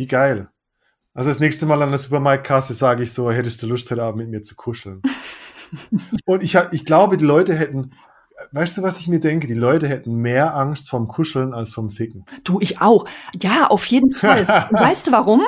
[0.00, 0.48] Wie geil.
[1.12, 4.22] Also das nächste Mal an der Supermarktkasse sage ich so, hättest du Lust, heute Abend
[4.22, 5.02] mit mir zu kuscheln.
[6.24, 7.92] Und ich, ich glaube, die Leute hätten,
[8.52, 9.46] weißt du, was ich mir denke?
[9.46, 12.24] Die Leute hätten mehr Angst vom Kuscheln als vom Ficken.
[12.44, 13.04] Du, ich auch.
[13.42, 14.40] Ja, auf jeden Fall.
[14.70, 15.42] Und weißt du warum?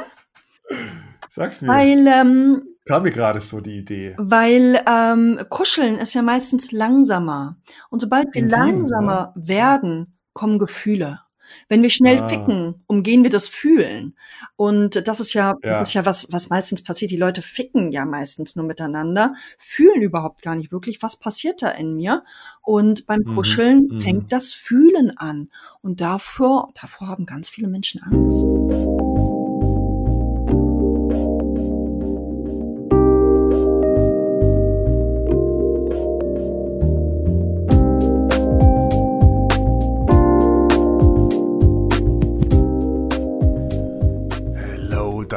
[1.31, 1.69] Sag's mir.
[1.69, 4.17] Weil, ähm, Kam mir gerade so die Idee.
[4.19, 7.57] weil ähm, Kuscheln ist ja meistens langsamer.
[7.89, 11.21] Und sobald wir Intim, langsamer werden, kommen Gefühle.
[11.69, 12.29] Wenn wir schnell Ah.
[12.29, 14.15] ficken, umgehen wir das Fühlen.
[14.57, 15.79] Und das ist ja, Ja.
[15.79, 17.11] das ist ja was, was meistens passiert.
[17.11, 21.69] Die Leute ficken ja meistens nur miteinander, fühlen überhaupt gar nicht wirklich, was passiert da
[21.71, 22.25] in mir.
[22.63, 24.01] Und beim Mhm, Kuscheln mhm.
[24.01, 25.49] fängt das Fühlen an.
[25.83, 29.12] Und davor, davor haben ganz viele Menschen Angst.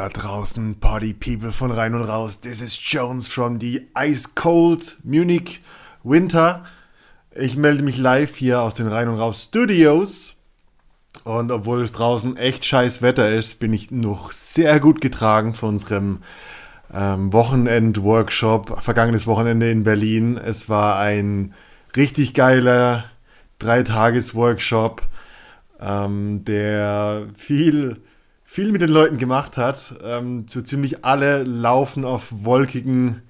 [0.08, 2.40] Draußen, Party People von rein und raus.
[2.40, 5.60] This is Jones from the Ice Cold Munich
[6.02, 6.64] Winter.
[7.34, 10.36] Ich melde mich live hier aus den Rein und Raus Studios.
[11.24, 15.70] Und obwohl es draußen echt scheiß Wetter ist, bin ich noch sehr gut getragen von
[15.70, 16.22] unserem
[16.94, 18.82] ähm, Wochenend-Workshop.
[18.82, 20.36] Vergangenes Wochenende in Berlin.
[20.36, 21.54] Es war ein
[21.96, 23.04] richtig geiler
[23.58, 25.02] Dreitages-Workshop,
[25.80, 28.02] ähm, der viel
[28.56, 29.96] viel mit den Leuten gemacht hat.
[30.02, 33.20] Ähm, so ziemlich alle laufen auf wolkigen,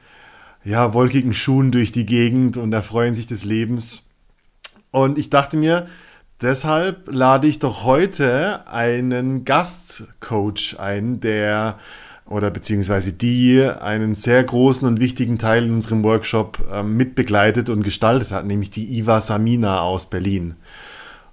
[0.63, 4.09] ja, wolkigen Schuhen durch die Gegend und erfreuen sich des Lebens.
[4.93, 5.89] Und ich dachte mir,
[6.41, 11.81] deshalb lade ich doch heute einen Gastcoach ein, der
[12.27, 17.83] oder beziehungsweise die einen sehr großen und wichtigen Teil in unserem Workshop ähm, mitbegleitet und
[17.83, 20.55] gestaltet hat, nämlich die Iva Samina aus Berlin.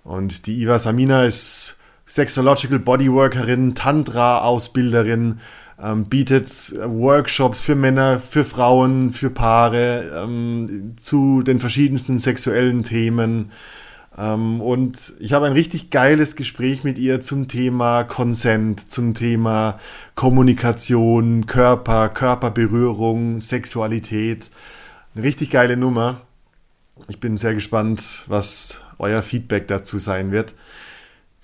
[0.04, 1.78] Und die Iva Samina ist
[2.14, 5.40] Sexological Bodyworkerin, Tantra-Ausbilderin,
[5.82, 6.48] ähm, bietet
[6.78, 13.50] Workshops für Männer, für Frauen, für Paare ähm, zu den verschiedensten sexuellen Themen.
[14.16, 19.80] Ähm, und ich habe ein richtig geiles Gespräch mit ihr zum Thema Consent, zum Thema
[20.14, 24.52] Kommunikation, Körper, Körperberührung, Sexualität.
[25.16, 26.22] Eine richtig geile Nummer.
[27.08, 30.54] Ich bin sehr gespannt, was euer Feedback dazu sein wird.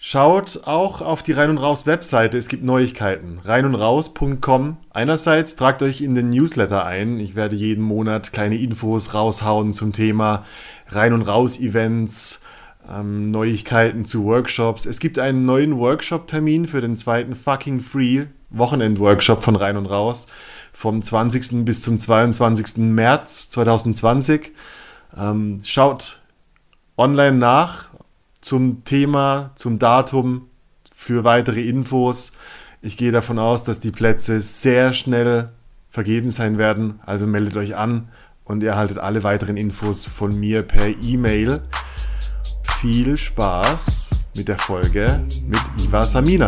[0.01, 3.39] Schaut auch auf die Rein und Raus Webseite, es gibt Neuigkeiten.
[3.43, 4.77] reinundraus.com.
[4.91, 7.19] Einerseits tragt euch in den Newsletter ein.
[7.19, 10.45] Ich werde jeden Monat kleine Infos raushauen zum Thema
[10.87, 12.45] Rein und Raus Events,
[12.89, 14.85] ähm, Neuigkeiten zu Workshops.
[14.85, 20.27] Es gibt einen neuen Workshop-Termin für den zweiten fucking free Wochenend-Workshop von Rein und Raus
[20.71, 21.65] vom 20.
[21.65, 22.77] bis zum 22.
[22.77, 24.53] März 2020.
[25.17, 26.21] Ähm, schaut
[26.95, 27.88] online nach
[28.41, 30.47] zum Thema, zum Datum
[30.95, 32.33] für weitere Infos.
[32.81, 35.49] Ich gehe davon aus, dass die Plätze sehr schnell
[35.89, 36.99] vergeben sein werden.
[37.05, 38.09] Also meldet euch an
[38.45, 41.61] und ihr erhaltet alle weiteren Infos von mir per E-Mail.
[42.79, 46.47] Viel Spaß mit der Folge mit Iva Samina.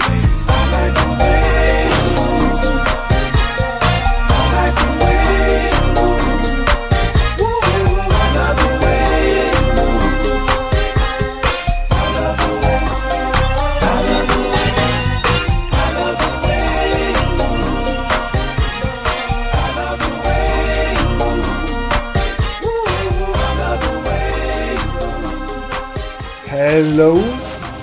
[26.73, 27.23] Hello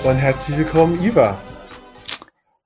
[0.03, 1.37] und herzlich willkommen, Iva.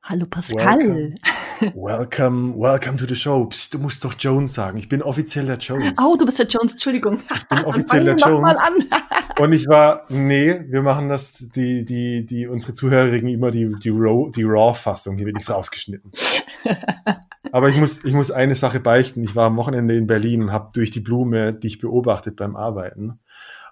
[0.05, 1.15] Hallo Pascal.
[1.75, 3.45] Welcome, welcome to the show.
[3.45, 4.77] Psst, du musst doch Jones sagen.
[4.77, 5.97] Ich bin offiziell der Jones.
[5.97, 7.21] Oh, du bist der Jones, Entschuldigung.
[7.33, 8.57] Ich bin offiziell der Jones.
[8.59, 8.73] an.
[9.39, 13.91] Und ich war, nee, wir machen das, die, die, die, unsere Zuhörerigen immer die, die
[13.91, 15.15] Raw, die Raw-Fassung.
[15.15, 16.11] Hier wird nichts rausgeschnitten.
[17.53, 19.23] Aber ich muss, ich muss eine Sache beichten.
[19.23, 23.21] Ich war am Wochenende in Berlin und habe durch die Blume dich beobachtet beim Arbeiten.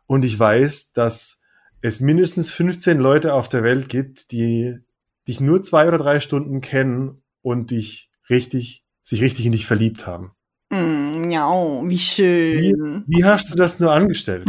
[0.08, 1.44] Und ich weiß, dass
[1.82, 4.80] es mindestens 15 Leute auf der Welt gibt, die
[5.28, 10.08] dich nur zwei oder drei Stunden kennen und dich richtig, sich richtig in dich verliebt
[10.08, 10.32] haben.
[10.70, 13.04] Mm, ja, wie Wie, schön.
[13.08, 14.48] wie hast du das nur angestellt?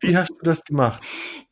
[0.00, 1.02] Wie hast du das gemacht?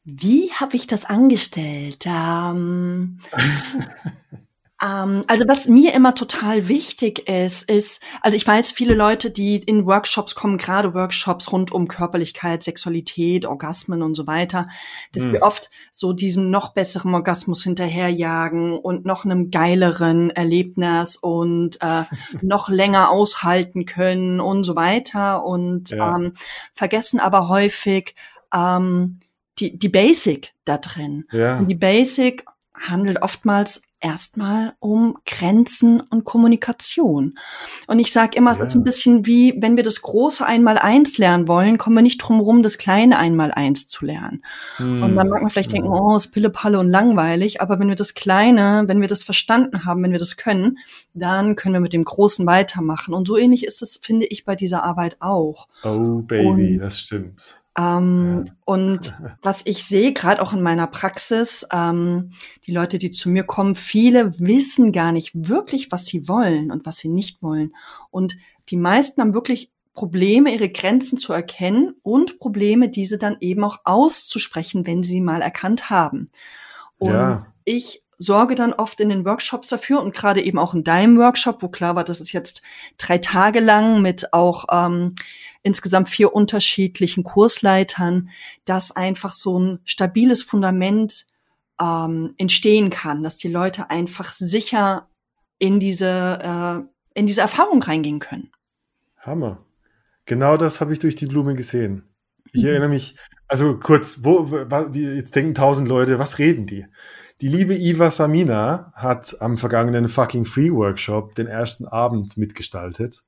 [0.05, 2.05] Wie habe ich das angestellt?
[2.07, 3.19] Ähm,
[4.85, 9.87] also was mir immer total wichtig ist, ist, also ich weiß, viele Leute, die in
[9.87, 14.65] Workshops kommen, gerade Workshops rund um Körperlichkeit, Sexualität, Orgasmen und so weiter,
[15.13, 15.33] dass Hm.
[15.35, 22.03] wir oft so diesem noch besseren Orgasmus hinterherjagen und noch einem geileren Erlebnis und äh,
[22.43, 26.17] noch länger aushalten können und so weiter und Ja.
[26.17, 26.33] ähm,
[26.75, 28.17] vergessen aber häufig
[28.53, 29.21] ähm,
[29.61, 31.25] die, die Basic da drin.
[31.31, 32.45] Ja, Und die Basic
[32.75, 37.39] handelt oftmals erstmal um Grenzen und Kommunikation.
[37.87, 38.81] Und ich sage immer, es ist Ja.
[38.81, 42.63] ein bisschen wie, wenn wir das große Einmaleins lernen wollen, kommen wir nicht drum rum,
[42.63, 44.43] das kleine Einmaleins zu lernen.
[44.79, 48.15] Und dann mag man vielleicht denken, oh, ist Pillepalle und langweilig, aber wenn wir das
[48.15, 50.79] Kleine, wenn wir das verstanden haben, wenn wir das können,
[51.15, 53.15] dann können wir mit dem Großen weitermachen.
[53.15, 55.69] Und so ähnlich ist es, finde ich, bei dieser Arbeit auch.
[55.85, 57.62] Oh, Baby, Und- das stimmt.
[57.77, 58.53] Ähm, Ja.
[58.65, 62.33] Und was ich sehe, gerade auch in meiner Praxis, ähm,
[62.67, 66.85] die Leute, die zu mir kommen, viele wissen gar nicht wirklich, was sie wollen und
[66.87, 67.75] was sie nicht wollen.
[68.11, 68.37] Und
[68.69, 73.81] die meisten haben wirklich Probleme, ihre Grenzen zu erkennen und Probleme, diese dann eben auch
[73.85, 76.31] auszusprechen, wenn sie mal erkannt haben.
[76.99, 77.47] Und Ja.
[77.65, 81.63] ich sorge dann oft in den Workshops dafür und gerade eben auch in deinem Workshop,
[81.63, 82.63] wo klar war, das ist jetzt
[82.97, 85.15] drei Tage lang mit auch ähm,
[85.63, 88.31] insgesamt vier unterschiedlichen Kursleitern,
[88.65, 91.27] dass einfach so ein stabiles Fundament
[91.81, 95.09] ähm, entstehen kann, dass die Leute einfach sicher
[95.59, 96.09] in diese,
[96.43, 98.51] äh, in diese Erfahrung reingehen können.
[99.19, 99.65] Hammer.
[100.27, 102.09] Genau das habe ich durch die Blume gesehen.
[102.53, 103.17] Ich erinnere mich,
[103.49, 106.87] also kurz, wo, wa- die, jetzt denken tausend Leute, was reden die?
[107.41, 113.25] Die liebe Iva Samina hat am vergangenen Fucking Free Workshop den ersten Abend mitgestaltet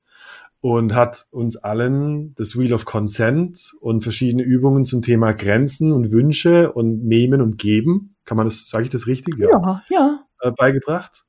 [0.65, 6.11] und hat uns allen das Wheel of Consent und verschiedene Übungen zum Thema Grenzen und
[6.11, 9.37] Wünsche und Nehmen und Geben, kann man das, sage ich das richtig?
[9.37, 10.25] Ja, ja.
[10.41, 11.25] äh, beigebracht.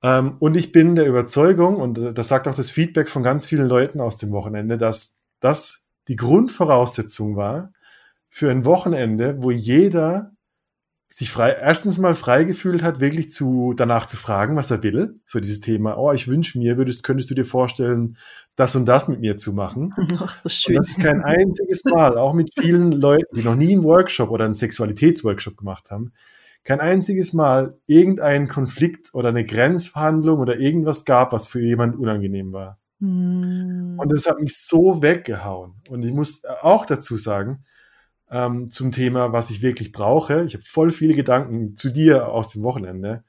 [0.00, 3.46] Ähm, und ich bin der Überzeugung, und äh, das sagt auch das Feedback von ganz
[3.46, 7.72] vielen Leuten aus dem Wochenende, dass das die Grundvoraussetzung war
[8.28, 10.30] für ein Wochenende, wo jeder
[11.12, 15.20] sich frei, erstens mal frei gefühlt hat, wirklich zu, danach zu fragen, was er will.
[15.26, 18.16] So dieses Thema, oh, ich wünsche mir, würdest, könntest du dir vorstellen,
[18.56, 19.92] das und das mit mir zu machen?
[20.18, 20.76] Ach, das ist Und schön.
[20.76, 24.46] das ist kein einziges Mal, auch mit vielen Leuten, die noch nie einen Workshop oder
[24.46, 26.12] einen Sexualitätsworkshop gemacht haben,
[26.64, 32.52] kein einziges Mal irgendeinen Konflikt oder eine Grenzverhandlung oder irgendwas gab, was für jemand unangenehm
[32.52, 32.78] war.
[33.00, 33.96] Hm.
[33.98, 35.74] Und das hat mich so weggehauen.
[35.90, 37.64] Und ich muss auch dazu sagen,
[38.32, 42.50] ähm, zum Thema, was ich wirklich brauche, ich habe voll viele Gedanken zu dir aus
[42.50, 43.22] dem Wochenende.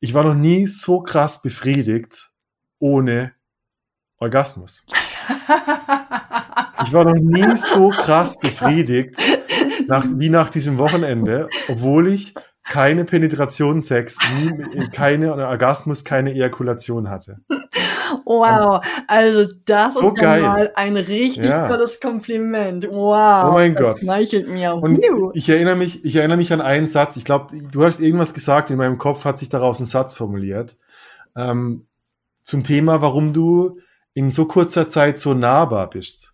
[0.00, 2.30] Ich war noch nie so krass befriedigt
[2.78, 3.32] ohne
[4.18, 4.86] Orgasmus.
[6.84, 9.16] Ich war noch nie so krass befriedigt
[9.88, 17.38] nach, wie nach diesem Wochenende, obwohl ich keine Penetrationssex, nie, keine Orgasmus, keine Ejakulation hatte.
[18.28, 20.42] Wow, also das So ist geil.
[20.42, 21.66] mal ein richtig Ja.
[21.68, 22.86] tolles Kompliment.
[22.90, 23.46] Wow.
[23.48, 24.00] Oh mein das Gott.
[24.00, 24.74] Schmeichelt mir.
[24.74, 25.00] Und
[25.34, 27.16] ich erinnere mich, ich erinnere mich an einen Satz.
[27.16, 28.70] Ich glaube, du hast irgendwas gesagt.
[28.70, 30.76] In meinem Kopf hat sich daraus ein Satz formuliert
[31.36, 31.86] ähm,
[32.42, 33.78] zum Thema, warum du
[34.12, 36.32] in so kurzer Zeit so nahbar bist.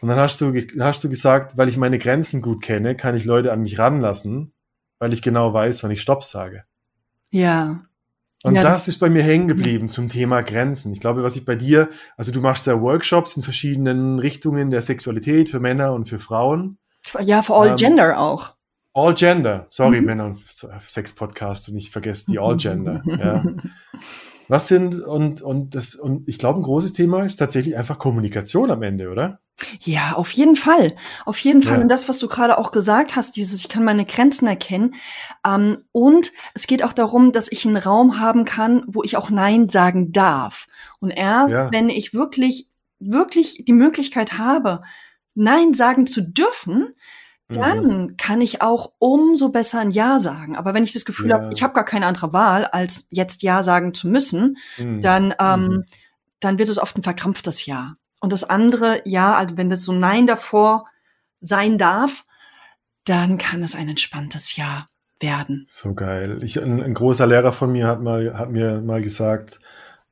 [0.00, 3.24] Und dann hast du, hast du gesagt, weil ich meine Grenzen gut kenne, kann ich
[3.24, 4.52] Leute an mich ranlassen,
[5.00, 6.62] weil ich genau weiß, wann ich Stopp sage.
[7.30, 7.80] Ja.
[8.44, 10.92] Und Ja, das ist bei mir hängen geblieben zum Thema Grenzen.
[10.92, 14.80] Ich glaube, was ich bei dir, also du machst ja Workshops in verschiedenen Richtungen der
[14.82, 16.78] Sexualität für Männer und für Frauen.
[17.20, 18.54] Ja, für All Ähm, Gender auch.
[18.94, 20.06] All Gender, sorry, Mhm.
[20.06, 20.38] Männer und
[20.82, 23.02] Sex Podcast und ich vergesse die All Gender.
[23.06, 23.44] ja.
[24.48, 28.70] Was sind und und das und ich glaube ein großes Thema ist tatsächlich einfach Kommunikation
[28.70, 29.40] am Ende, oder?
[29.80, 30.94] Ja, auf jeden Fall.
[31.24, 31.74] Auf jeden Fall.
[31.76, 31.80] Ja.
[31.80, 34.94] Und das, was du gerade auch gesagt hast, dieses, ich kann meine Grenzen erkennen.
[35.46, 39.30] Ähm, und es geht auch darum, dass ich einen Raum haben kann, wo ich auch
[39.30, 40.66] Nein sagen darf.
[41.00, 41.72] Und erst, Ja.
[41.72, 42.68] wenn ich wirklich,
[43.00, 44.80] wirklich die Möglichkeit habe,
[45.34, 46.94] Nein sagen zu dürfen,
[47.50, 47.54] Mhm.
[47.54, 50.54] dann kann ich auch umso besser ein Ja sagen.
[50.56, 51.36] Aber wenn ich das Gefühl Ja.
[51.36, 55.00] habe, ich habe gar keine andere Wahl, als jetzt Ja sagen zu müssen, Mhm.
[55.00, 55.84] dann, ähm, Mhm.
[56.40, 57.94] dann wird es oft ein verkrampftes Ja.
[58.20, 60.86] Und das andere Ja, also wenn das so Nein davor
[61.40, 62.24] sein darf,
[63.04, 64.88] dann kann es ein entspanntes Ja
[65.20, 65.66] werden.
[65.68, 66.42] So geil.
[66.42, 69.60] Ich, ein, ein großer Lehrer von mir hat mal hat mir mal gesagt,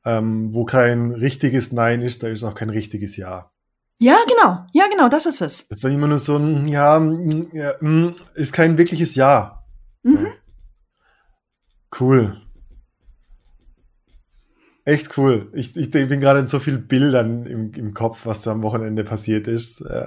[0.05, 3.51] ähm, wo kein richtiges Nein ist, da ist auch kein richtiges Ja.
[3.99, 4.67] Ja, genau.
[4.73, 5.69] Ja, genau, das ist es.
[5.69, 9.65] Das ist dann immer nur so ein Ja, mm, mm, ist kein wirkliches Ja.
[10.03, 10.13] So.
[10.13, 10.33] Mhm.
[11.99, 12.46] Cool.
[14.87, 15.50] Echt cool.
[15.52, 19.05] Ich, ich bin gerade in so vielen Bildern im, im Kopf, was da am Wochenende
[19.05, 19.81] passiert ist.
[19.81, 20.07] Äh,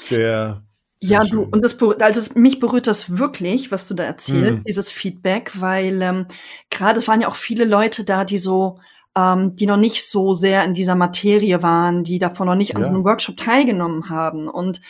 [0.00, 0.64] Sehr,
[1.00, 4.64] ja, du, und das, also mich berührt das wirklich, was du da erzählst, mhm.
[4.66, 6.26] dieses Feedback, weil ähm,
[6.70, 8.78] gerade es waren ja auch viele Leute da, die so,
[9.14, 12.76] ähm, die noch nicht so sehr in dieser Materie waren, die davon noch nicht ja.
[12.76, 14.48] an einem Workshop teilgenommen haben.
[14.48, 14.80] Und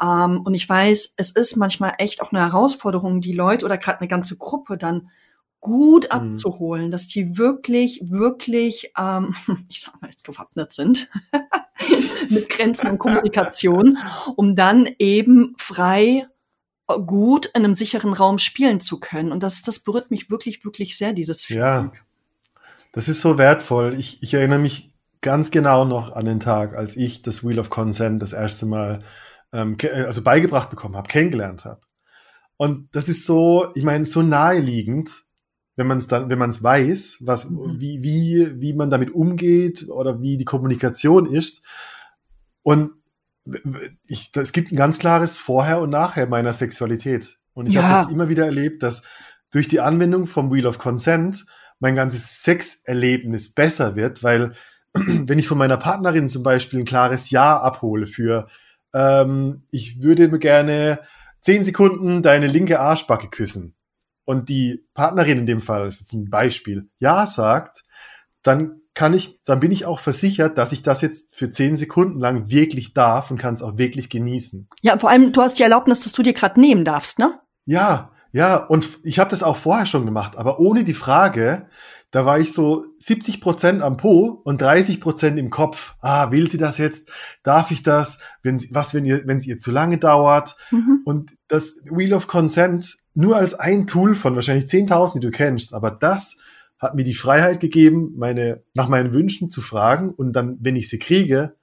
[0.00, 3.98] ähm, und ich weiß, es ist manchmal echt auch eine Herausforderung, die Leute oder gerade
[3.98, 5.10] eine ganze Gruppe dann
[5.60, 6.10] gut mhm.
[6.10, 9.34] abzuholen, dass die wirklich, wirklich, ähm,
[9.68, 11.10] ich sag mal jetzt gewappnet sind
[12.30, 13.98] mit Grenzen und Kommunikation,
[14.36, 16.26] um dann eben frei
[16.88, 19.32] äh, gut in einem sicheren Raum spielen zu können.
[19.32, 21.64] Und das, das berührt mich wirklich, wirklich sehr, dieses Feedback.
[21.64, 21.92] Ja,
[22.92, 23.94] das ist so wertvoll.
[23.98, 27.70] Ich, ich erinnere mich ganz genau noch an den Tag, als ich das Wheel of
[27.70, 29.02] Consent das erste Mal
[29.52, 31.80] ähm, also beigebracht bekommen habe, kennengelernt habe.
[32.56, 35.10] Und das ist so, ich meine, so naheliegend,
[35.78, 37.78] wenn man es dann, wenn man es weiß, was, mhm.
[37.78, 41.62] wie, wie, wie man damit umgeht oder wie die Kommunikation ist.
[42.62, 42.90] Und
[44.04, 47.38] ich, es gibt ein ganz klares Vorher und Nachher meiner Sexualität.
[47.54, 47.82] Und ich ja.
[47.82, 49.02] habe das immer wieder erlebt, dass
[49.52, 51.46] durch die Anwendung vom Wheel of Consent
[51.78, 54.54] mein ganzes Sexerlebnis besser wird, weil
[54.92, 58.48] wenn ich von meiner Partnerin zum Beispiel ein klares Ja abhole für
[58.92, 61.00] ähm, ich würde gerne
[61.40, 63.74] zehn Sekunden deine linke Arschbacke küssen,
[64.28, 67.84] und die Partnerin in dem Fall, das ist jetzt ein Beispiel, ja sagt,
[68.42, 72.20] dann kann ich, dann bin ich auch versichert, dass ich das jetzt für zehn Sekunden
[72.20, 74.68] lang wirklich darf und kann es auch wirklich genießen.
[74.82, 77.40] Ja, vor allem, du hast die Erlaubnis, dass du dir gerade nehmen darfst, ne?
[77.64, 81.70] Ja, ja, und ich habe das auch vorher schon gemacht, aber ohne die Frage,
[82.10, 85.94] da war ich so 70 Prozent am Po und 30 Prozent im Kopf.
[86.00, 87.10] Ah, will sie das jetzt?
[87.42, 88.20] Darf ich das?
[88.42, 90.56] Wenn sie, was, wenn ihr, wenn es ihr zu lange dauert?
[90.70, 91.02] Mhm.
[91.04, 95.74] Und das Wheel of Consent nur als ein Tool von wahrscheinlich 10.000, die du kennst,
[95.74, 96.38] aber das
[96.78, 100.88] hat mir die Freiheit gegeben, meine, nach meinen Wünschen zu fragen und dann, wenn ich
[100.88, 101.56] sie kriege,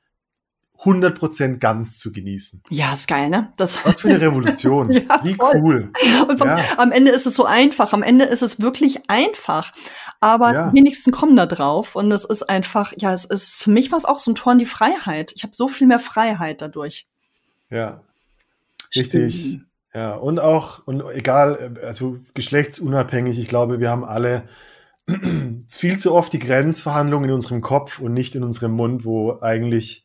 [0.81, 2.61] 100% ganz zu genießen.
[2.69, 3.51] Ja, ist geil, ne?
[3.57, 4.91] Das Was für eine Revolution.
[4.91, 5.91] ja, Wie cool.
[6.27, 6.57] Und vom, ja.
[6.77, 7.93] am Ende ist es so einfach.
[7.93, 9.73] Am Ende ist es wirklich einfach.
[10.19, 10.69] Aber ja.
[10.69, 11.95] die wenigsten kommen da drauf.
[11.95, 14.53] Und es ist einfach, ja, es ist, für mich war es auch so ein Tor
[14.53, 15.31] in die Freiheit.
[15.35, 17.07] Ich habe so viel mehr Freiheit dadurch.
[17.69, 18.01] Ja.
[18.95, 19.39] Richtig.
[19.39, 19.65] Stimmt.
[19.93, 24.43] Ja, und auch, und egal, also geschlechtsunabhängig, ich glaube, wir haben alle
[25.69, 30.04] viel zu oft die Grenzverhandlungen in unserem Kopf und nicht in unserem Mund, wo eigentlich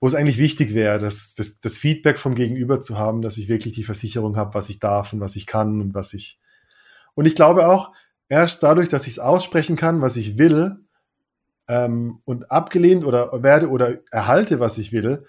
[0.00, 3.48] wo es eigentlich wichtig wäre, das, das, das Feedback vom Gegenüber zu haben, dass ich
[3.48, 6.38] wirklich die Versicherung habe, was ich darf und was ich kann und was ich.
[7.14, 7.92] Und ich glaube auch,
[8.28, 10.76] erst dadurch, dass ich es aussprechen kann, was ich will,
[11.68, 15.26] ähm, und abgelehnt oder werde oder erhalte, was ich will,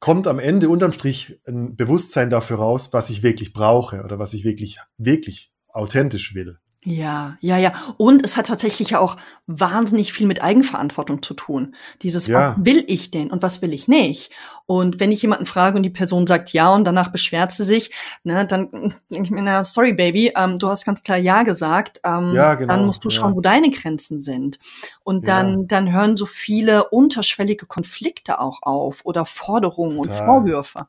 [0.00, 4.34] kommt am Ende unterm Strich ein Bewusstsein dafür raus, was ich wirklich brauche oder was
[4.34, 6.58] ich wirklich, wirklich authentisch will.
[6.84, 7.72] Ja, ja, ja.
[7.96, 11.76] Und es hat tatsächlich auch wahnsinnig viel mit Eigenverantwortung zu tun.
[12.02, 12.56] Dieses, ja.
[12.56, 14.32] was will ich denn und was will ich nicht?
[14.66, 17.92] Und wenn ich jemanden frage und die Person sagt ja und danach beschwert sie sich,
[18.24, 18.70] ne, dann
[19.10, 22.00] denke ich mir, na, sorry, Baby, ähm, du hast ganz klar ja gesagt.
[22.02, 23.36] Ähm, ja, genau, dann musst du schauen, ja.
[23.36, 24.58] wo deine Grenzen sind.
[25.04, 25.66] Und dann, ja.
[25.68, 30.18] dann hören so viele unterschwellige Konflikte auch auf oder Forderungen Total.
[30.20, 30.86] und Vorwürfe.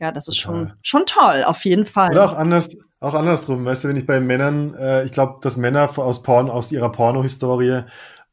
[0.00, 2.12] Ja, das ist schon, schon toll, auf jeden Fall.
[2.12, 5.58] Oder auch anders, auch andersrum, weißt du, wenn ich bei Männern, äh, ich glaube, dass
[5.58, 7.82] Männer aus Porn, aus ihrer Pornohistorie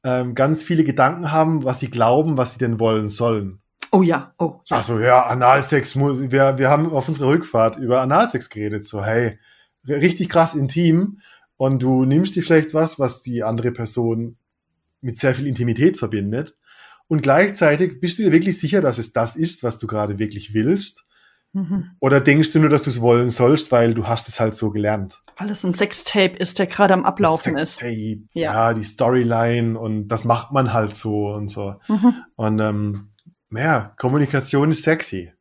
[0.05, 3.59] ähm, ganz viele Gedanken haben, was sie glauben, was sie denn wollen sollen.
[3.91, 4.77] Oh ja, oh ja.
[4.77, 9.37] Also ja, Analsex, wir, wir haben auf unserer Rückfahrt über Analsex geredet, so hey,
[9.85, 11.19] richtig krass intim
[11.57, 14.37] und du nimmst dir vielleicht was, was die andere Person
[15.01, 16.55] mit sehr viel Intimität verbindet
[17.09, 20.53] und gleichzeitig bist du dir wirklich sicher, dass es das ist, was du gerade wirklich
[20.53, 21.06] willst
[21.53, 21.91] Mhm.
[21.99, 24.69] Oder denkst du nur, dass du es wollen sollst, weil du hast es halt so
[24.69, 25.21] gelernt?
[25.37, 28.21] Weil es ein Sextape ist, der gerade am Ablaufen Sextape, ist.
[28.33, 28.53] Ja.
[28.53, 31.75] ja, die Storyline und das macht man halt so und so.
[31.87, 32.13] Mhm.
[32.35, 33.09] Und ähm,
[33.51, 35.31] ja, Kommunikation ist sexy.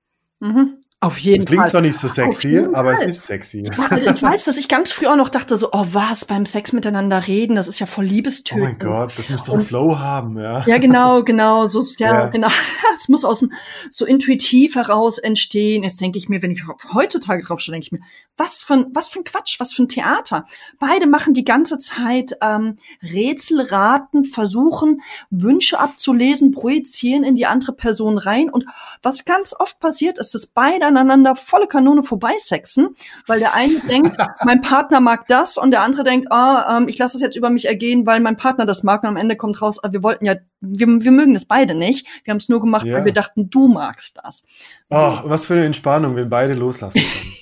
[0.40, 0.80] Mhm.
[1.06, 1.70] Auf jeden das klingt Fall.
[1.70, 3.62] zwar nicht so sexy, aber es ist sexy.
[3.62, 6.72] Ja, ich weiß, dass ich ganz früh auch noch dachte so, oh was, beim Sex
[6.72, 8.60] miteinander reden, das ist ja voll Liebestöten.
[8.60, 10.64] Oh mein Gott, das muss doch einen Flow haben, ja.
[10.66, 12.26] Ja, genau, genau, so, ja, ja.
[12.26, 12.48] genau.
[12.98, 13.52] Es muss aus dem,
[13.90, 15.84] so intuitiv heraus entstehen.
[15.84, 16.62] Jetzt denke ich mir, wenn ich
[16.94, 18.00] heutzutage drauf schaue, denke ich mir,
[18.38, 20.46] was für ein, was für ein Quatsch, was für ein Theater.
[20.78, 27.72] Beide machen die ganze Zeit ähm, Rätsel raten, versuchen, Wünsche abzulesen, projizieren in die andere
[27.72, 28.48] Person rein.
[28.48, 28.64] Und
[29.02, 34.16] was ganz oft passiert, ist, dass beide aneinander volle Kanone vorbeisexen, weil der eine denkt,
[34.44, 37.50] mein Partner mag das und der andere denkt, ah, ähm, ich lasse es jetzt über
[37.50, 40.24] mich ergehen, weil mein Partner das mag und am Ende kommt raus, ah, wir wollten
[40.24, 42.06] ja, wir, wir mögen das beide nicht.
[42.24, 42.96] Wir haben es nur gemacht, ja.
[42.96, 44.44] weil wir dachten, du magst das.
[44.90, 47.32] Ach, was für eine Entspannung, wenn beide loslassen können.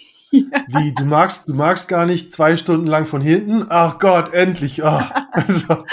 [0.53, 0.65] Ja.
[0.81, 3.67] Wie, du magst, du magst gar nicht zwei Stunden lang von hinten?
[3.69, 4.83] Ach Gott, endlich.
[4.85, 5.01] Oh.
[5.33, 5.85] Also.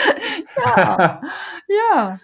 [0.65, 1.21] ja.
[1.67, 2.19] ja.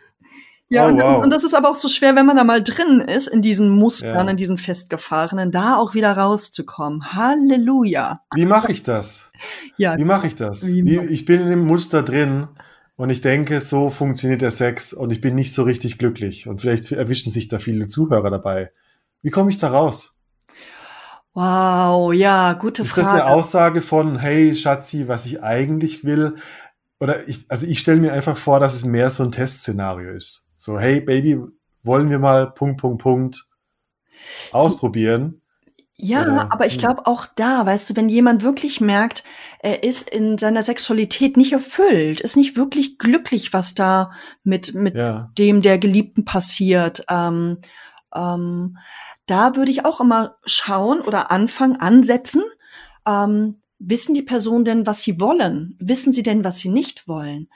[0.70, 1.24] Ja, Oh, und, wow.
[1.24, 3.70] und das ist aber auch so schwer, wenn man da mal drin ist, in diesen
[3.70, 4.32] Mustern, Ja.
[4.32, 7.14] in diesen festgefahrenen, da auch wieder rauszukommen.
[7.14, 8.22] Halleluja.
[8.36, 9.32] Wie mache ich das?
[9.78, 10.66] Ja, Wie mache ich das?
[10.66, 12.48] Wie ich bin in dem Muster drin
[12.96, 16.48] und ich denke, so funktioniert der Sex und ich bin nicht so richtig glücklich.
[16.48, 18.72] Und vielleicht erwischen sich da viele Zuhörer dabei.
[19.22, 20.14] Wie komme ich da raus?
[21.34, 23.24] wow, ja, gute Ist das Frage.
[23.24, 26.38] eine Aussage von, hey Schatzi, was ich eigentlich will?
[27.00, 30.47] Oder ich, also ich stelle mir einfach vor, dass es mehr so ein Testszenario ist.
[30.58, 31.40] So, hey Baby,
[31.84, 33.48] wollen wir mal Punkt, Punkt, Punkt
[34.52, 35.42] ausprobieren?
[35.96, 36.80] Ja, Oder- aber ich hm.
[36.80, 39.24] glaube auch da, weißt du, wenn jemand wirklich merkt,
[39.60, 44.12] er ist in seiner Sexualität nicht erfüllt, ist nicht wirklich glücklich, was da
[44.44, 47.60] mit, mit Ja, dem der Geliebten passiert, ähm,
[48.16, 48.78] ähm,
[49.28, 52.44] da würde ich auch immer schauen oder anfangen, ansetzen.
[53.06, 55.76] Ähm, wissen die Personen denn, was sie wollen?
[55.80, 57.50] Wissen sie denn, was sie nicht wollen?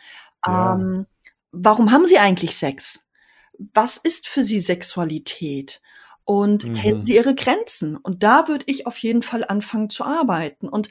[0.45, 0.73] Ja.
[0.75, 1.05] Ähm,
[1.51, 3.07] warum haben sie eigentlich Sex?
[3.73, 5.81] Was ist für sie Sexualität?
[6.23, 6.73] Und Mhm.
[6.73, 7.97] kennen sie ihre Grenzen?
[7.97, 10.69] Und da würde ich auf jeden Fall anfangen zu arbeiten.
[10.69, 10.89] Und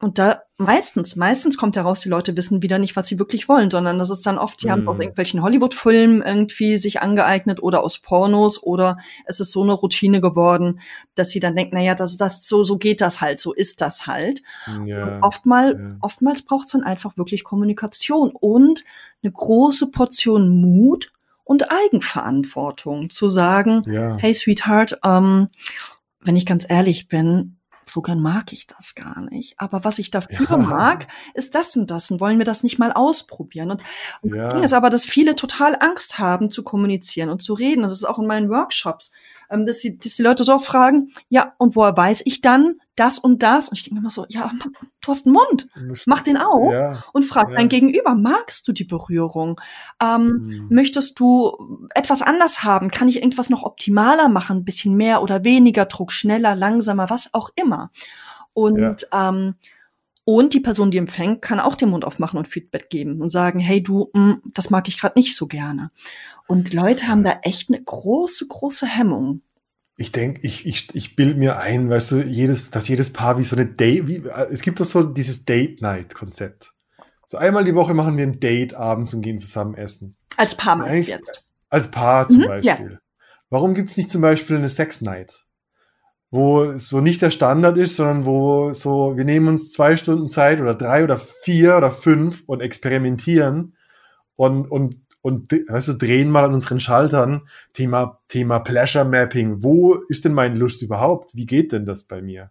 [0.00, 3.68] und da meistens, meistens kommt heraus, die Leute wissen wieder nicht, was sie wirklich wollen,
[3.68, 5.02] sondern das ist dann oft, die haben es aus Mhm.
[5.02, 10.80] irgendwelchen Hollywood-Filmen irgendwie sich angeeignet oder aus Pornos oder es ist so eine Routine geworden,
[11.16, 14.06] dass sie dann denken, naja, das, das, so, so geht das halt, so ist das
[14.06, 14.42] halt.
[14.84, 15.02] ja.
[15.16, 15.96] Und oftmal, ja.
[16.00, 18.84] oftmals braucht es dann einfach wirklich Kommunikation und
[19.22, 21.12] eine große Portion Mut
[21.42, 24.16] und Eigenverantwortung zu sagen, ja.
[24.18, 25.48] hey Sweetheart, ähm,
[26.20, 27.57] wenn ich ganz ehrlich bin,
[27.90, 29.54] so gern mag ich das gar nicht.
[29.58, 30.56] Aber was ich dafür Ja.
[30.56, 32.10] mag, ist das und das.
[32.10, 33.70] Und wollen wir das nicht mal ausprobieren?
[33.70, 33.82] Und,
[34.22, 34.44] und Ja.
[34.44, 37.82] das Ding ist aber, dass viele total Angst haben, zu kommunizieren und zu reden.
[37.82, 39.12] Das ist auch in meinen Workshops,
[39.50, 43.18] ähm, dass, die, dass die Leute so fragen, ja, und woher weiß ich dann das
[43.18, 43.68] und das?
[43.68, 44.50] Und ich denke mir immer so, ja,
[45.00, 45.68] du hast einen Mund.
[46.06, 47.04] Mach den auf Ja.
[47.12, 47.56] und frag Ja.
[47.56, 49.60] dein Gegenüber, magst du die Berührung?
[50.02, 50.66] Ähm, Mhm.
[50.70, 52.90] Möchtest du etwas anders haben?
[52.90, 54.58] Kann ich irgendwas noch optimaler machen?
[54.58, 57.90] Ein bisschen mehr oder weniger Druck, schneller, langsamer, was auch immer.
[58.52, 59.54] Und, ähm,
[60.24, 63.60] und die Person, die empfängt, kann auch den Mund aufmachen und Feedback geben und sagen,
[63.60, 65.90] hey du, mh, das mag ich gerade nicht so gerne.
[66.46, 69.40] Und Leute haben da echt eine große, große Hemmung.
[70.00, 73.42] Ich denke, ich, ich, ich bild mir ein, weißt du, jedes, dass jedes Paar wie
[73.42, 76.72] so eine Date, wie, es gibt doch so dieses Date-Night-Konzept.
[77.26, 80.16] So einmal die Woche machen wir ein Date abends und gehen zusammen essen.
[80.36, 81.44] Als Paar meinst jetzt.
[81.68, 82.48] Als Paar zum Mhm, ja.
[82.48, 83.00] Beispiel.
[83.50, 85.44] Warum gibt's nicht zum Beispiel eine Sex-Night?
[86.30, 90.60] Wo so nicht der Standard ist, sondern wo so, wir nehmen uns zwei Stunden Zeit
[90.60, 93.76] oder drei oder vier oder fünf und experimentieren
[94.36, 97.48] und, und, und weißt du, drehen mal an unseren Schaltern.
[97.72, 99.62] Thema, Thema Pleasure Mapping.
[99.62, 101.34] Wo ist denn meine Lust überhaupt?
[101.34, 102.50] Wie geht denn das bei mir?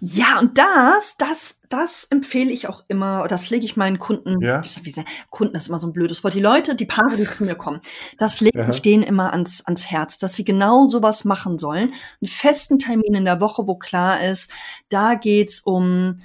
[0.00, 4.62] Ja, und das, das, das empfehle ich auch immer, das lege ich meinen Kunden, Ja.
[4.64, 7.44] wie, wie, Kunden ist immer so ein blödes Wort, die Leute, die Paare, die zu
[7.44, 7.80] mir kommen,
[8.18, 8.70] das lege Aha.
[8.70, 11.92] ich denen immer ans, ans Herz, dass sie genau sowas machen sollen.
[12.20, 14.50] Einen festen Termin in der Woche, wo klar ist,
[14.88, 16.18] da geht's um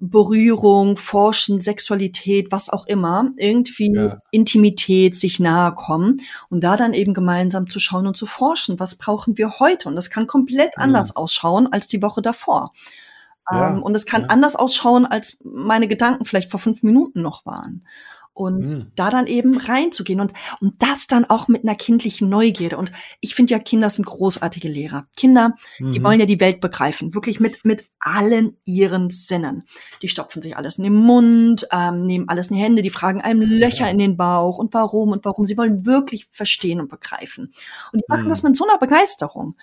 [0.00, 4.18] Berührung, Forschen, Sexualität, was auch immer, irgendwie Ja.
[4.30, 8.96] Intimität, sich nahe kommen und da dann eben gemeinsam zu schauen und zu forschen, was
[8.96, 9.88] brauchen wir heute?
[9.88, 10.82] Und das kann komplett Mhm.
[10.84, 12.72] anders ausschauen als die Woche davor.
[13.50, 14.28] Ja, Ähm, und es kann ja.
[14.28, 17.84] anders ausschauen, als meine Gedanken vielleicht vor fünf Minuten noch waren.
[18.40, 18.92] Und Mhm.
[18.96, 22.78] da dann eben reinzugehen und, und das dann auch mit einer kindlichen Neugierde.
[22.78, 25.06] Und ich finde ja, Kinder sind großartige Lehrer.
[25.14, 26.04] Kinder, die Mhm.
[26.04, 29.64] wollen ja die Welt begreifen, wirklich mit, mit allen ihren Sinnen.
[30.00, 33.20] Die stopfen sich alles in den Mund, ähm, nehmen alles in die Hände, die fragen
[33.20, 35.44] einem Löcher in den Bauch und warum und warum.
[35.44, 37.52] Sie wollen wirklich verstehen und begreifen.
[37.92, 38.30] Und die machen Mhm.
[38.30, 39.54] das mit so einer Begeisterung.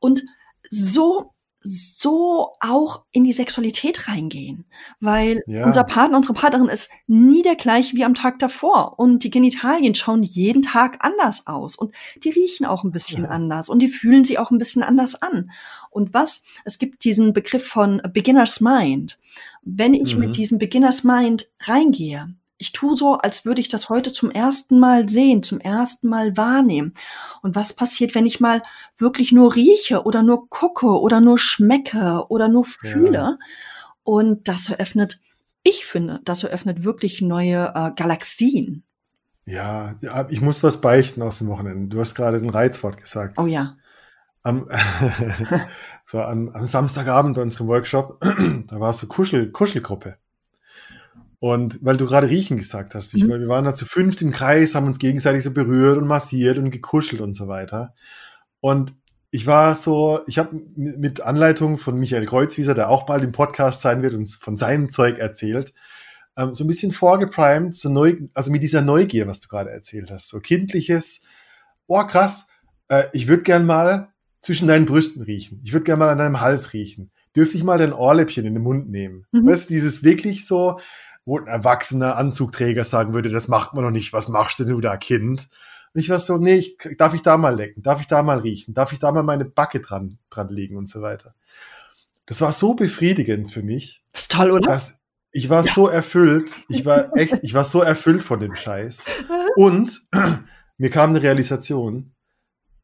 [0.00, 0.24] Und
[0.70, 1.33] so,
[1.66, 4.66] so auch in die Sexualität reingehen.
[5.00, 5.64] Weil Ja.
[5.64, 8.98] unser Partner, unsere Partnerin ist nie der gleiche wie am Tag davor.
[8.98, 11.74] Und die Genitalien schauen jeden Tag anders aus.
[11.74, 13.30] Und die riechen auch ein bisschen Ja.
[13.30, 13.70] anders.
[13.70, 15.50] Und die fühlen sich auch ein bisschen anders an.
[15.90, 16.42] Und was?
[16.66, 19.18] Es gibt diesen Begriff von Beginner's Mind.
[19.62, 20.20] Wenn ich Mhm.
[20.20, 24.78] mit diesem Beginner's Mind reingehe, ich tue so, als würde ich das heute zum ersten
[24.78, 26.94] Mal sehen, zum ersten Mal wahrnehmen.
[27.42, 28.62] Und was passiert, wenn ich mal
[28.96, 33.38] wirklich nur rieche oder nur gucke oder nur schmecke oder nur fühle?
[34.04, 35.20] Und das eröffnet,
[35.62, 38.84] ich finde, das eröffnet wirklich neue äh, Galaxien.
[39.46, 41.88] Ja, ja, ich muss was beichten aus dem Wochenende.
[41.88, 43.38] Du hast gerade ein Reizwort gesagt.
[43.38, 43.76] Oh ja.
[44.42, 44.68] Am,
[46.04, 48.20] so am, am Samstagabend bei unserem Workshop,
[48.68, 50.18] da war so Kuschel, Kuschelgruppe.
[51.44, 53.28] Und weil du gerade riechen gesagt hast, ich, Mhm.
[53.28, 56.56] weil wir waren da zu fünft im Kreis, haben uns gegenseitig so berührt und massiert
[56.56, 57.94] und gekuschelt und so weiter.
[58.60, 58.94] Und
[59.30, 63.82] ich war so, ich habe mit Anleitung von Michael Kreuzwieser, der auch bald im Podcast
[63.82, 65.74] sein wird, uns von seinem Zeug erzählt,
[66.38, 70.10] ähm, so ein bisschen vorgeprimed, so neu, also mit dieser Neugier, was du gerade erzählt
[70.10, 71.24] hast, so kindliches,
[71.88, 72.48] oh krass,
[72.88, 74.08] äh, ich würde gern mal
[74.40, 75.60] zwischen deinen Brüsten riechen.
[75.62, 77.10] Ich würde gern mal an deinem Hals riechen.
[77.36, 79.26] Dürfte ich mal dein Ohrläppchen in den Mund nehmen?
[79.32, 79.46] Mhm.
[79.46, 80.78] Weißt du, dieses wirklich so,
[81.24, 84.80] wo ein erwachsener Anzugträger sagen würde, das macht man noch nicht, was machst denn du
[84.80, 85.48] da, Kind?
[85.94, 87.82] Und ich war so, nee, ich, darf ich da mal lecken?
[87.82, 88.74] Darf ich da mal riechen?
[88.74, 91.34] Darf ich da mal meine Backe dran, dran legen und so weiter?
[92.26, 94.68] Das war so befriedigend für mich, ist toll, oder?
[94.68, 99.04] dass ich war so erfüllt, ich war echt, ich war so erfüllt von dem Scheiß.
[99.56, 100.06] Und
[100.78, 102.14] mir kam eine Realisation,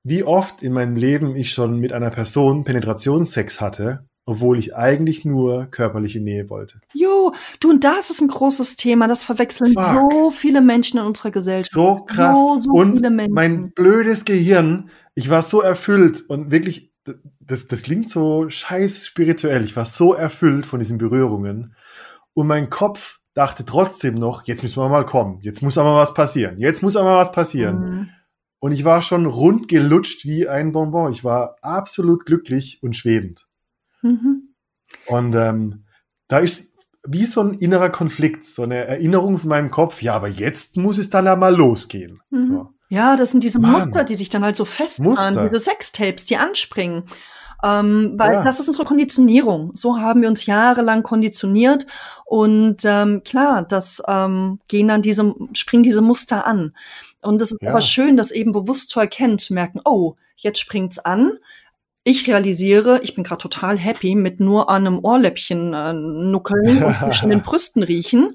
[0.03, 5.25] wie oft in meinem Leben ich schon mit einer Person Penetrationssex hatte, obwohl ich eigentlich
[5.25, 6.81] nur körperliche Nähe wollte.
[6.93, 9.09] Jo, du, und das ist ein großes Thema.
[9.09, 10.13] Das verwechseln Fuck.
[10.13, 11.73] so viele Menschen in unserer Gesellschaft.
[11.73, 12.39] So krass.
[12.39, 13.03] So, so und
[13.33, 16.93] mein blödes Gehirn, ich war so erfüllt und wirklich,
[17.41, 19.65] das, das klingt so scheiß spirituell.
[19.65, 21.75] Ich war so erfüllt von diesen Berührungen.
[22.33, 25.41] Und mein Kopf dachte trotzdem noch, jetzt müssen wir mal kommen.
[25.43, 26.59] Jetzt muss aber was passieren.
[26.59, 27.79] Jetzt muss aber was passieren.
[27.81, 28.09] Mhm.
[28.61, 31.11] Und ich war schon rund gelutscht wie ein Bonbon.
[31.11, 33.47] Ich war absolut glücklich und schwebend.
[34.03, 34.55] Mhm.
[35.07, 35.85] Und ähm,
[36.29, 36.75] da ist
[37.07, 40.99] wie so ein innerer Konflikt, so eine Erinnerung von meinem Kopf, ja, aber jetzt muss
[40.99, 42.21] es dann einmal losgehen.
[42.31, 42.43] Mhm.
[42.43, 42.69] So.
[42.91, 43.89] Ja, das sind diese Mann.
[43.89, 47.05] Muster, die sich dann halt so festmachen, diese Sextapes, die anspringen.
[47.63, 48.43] Ähm, weil Ja.
[48.43, 49.73] das ist unsere Konditionierung.
[49.75, 51.87] So haben wir uns jahrelang konditioniert
[52.25, 56.75] und ähm, klar, das ähm, gehen dann diese, springen diese Muster an.
[57.23, 57.71] Und es ist Ja.
[57.71, 61.33] aber schön, das eben bewusst zu erkennen, zu merken, oh, jetzt springt's an.
[62.03, 66.97] Ich realisiere, ich bin gerade total happy mit nur an einem Ohrläppchen äh, nuckeln und
[66.97, 68.35] zwischen den Brüsten riechen.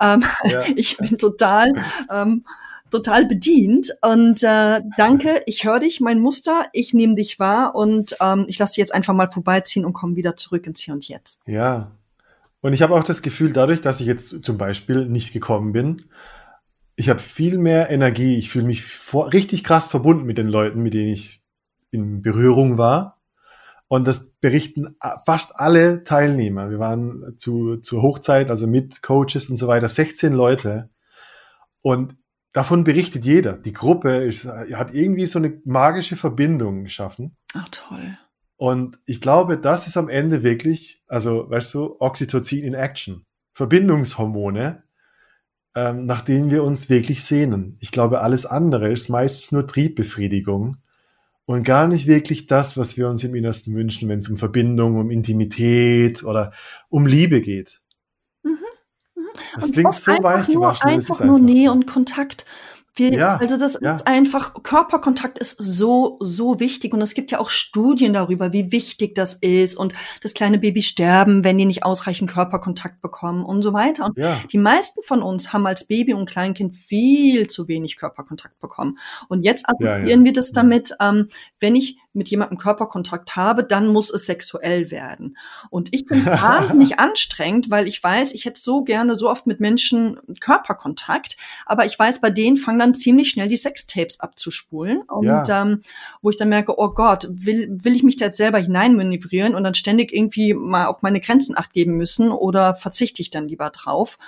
[0.00, 0.62] Ähm, Ja.
[0.76, 1.72] ich bin total
[2.10, 2.44] ähm,
[2.94, 8.16] total bedient und äh, danke, ich höre dich, mein Muster, ich nehme dich wahr und
[8.20, 11.08] ähm, ich lasse dich jetzt einfach mal vorbeiziehen und komme wieder zurück ins Hier und
[11.08, 11.40] Jetzt.
[11.46, 11.90] Ja.
[12.60, 16.06] Und ich habe auch das Gefühl, dadurch, dass ich jetzt zum Beispiel nicht gekommen bin,
[16.96, 18.38] ich habe viel mehr Energie.
[18.38, 21.43] Ich fühle mich vor, richtig krass verbunden mit den Leuten, mit denen ich
[21.94, 23.20] in Berührung war.
[23.88, 26.70] Und das berichten fast alle Teilnehmer.
[26.70, 30.90] Wir waren zu, zur Hochzeit, also mit Coaches und so weiter, 16 Leute.
[31.80, 32.16] Und
[32.52, 33.52] davon berichtet jeder.
[33.52, 37.36] Die Gruppe ist, hat irgendwie so eine magische Verbindung geschaffen.
[37.52, 38.18] Ach toll.
[38.56, 43.24] Und ich glaube, das ist am Ende wirklich, also weißt du, Oxytocin in Action.
[43.52, 44.82] Verbindungshormone,
[45.76, 47.76] ähm, nach denen wir uns wirklich sehnen.
[47.80, 50.78] Ich glaube, alles andere ist meistens nur Triebbefriedigung
[51.46, 54.96] und gar nicht wirklich das, was wir uns im Innersten wünschen, wenn es um Verbindung,
[54.96, 56.52] um Intimität oder
[56.88, 57.82] um Liebe geht.
[58.42, 58.58] Mhm.
[59.54, 61.72] Das Und klingt so nur, gewaschen, einfach nur einfach Nähe so.
[61.72, 62.46] und Kontakt.
[62.96, 63.96] Wir, Ja, also das ja.
[63.96, 66.92] ist einfach, Körperkontakt ist so, so wichtig.
[66.92, 70.82] Und es gibt ja auch Studien darüber, wie wichtig das ist und das kleine Baby
[70.82, 74.04] sterben, wenn die nicht ausreichend Körperkontakt bekommen und so weiter.
[74.04, 78.60] Und Ja, die meisten von uns haben als Baby und Kleinkind viel zu wenig Körperkontakt
[78.60, 78.98] bekommen.
[79.28, 81.28] Und jetzt assoziieren wir das damit, ähm,
[81.60, 85.36] wenn ich mit jemandem Körperkontakt habe, dann muss es sexuell werden.
[85.70, 89.60] Und ich bin wahnsinnig anstrengend, weil ich weiß, ich hätte so gerne so oft mit
[89.60, 95.02] Menschen Körperkontakt, aber ich weiß, bei denen fangen dann ziemlich schnell die Sextapes abzuspulen.
[95.08, 95.62] Und Ja.
[95.62, 95.82] ähm,
[96.22, 99.64] wo ich dann merke, oh Gott, will, will ich mich da jetzt selber hineinmanövrieren und
[99.64, 103.70] dann ständig irgendwie mal auf meine Grenzen acht geben müssen oder verzichte ich dann lieber
[103.70, 104.18] drauf,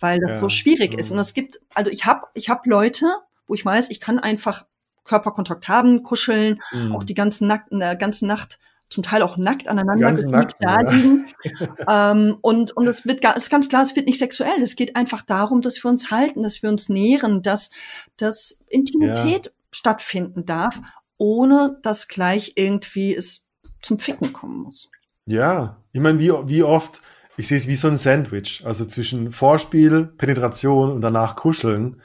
[0.00, 0.36] weil das Ja.
[0.38, 1.10] so schwierig ist.
[1.10, 1.16] Mhm.
[1.16, 3.06] Und es gibt, also ich habe ich hab Leute,
[3.46, 4.64] wo ich weiß, ich kann einfach
[5.06, 6.94] Körperkontakt haben, kuscheln, Mhm.
[6.94, 10.56] auch die ganze, Nacht, in der ganzen Nacht zum Teil auch nackt aneinander Ganzen geknickt
[10.60, 10.90] da ja.
[10.90, 11.26] liegen.
[11.88, 14.62] ähm, und, und es wird ist ganz klar, es wird nicht sexuell.
[14.62, 17.70] Es geht einfach darum, dass wir uns halten, dass wir uns nähren, dass,
[18.16, 20.80] dass Intimität stattfinden darf,
[21.18, 23.44] ohne dass gleich irgendwie es
[23.82, 24.90] zum Ficken kommen muss.
[25.26, 27.02] Ja, ich meine, wie, wie oft,
[27.36, 32.00] ich sehe es wie so ein Sandwich, also zwischen Vorspiel, Penetration und danach Kuscheln.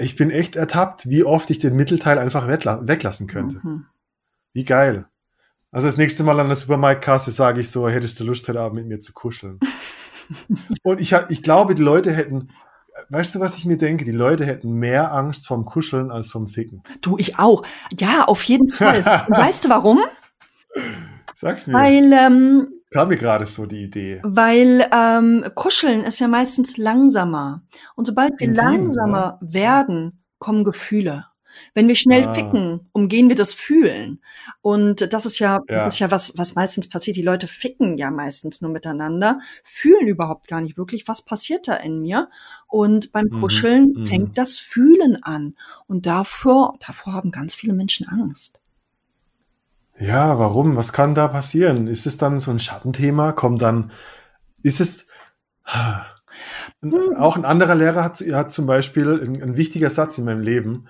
[0.00, 3.60] Ich bin echt ertappt, wie oft ich den Mittelteil einfach wegla weglassen könnte.
[3.62, 3.86] Mhm.
[4.54, 5.06] Wie geil.
[5.70, 8.80] Also das nächste Mal an der Supermarktkasse sage ich so, hättest du Lust, heute Abend
[8.80, 9.60] mit mir zu kuscheln.
[10.82, 12.48] und ich, ich glaube, die Leute hätten,
[13.10, 14.04] weißt du, was ich mir denke?
[14.04, 16.82] Die Leute hätten mehr Angst vom Kuscheln als vom Ficken.
[17.02, 17.62] Du, ich auch.
[17.98, 18.98] Ja, auf jeden Fall.
[19.28, 20.00] Und weißt du warum?
[21.34, 21.74] Sag's mir.
[21.74, 24.20] Weil ähm, Kam mir gerade so die Idee.
[24.24, 27.62] Weil ähm, Kuscheln ist ja meistens langsamer.
[27.96, 31.26] Und sobald wir Intim, langsamer werden, kommen Gefühle.
[31.74, 32.32] Wenn wir schnell Ah.
[32.34, 34.20] ficken, umgehen wir das Fühlen.
[34.60, 35.84] Und das ist ja, Ja.
[35.84, 37.16] das ist ja was, was meistens passiert.
[37.16, 41.74] Die Leute ficken ja meistens nur miteinander, fühlen überhaupt gar nicht wirklich, was passiert da
[41.74, 42.28] in mir.
[42.68, 44.06] Und beim Mhm, Kuscheln mhm.
[44.06, 45.54] fängt das Fühlen an.
[45.86, 48.59] Und davor, davor haben ganz viele Menschen Angst.
[50.00, 50.76] Ja, warum?
[50.76, 51.86] Was kann da passieren?
[51.86, 53.32] Ist es dann so ein Schattenthema?
[53.32, 53.92] Kommt dann,
[54.62, 55.08] ist es,
[56.80, 57.16] Hm.
[57.16, 60.88] auch ein anderer Lehrer hat, hat zum Beispiel, ein, ein wichtiger Satz in meinem Leben,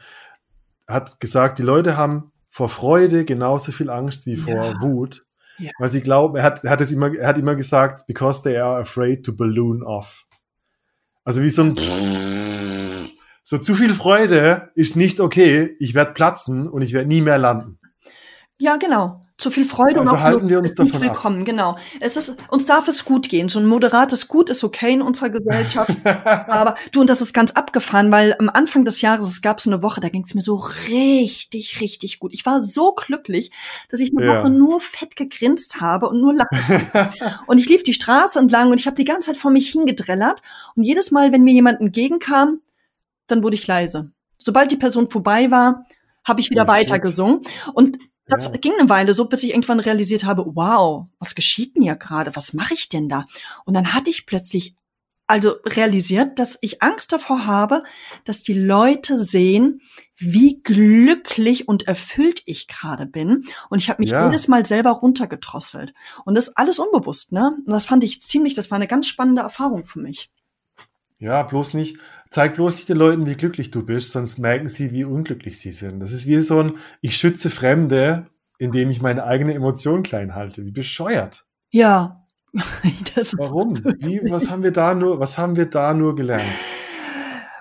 [0.86, 4.80] hat gesagt, die Leute haben vor Freude genauso viel Angst wie vor Ja.
[4.80, 5.24] Wut.
[5.58, 5.70] Ja.
[5.78, 8.56] Weil sie glauben, er hat, er hat es immer, er hat immer gesagt, because they
[8.58, 10.24] are afraid to balloon off.
[11.24, 11.76] Also wie so ein
[13.42, 15.76] so zu viel Freude ist nicht okay.
[15.80, 17.79] Ich werde platzen und ich werde nie mehr landen.
[18.60, 19.22] Ja, genau.
[19.38, 21.00] Zu viel Freude Also und auch halten Lust wir uns davon ab.
[21.00, 21.44] willkommen.
[21.46, 21.78] Genau.
[21.98, 23.48] Es ist, uns darf es gut gehen.
[23.48, 25.90] So ein moderates Gut ist okay in unserer Gesellschaft.
[26.04, 29.70] Aber du, und das ist ganz abgefahren, weil am Anfang des Jahres, es gab so
[29.70, 30.56] eine Woche, da ging es mir so
[30.90, 32.34] richtig, richtig gut.
[32.34, 33.50] Ich war so glücklich,
[33.88, 34.40] dass ich eine Ja.
[34.42, 37.14] Woche nur fett gegrinst habe und nur lachen.
[37.46, 40.42] und ich lief die Straße entlang und ich habe die ganze Zeit vor mich hingedrellert.
[40.76, 42.60] Und jedes Mal, wenn mir jemand entgegenkam,
[43.26, 44.10] dann wurde ich leise.
[44.36, 45.86] Sobald die Person vorbei war,
[46.24, 47.40] habe ich wieder Oh, weitergesungen.
[47.72, 47.98] Und
[48.30, 48.52] das Ja.
[48.58, 52.34] ging eine Weile so, bis ich irgendwann realisiert habe, wow, was geschieht denn hier gerade?
[52.36, 53.24] Was mache ich denn da?
[53.64, 54.74] Und dann hatte ich plötzlich
[55.26, 57.84] also realisiert, dass ich Angst davor habe,
[58.24, 59.80] dass die Leute sehen,
[60.16, 63.44] wie glücklich und erfüllt ich gerade bin.
[63.68, 64.26] Und ich habe mich Ja.
[64.26, 65.94] jedes Mal selber runtergedrosselt.
[66.24, 67.52] Und das alles unbewusst, ne?
[67.64, 70.30] Und das fand ich ziemlich, das war eine ganz spannende Erfahrung für mich.
[71.18, 71.98] Ja, bloß nicht,
[72.30, 75.72] zeig bloß nicht den Leuten, wie glücklich du bist, sonst merken sie, wie unglücklich sie
[75.72, 76.00] sind.
[76.00, 78.26] Das ist wie so ein, ich schütze Fremde,
[78.58, 80.64] indem ich meine eigene Emotion klein halte.
[80.64, 81.44] Wie bescheuert.
[81.70, 82.16] Ja.
[83.14, 83.76] Das ist Warum?
[83.98, 86.42] Wie, was haben wir da nur, was haben wir da nur gelernt?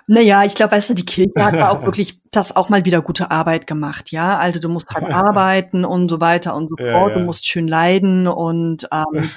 [0.06, 3.00] Naja, ich glaube, weißt du, die Kirche hat da auch wirklich das auch mal wieder
[3.02, 4.38] gute Arbeit gemacht, ja.
[4.38, 7.14] Also du musst halt arbeiten und so weiter und so Ja, fort.
[7.14, 7.24] Du ja.
[7.24, 9.30] musst schön leiden und ähm,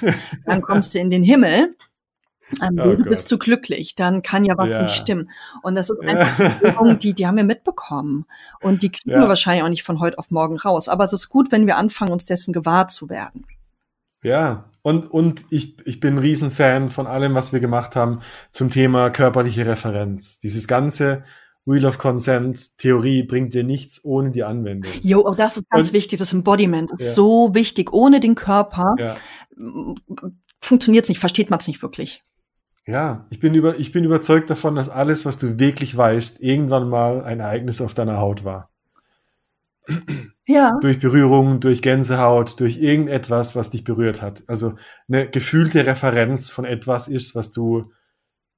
[0.44, 1.76] dann kommst du in den Himmel.
[2.62, 4.82] Ähm, Oh du bist zu glücklich, dann kann ja was Ja.
[4.82, 5.30] nicht stimmen.
[5.62, 8.26] Und das ist einfach eine die, die haben wir mitbekommen.
[8.60, 9.20] Und die kriegen Ja.
[9.20, 10.88] wir wahrscheinlich auch nicht von heute auf morgen raus.
[10.88, 13.46] Aber es ist gut, wenn wir anfangen, uns dessen gewahr zu werden.
[14.22, 18.20] Ja, und, und ich, ich bin ein Riesenfan von allem, was wir gemacht haben
[18.52, 20.38] zum Thema körperliche Referenz.
[20.40, 21.24] Dieses ganze
[21.66, 24.92] Wheel of Consent Theorie bringt dir nichts ohne die Anwendung.
[25.02, 26.18] Jo, auch das ist ganz Und- wichtig.
[26.18, 27.12] Das Embodiment ist Ja.
[27.12, 27.92] so wichtig.
[27.92, 29.14] Ohne den Körper Ja.
[30.60, 32.22] funktioniert es nicht, versteht man es nicht wirklich.
[32.86, 36.88] Ja, ich bin, über, ich bin überzeugt davon, dass alles, was du wirklich weißt, irgendwann
[36.88, 38.68] mal ein Ereignis auf deiner Haut war.
[40.46, 40.78] Ja.
[40.80, 44.42] Durch Berührung, durch Gänsehaut, durch irgendetwas, was dich berührt hat.
[44.46, 44.74] Also
[45.08, 47.90] eine gefühlte Referenz von etwas ist, was du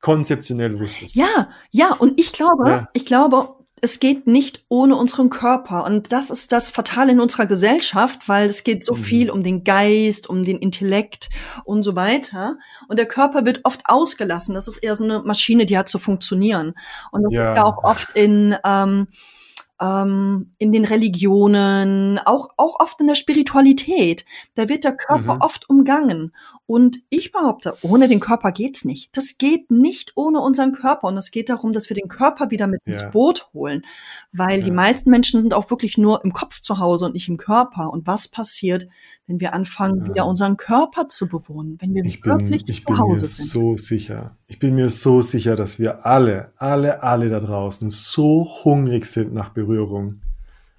[0.00, 1.14] konzeptionell wusstest.
[1.16, 2.88] Ja, ja, und ich glaube, Ja.
[2.92, 5.84] ich glaube, es geht nicht ohne unseren Körper.
[5.84, 8.98] Und das ist das Fatale in unserer Gesellschaft, weil es geht so Mhm.
[8.98, 11.28] viel um den Geist, um den Intellekt
[11.64, 12.56] und so weiter.
[12.88, 14.54] Und der Körper wird oft ausgelassen.
[14.54, 16.74] Das ist eher so eine Maschine, die hat zu funktionieren.
[17.12, 17.50] Und das Ja.
[17.50, 19.08] ist ja auch oft in, ähm,
[19.78, 24.24] ähm, in den Religionen, auch, auch oft in der Spiritualität.
[24.54, 25.40] Da wird der Körper Mhm.
[25.42, 26.32] oft umgangen.
[26.68, 29.16] Und ich behaupte, ohne den Körper geht's nicht.
[29.16, 31.06] Das geht nicht ohne unseren Körper.
[31.06, 33.10] Und es geht darum, dass wir den Körper wieder mit ins Ja.
[33.10, 33.84] Boot holen.
[34.32, 34.74] Weil die Ja.
[34.74, 37.92] meisten Menschen sind auch wirklich nur im Kopf zu Hause und nicht im Körper.
[37.92, 38.88] Und was passiert,
[39.28, 40.08] wenn wir anfangen, Ja.
[40.08, 41.78] wieder unseren Körper zu bewohnen?
[41.80, 43.48] Wenn wir Ich bin, wirklich ich zu bin Hause mir sind?
[43.48, 44.36] so sicher.
[44.48, 49.32] Ich bin mir so sicher, dass wir alle, alle, alle da draußen so hungrig sind
[49.32, 50.20] nach Berührung.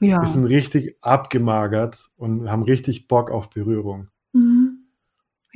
[0.02, 0.21] ja.
[0.21, 4.10] Wir sind richtig abgemagert und haben richtig Bock auf Berührung.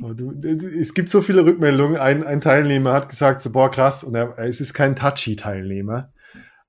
[0.02, 1.96] Aber du, es gibt so viele Rückmeldungen.
[1.96, 6.12] Ein, ein Teilnehmer hat gesagt, so, boah, krass, und er, es ist kein Touchy-Teilnehmer.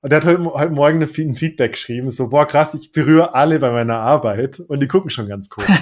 [0.01, 3.59] Und der hat heute, heute Morgen ein Feedback geschrieben, so, boah, krass, ich berühre alle
[3.59, 5.69] bei meiner Arbeit und die gucken schon ganz komisch.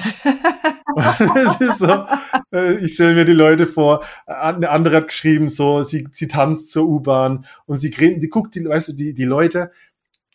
[1.35, 2.05] es ist so,
[2.53, 6.27] äh, ich stelle mir die Leute vor, äh, eine andere hat geschrieben, so, sie, sie
[6.27, 9.71] tanzt zur U-Bahn und sie die guckt die, weißt du, die, die Leute,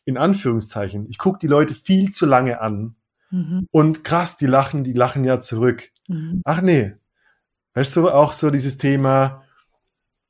[0.05, 2.96] in Anführungszeichen, ich gucke die Leute viel zu lange an
[3.31, 3.66] Mhm.
[3.70, 5.90] und krass, die lachen, die lachen ja zurück.
[6.09, 6.42] Mhm.
[6.44, 6.94] Ach nee.
[7.77, 9.43] Weißt du, auch so dieses Thema,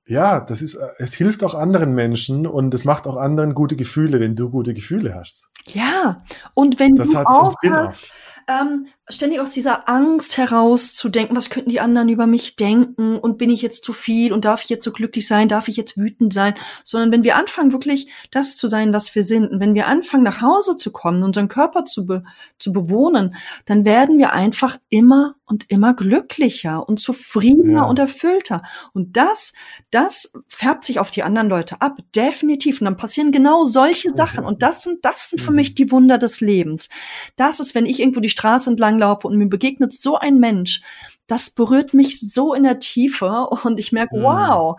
[0.05, 4.19] ja, das ist, es hilft auch anderen Menschen und es macht auch anderen gute Gefühle,
[4.19, 5.47] wenn du gute Gefühle hast.
[5.67, 8.11] Ja, und wenn Das du auch hast.
[8.49, 13.51] Ähm, ständig aus dieser Angst herauszudenken, was könnten die anderen über mich denken und bin
[13.51, 16.33] ich jetzt zu viel und darf ich jetzt so glücklich sein, darf ich jetzt wütend
[16.33, 16.55] sein,
[16.85, 20.23] sondern wenn wir anfangen, wirklich das zu sein, was wir sind und wenn wir anfangen,
[20.25, 22.25] nach Hause zu kommen, unseren Körper zu, be
[22.59, 27.85] zu bewohnen, dann werden wir einfach immer und immer glücklicher und zufriedener Ja.
[27.85, 28.63] und erfüllter.
[28.93, 29.53] Und das,
[29.93, 32.81] das färbt sich auf die anderen Leute ab, definitiv.
[32.81, 34.45] Und dann passieren genau solche Sachen.
[34.45, 35.57] Und das sind, das sind für Mhm.
[35.57, 36.89] mich die Wunder des Lebens.
[37.37, 40.83] Das ist, wenn ich irgendwo die Straße entlang laufe und mir begegnet so ein Mensch,
[41.27, 44.23] das berührt mich so in der Tiefe und ich merke, Mhm.
[44.23, 44.77] wow,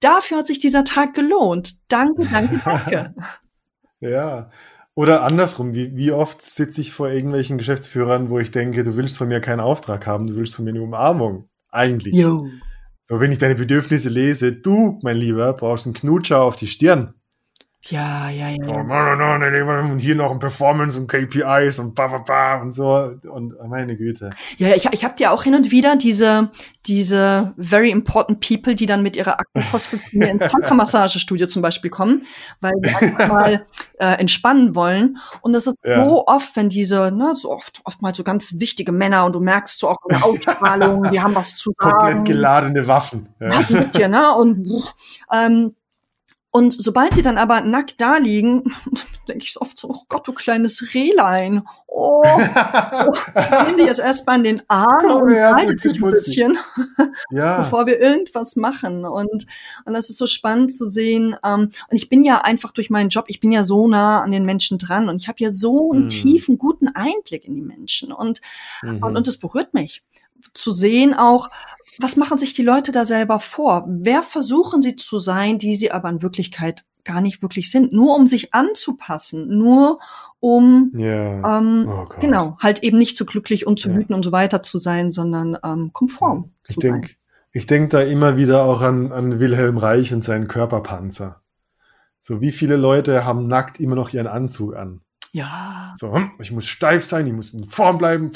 [0.00, 1.74] dafür hat sich dieser Tag gelohnt.
[1.88, 3.14] Danke, danke, danke.
[4.00, 4.50] Ja.
[4.94, 9.16] Oder andersrum, wie, wie oft sitze ich vor irgendwelchen Geschäftsführern, wo ich denke, du willst
[9.18, 11.48] von mir keinen Auftrag haben, du willst von mir eine Umarmung.
[11.70, 12.14] Eigentlich.
[12.14, 12.46] Jo.
[13.02, 17.14] So, wenn ich deine Bedürfnisse lese, du, mein Lieber, brauchst einen Knutscher auf die Stirn.
[17.90, 18.56] Ja, ja, ja.
[18.62, 18.82] So, ja.
[18.82, 22.60] no, no, no, no, und hier noch ein Performance und KPIs und ba, ba, ba
[22.60, 23.12] und so.
[23.30, 24.30] Und oh, meine Güte.
[24.58, 26.50] Ja, ich, ich habe ja auch hin und wieder diese,
[26.86, 32.22] diese very important people, die dann mit ihrer Aktenpost mir ins Tantra-Massagestudio zum Beispiel kommen,
[32.60, 33.66] weil die einfach mal
[33.98, 35.18] äh, entspannen wollen.
[35.42, 36.04] Und das ist Ja.
[36.04, 39.78] so oft, wenn diese, ne, so oft, oftmals so ganz wichtige Männer und du merkst
[39.78, 41.96] so auch in der Ausstrahlung, die haben was zu sagen.
[41.96, 43.28] Komplett geladene Waffen.
[43.40, 43.60] Ja.
[43.60, 44.34] Ja, mit dir, ne?
[44.34, 44.82] Und,
[45.32, 45.74] ähm,
[46.56, 48.64] und sobald sie dann aber nackt da liegen,
[49.28, 51.62] denke ich so oft so, oh Gott, du kleines Rehlein.
[51.86, 52.22] Oh,
[53.66, 56.58] nimm die jetzt erstmal in den Arm Komm und haltet sich ein bisschen,
[57.30, 57.58] ja.
[57.58, 59.04] bevor wir irgendwas machen.
[59.04, 59.46] Und,
[59.84, 61.36] und das ist so spannend zu sehen.
[61.44, 64.30] Ähm, und ich bin ja einfach durch meinen Job, ich bin ja so nah an
[64.30, 66.08] den Menschen dran und ich habe ja so einen Mhm.
[66.08, 68.12] tiefen, guten Einblick in die Menschen.
[68.12, 68.40] Und
[68.82, 69.02] Mhm.
[69.02, 70.00] und, und es berührt mich
[70.54, 71.50] zu sehen auch,
[72.00, 73.84] was machen sich die Leute da selber vor?
[73.88, 77.92] Wer versuchen sie zu sein, die sie aber in Wirklichkeit gar nicht wirklich sind?
[77.92, 80.00] Nur um sich anzupassen, nur
[80.40, 81.58] um, ja.
[81.58, 84.78] ähm, oh genau, halt eben nicht zu glücklich und zu wütend und so weiter zu
[84.78, 86.52] sein, sondern ähm, konform.
[86.68, 87.10] Ich denke
[87.56, 91.40] ich denk da immer wieder auch an, an Wilhelm Reich und seinen Körperpanzer.
[92.20, 95.00] So, wie viele Leute haben nackt immer noch ihren Anzug an?
[95.32, 98.30] Ja, So, hm, ich muss steif sein, ich muss in Form bleiben,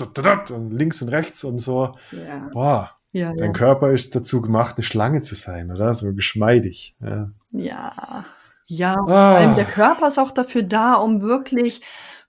[0.50, 1.96] und links und rechts und so.
[2.12, 3.52] ja, Boah, ja, dein ja.
[3.52, 5.92] Körper ist dazu gemacht, eine Schlange zu sein, oder?
[5.94, 6.96] So geschmeidig.
[7.00, 7.30] Ja.
[7.52, 8.24] Ja,
[8.66, 8.94] ja.
[8.94, 9.04] Ah.
[9.06, 11.82] Vor allem der Körper ist auch dafür da, um wirklich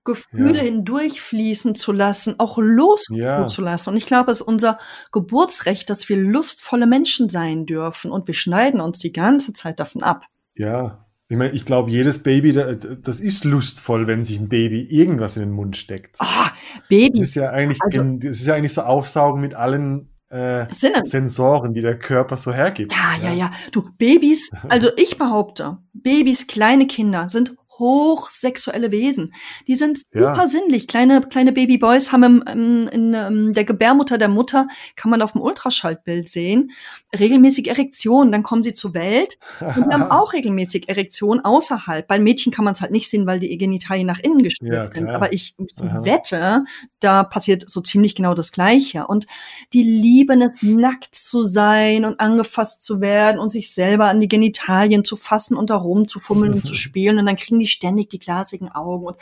[0.03, 0.63] Gefühle Ja.
[0.63, 3.45] hindurchfließen zu lassen, auch Lust Ja.
[3.45, 3.91] zuzulassen.
[3.91, 4.79] Und ich glaube, es ist unser
[5.11, 8.09] Geburtsrecht, dass wir lustvolle Menschen sein dürfen.
[8.09, 10.25] Und wir schneiden uns die ganze Zeit davon ab.
[10.55, 11.05] Ja.
[11.29, 15.37] Ich meine, ich glaube, jedes Baby, da- das ist lustvoll, wenn sich ein Baby irgendwas
[15.37, 16.15] in den Mund steckt.
[16.19, 20.09] Ah, Das Baby, ist ja eigentlich, Also- das ist ja eigentlich so Aufsaugen mit allen
[20.31, 21.01] äh, Sinne.
[21.03, 22.91] Sensoren, die der Körper so hergibt.
[22.91, 23.51] Ja, ja, ja.
[23.71, 29.33] Du, Babys, also ich behaupte, Babys, kleine Kinder sind hochsexuelle Wesen.
[29.67, 30.35] Die sind Ja.
[30.35, 30.87] super sinnlich.
[30.87, 35.33] Kleine, kleine Babyboys haben im, im, in ähm, der Gebärmutter der Mutter, kann man auf
[35.33, 36.71] dem Ultraschallbild sehen,
[37.17, 38.31] regelmäßig Erektionen.
[38.31, 42.07] Dann kommen sie zur Welt und die haben auch regelmäßig Erektionen außerhalb.
[42.07, 44.91] Bei Mädchen kann man es halt nicht sehen, weil die Genitalien nach innen gestellt Ja,
[44.91, 45.09] sind.
[45.09, 46.63] Aber ich, ich wette,
[46.99, 49.07] da passiert so ziemlich genau das Gleiche.
[49.07, 49.25] Und
[49.73, 54.27] die lieben es, nackt zu sein und angefasst zu werden und sich selber an die
[54.27, 57.17] Genitalien zu fassen und da rumzufummeln und zu spielen.
[57.19, 59.05] Und dann kriegen die ständig die glasigen Augen.
[59.05, 59.17] Und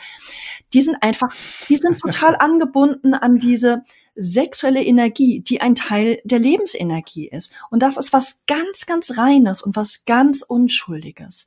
[0.72, 1.34] die sind einfach,
[1.68, 3.82] die sind total angebunden an diese
[4.14, 7.54] sexuelle Energie, die ein Teil der Lebensenergie ist.
[7.70, 11.46] Und das ist was ganz, ganz Reines und was ganz Unschuldiges.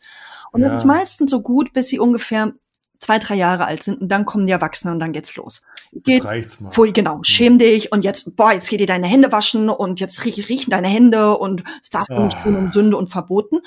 [0.51, 0.77] Und das Ja.
[0.77, 2.53] ist meistens so gut, bis sie ungefähr
[2.99, 5.61] zwei, drei Jahre alt sind und dann kommen die Erwachsenen und dann geht's los.
[5.91, 6.71] Jetzt Geht, reicht's mal.
[6.71, 10.23] Pfui, genau, schäm dich und jetzt, boah, jetzt geht dir deine Hände waschen und jetzt
[10.23, 12.23] riech, riechen deine Hände und es darf Ah.
[12.23, 13.59] nicht tun um Sünde und verboten.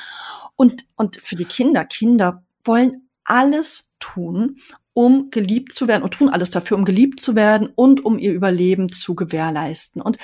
[0.57, 4.59] Und, und für die Kinder, Kinder wollen alles tun,
[4.93, 8.33] um geliebt zu werden und tun alles dafür, um geliebt zu werden und um ihr
[8.33, 10.01] Überleben zu gewährleisten.
[10.01, 10.17] Und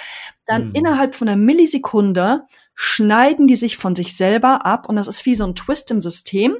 [0.47, 0.75] dann Mhm.
[0.75, 2.43] innerhalb von einer Millisekunde
[2.75, 6.01] schneiden die sich von sich selber ab und das ist wie so ein Twist im
[6.01, 6.57] System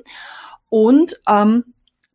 [0.69, 1.65] und ähm,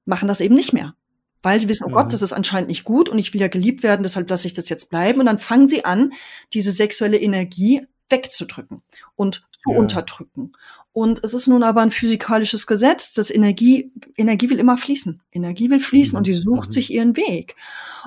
[0.06, 0.94] machen das eben nicht mehr.
[1.42, 1.94] Weil sie wissen, oh Mhm.
[1.94, 4.54] Gott, das ist anscheinend nicht gut und ich will ja geliebt werden, deshalb lasse ich
[4.54, 5.20] das jetzt bleiben.
[5.20, 6.14] Und dann fangen sie an,
[6.54, 8.82] diese sexuelle Energie wegzudrücken
[9.16, 9.78] und zu Ja.
[9.78, 10.52] unterdrücken.
[10.98, 15.22] Und es ist nun aber ein physikalisches Gesetz, dass Energie, Energie will immer fließen.
[15.32, 16.18] Energie will fließen Mhm.
[16.18, 16.74] und die sucht Mhm.
[16.74, 17.56] sich ihren Weg.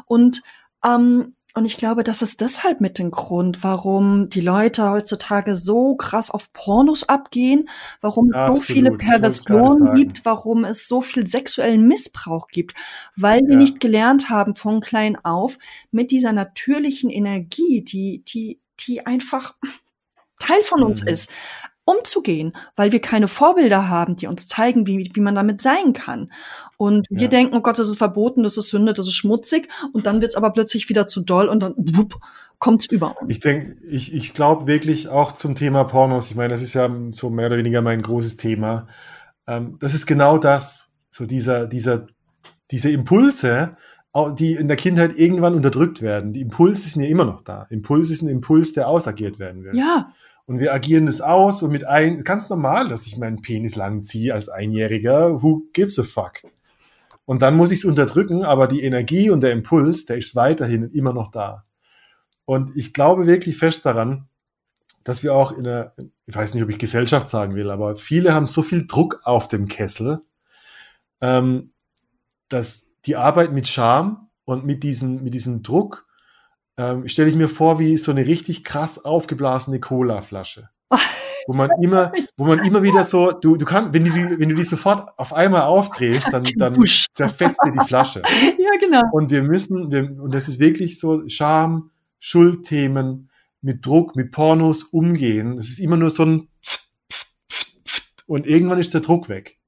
[0.06, 0.42] Und,
[0.84, 5.94] ähm, und ich glaube, das ist deshalb mit dem Grund, warum die Leute heutzutage so
[5.94, 7.68] krass auf Pornos abgehen,
[8.00, 12.74] warum es so Absolut, viele Perversionen gibt, warum es so viel sexuellen Missbrauch gibt,
[13.14, 13.56] weil wir Ja.
[13.56, 15.58] nicht gelernt haben von klein auf
[15.92, 19.54] mit dieser natürlichen Energie, die, die, die einfach
[20.40, 21.08] Teil von uns Mhm.
[21.08, 21.30] ist,
[21.90, 26.30] umzugehen, weil wir keine Vorbilder haben, die uns zeigen, wie, wie man damit sein kann.
[26.76, 27.28] Und wir Ja.
[27.28, 29.68] denken, oh Gott, das ist verboten, das ist Sünde, das ist schmutzig.
[29.92, 32.16] Und dann wird's aber plötzlich wieder zu doll und dann wupp,
[32.58, 33.30] kommt's über uns.
[33.30, 36.90] Ich denke, ich, ich glaube wirklich auch zum Thema Pornos, ich meine, das ist ja
[37.10, 38.86] so mehr oder weniger mein großes Thema.
[39.46, 42.06] Ähm, das ist genau das, so dieser, dieser,
[42.70, 43.76] diese Impulse,
[44.38, 46.32] die in der Kindheit irgendwann unterdrückt werden.
[46.32, 47.66] Die Impulse sind ja immer noch da.
[47.70, 49.76] Impuls ist ein Impuls, der ausagiert werden will.
[49.76, 50.12] Ja,
[50.50, 54.02] Und wir agieren das aus und mit ein, ganz normal, dass ich meinen Penis lang
[54.02, 55.44] ziehe als Einjähriger.
[55.44, 56.42] Who gives a fuck?
[57.24, 60.90] Und dann muss ich es unterdrücken, aber die Energie und der Impuls, der ist weiterhin
[60.90, 61.66] immer noch da.
[62.46, 64.26] Und ich glaube wirklich fest daran,
[65.04, 65.94] dass wir auch in der,
[66.26, 69.46] ich weiß nicht, ob ich Gesellschaft sagen will, aber viele haben so viel Druck auf
[69.46, 70.20] dem Kessel,
[71.20, 71.70] ähm,
[72.48, 76.08] dass die Arbeit mit Scham und mit, diesen, mit diesem Druck
[76.76, 80.68] ähm, stelle ich mir vor wie so eine richtig krass aufgeblasene Cola-Flasche.
[81.46, 84.48] wo man immer, wo man immer wieder so, du, du kannst, wenn du, die- wenn
[84.50, 86.74] du die sofort auf einmal aufdrehst, dann, dann
[87.14, 88.22] zerfetzt dir die Flasche.
[88.58, 89.02] Ja, genau.
[89.12, 91.90] Und wir müssen, wir, und das ist wirklich so Scham,
[92.20, 93.30] Schuldthemen,
[93.62, 95.58] mit Druck, mit Pornos umgehen.
[95.58, 96.48] Es ist immer nur so ein
[98.26, 99.58] und irgendwann ist der Druck weg.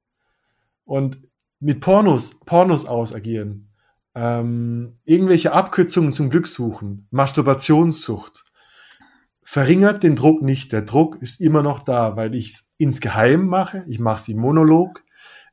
[0.85, 1.19] Und
[1.61, 3.69] mit Pornos, Pornos ausagieren,
[4.15, 8.45] ähm, irgendwelche Abkürzungen zum Glück suchen, Masturbationssucht,
[9.43, 10.73] verringert den Druck nicht.
[10.73, 13.85] Der Druck ist immer noch da, weil ich es insgeheim mache.
[13.89, 15.03] Ich mache es im Monolog,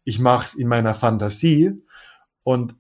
[0.03, 1.81] ich mache es in meiner Fantasie.
[2.43, 2.75] Und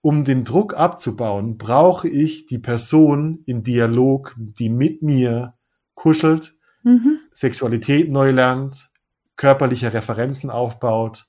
[0.00, 5.54] um den Druck abzubauen, brauche ich die Person im Dialog, die mit mir
[5.94, 7.20] kuschelt, Mhm.
[7.32, 8.90] Sexualität neu lernt,
[9.36, 11.27] körperliche Referenzen aufbaut,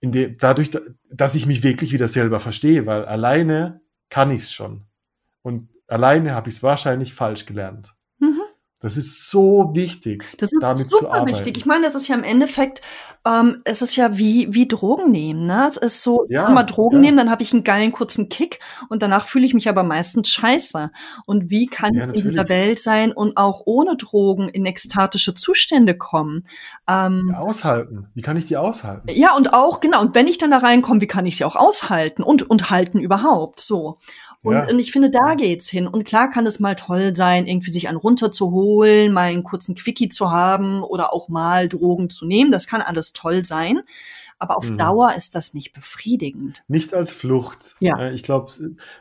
[0.00, 0.80] in de, dadurch, da-
[1.10, 3.80] dass ich mich wirklich wieder selber verstehe, weil alleine
[4.10, 4.86] kann ich es schon.
[5.42, 7.94] Und alleine habe ich es wahrscheinlich falsch gelernt.
[8.82, 11.30] Das ist so wichtig, Das ist damit zu super arbeiten.
[11.36, 11.58] wichtig.
[11.58, 12.80] Ich meine, das ist ja im Endeffekt,
[13.26, 15.42] ähm, es ist ja wie, wie Drogen nehmen.
[15.42, 15.66] Ne?
[15.68, 17.00] Es ist so, ich Ja, kann mal Drogen ja.
[17.02, 18.58] nehmen, dann habe ich einen geilen kurzen Kick
[18.88, 20.90] und danach fühle ich mich aber meistens scheiße.
[21.26, 22.48] Und wie kann Ja, ich in dieser.
[22.48, 26.46] Welt sein und auch ohne Drogen in ekstatische Zustände kommen?
[26.88, 28.06] Ähm, aushalten.
[28.14, 29.08] Wie kann ich die aushalten?
[29.12, 31.56] ja, und auch, genau, und wenn ich dann da reinkomme, wie kann ich sie auch
[31.56, 33.98] aushalten und, und halten überhaupt, so.
[34.42, 34.66] Und, Ja.
[34.68, 35.86] und ich finde, da geht's hin.
[35.86, 40.08] Und klar kann es mal toll sein, irgendwie sich einen runterzuholen, mal einen kurzen Quickie
[40.08, 42.50] zu haben oder auch mal Drogen zu nehmen.
[42.50, 43.80] Das kann alles toll sein.
[44.38, 44.78] Aber auf Mhm.
[44.78, 46.62] Dauer ist das nicht befriedigend.
[46.68, 47.76] Nicht als Flucht.
[47.80, 47.98] Ja.
[47.98, 48.50] Äh, Ich glaube,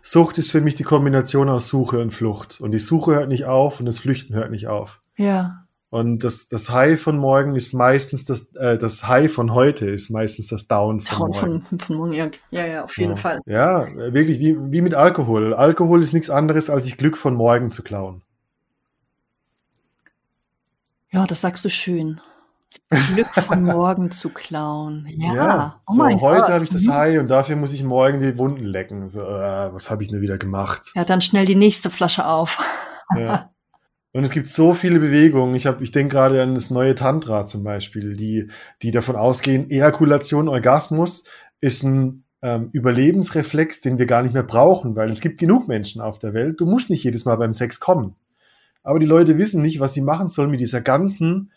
[0.02, 2.60] Sucht ist für mich die Kombination aus Suche und Flucht.
[2.60, 5.02] Und die Suche hört nicht auf und das Flüchten hört nicht auf.
[5.16, 5.59] Ja.
[5.92, 10.12] Und das, das High von morgen ist meistens das, äh, das High von heute ist
[10.12, 11.62] meistens das Down von Von, morgen.
[11.64, 13.22] von, von morgen, ja, ja, ja, auf jeden So.
[13.24, 13.40] Fall.
[13.48, 15.54] Ja, wirklich wie, wie mit Alkohol.
[15.56, 18.22] Alkohol ist nichts anderes, als sich Glück von morgen zu klauen.
[21.12, 22.22] Ja, das sagst du schön.
[23.16, 25.08] Glück von morgen zu klauen.
[25.18, 25.82] Ja.
[25.88, 26.94] oh so heute habe ich das Mhm.
[26.94, 29.10] High und dafür muss ich morgen die Wunden lecken.
[29.10, 30.92] So, äh, was habe ich denn wieder gemacht?
[30.94, 32.60] Ja, dann schnell die nächste Flasche auf.
[33.18, 33.50] Ja.
[34.12, 35.55] Und es gibt so viele Bewegungen.
[35.55, 38.49] Ich habe, ich denke gerade an das neue Tantra zum Beispiel, die,
[38.82, 41.26] die davon ausgehen, Ejakulation, Orgasmus
[41.62, 46.01] ist ein ähm, Überlebensreflex, den wir gar nicht mehr brauchen, weil es gibt genug Menschen
[46.01, 46.60] auf der Welt.
[46.60, 48.16] Du musst nicht jedes Mal beim Sex kommen.
[48.82, 51.51] Aber die Leute wissen nicht, was sie machen sollen mit dieser ganzen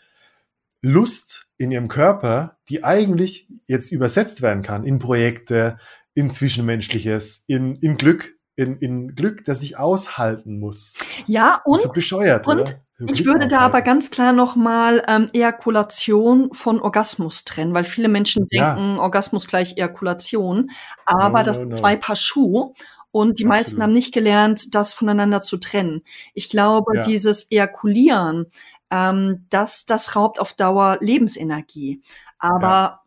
[0.83, 5.79] Lust in ihrem Körper, die eigentlich jetzt übersetzt werden kann in Projekte,
[6.15, 10.97] in Zwischenmenschliches, in, in Glück, in, in Glück, das ich aushalten muss.
[11.27, 12.73] Ja, und so bescheuert, und oder?
[13.07, 18.47] Ich würde da aber ganz klar nochmal ähm, Ejakulation von Orgasmus trennen, weil viele Menschen
[18.51, 18.75] Ja.
[18.77, 20.71] denken, Orgasmus gleich Ejakulation,
[21.05, 21.77] aber No, das sind no.
[21.77, 22.73] zwei Paar Schuhe
[23.11, 23.83] und die meisten Absolut.
[23.83, 26.03] haben nicht gelernt, das voneinander zu trennen.
[26.35, 27.03] Ich glaube, Ja.
[27.03, 28.47] dieses Ejakulieren,
[28.93, 32.03] ähm, das, das raubt auf Dauer Lebensenergie.
[32.39, 33.02] Aber Ja.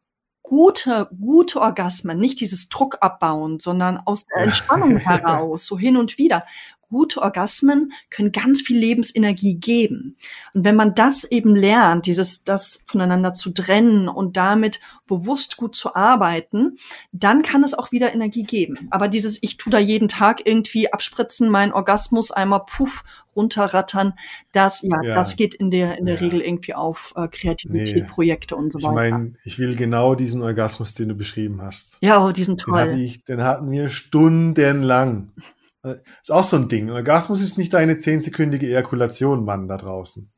[0.46, 6.18] Gute, gute Orgasmen, nicht dieses Druck abbauen, sondern aus der Entspannung heraus, so hin und
[6.18, 6.46] wieder.
[6.90, 10.18] Gute Orgasmen können ganz viel Lebensenergie geben.
[10.54, 15.76] Und wenn man das eben lernt, dieses, das voneinander zu trennen und damit bewusst gut
[15.76, 16.78] zu arbeiten,
[17.12, 18.88] dann kann es auch wieder Energie geben.
[18.92, 23.04] Aber dieses, ich tu da jeden Tag irgendwie abspritzen, meinen Orgasmus einmal puff
[23.36, 24.14] runterrattern,
[24.54, 25.16] das, ja, Ja.
[25.16, 26.22] das geht in der, in der Ja.
[26.22, 28.10] Regel irgendwie auf äh, Kreativität, Nee.
[28.10, 28.94] Projekte und so Ich weiter.
[29.18, 31.98] meine, ich will genau diesen Orgasmus, den du beschrieben hast.
[32.02, 33.00] ja, oh, die sind Den, hatte toll.
[33.02, 35.32] ich, den hatten wir stundenlang.
[36.22, 36.90] Ist auch so ein Ding.
[36.90, 40.30] Ein Orgasmus ist nicht eine zehnsekündige Ejakulation, Mann, da draußen.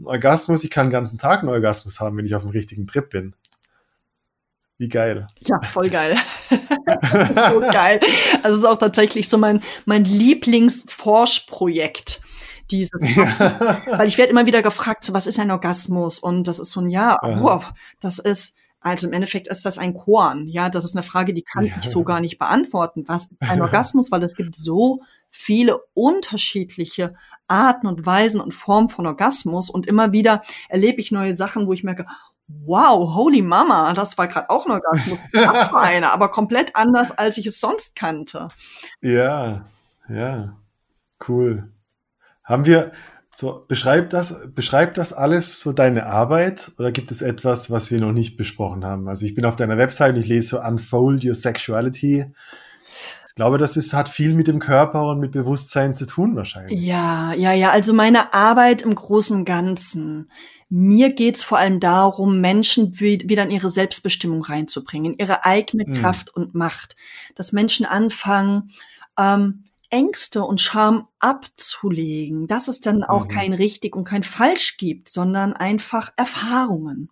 [0.00, 2.86] Ein Orgasmus, ich kann den ganzen Tag einen Orgasmus haben, wenn ich auf dem richtigen
[2.86, 3.34] Trip bin.
[4.76, 5.28] Wie geil.
[5.46, 6.16] Ja, voll geil.
[6.50, 8.00] so geil.
[8.42, 12.20] Also es ist auch tatsächlich so mein, mein Lieblingsforschprojekt.
[12.70, 16.18] Dieses, weil ich werde immer wieder gefragt, so was ist ein Orgasmus?
[16.18, 19.94] Und das ist so ein Ja, wow, das ist, also im Endeffekt ist das ein
[19.94, 20.46] Korn.
[20.46, 21.74] Ja, das ist eine Frage, die kann Ja.
[21.80, 23.04] ich so gar nicht beantworten.
[23.08, 24.12] Was ist ein Orgasmus?
[24.12, 27.14] Weil es gibt so viele unterschiedliche
[27.48, 31.72] Arten und Weisen und Formen von Orgasmus und immer wieder erlebe ich neue Sachen, wo
[31.72, 32.06] ich merke,
[32.46, 35.18] wow, holy Mama, das war gerade auch ein Orgasmus.
[35.32, 38.48] Das war einer, aber komplett anders, als ich es sonst kannte.
[39.00, 39.64] Ja,
[40.08, 40.56] ja,
[41.28, 41.70] cool.
[42.42, 42.92] Haben wir,
[43.34, 48.00] so, beschreibt das, beschreibt das alles so deine Arbeit oder gibt es etwas, was wir
[48.00, 49.08] noch nicht besprochen haben?
[49.08, 52.26] Also ich bin auf deiner Website und ich lese so Unfold Your Sexuality.
[53.28, 56.80] Ich glaube, das ist, hat viel mit dem Körper und mit Bewusstsein zu tun wahrscheinlich.
[56.80, 57.72] Ja, ja, ja.
[57.72, 60.30] Also meine Arbeit im Großen und Ganzen.
[60.68, 65.84] Mir geht's vor allem darum, Menschen wi- wieder in ihre Selbstbestimmung reinzubringen, in ihre eigene
[65.84, 65.94] Mhm.
[65.94, 66.94] Kraft und Macht.
[67.34, 68.70] Dass Menschen anfangen,
[69.18, 69.64] ähm,
[69.94, 73.28] Ängste und Scham abzulegen, dass es dann auch Mhm.
[73.28, 77.10] kein richtig und kein falsch gibt, sondern einfach Erfahrungen.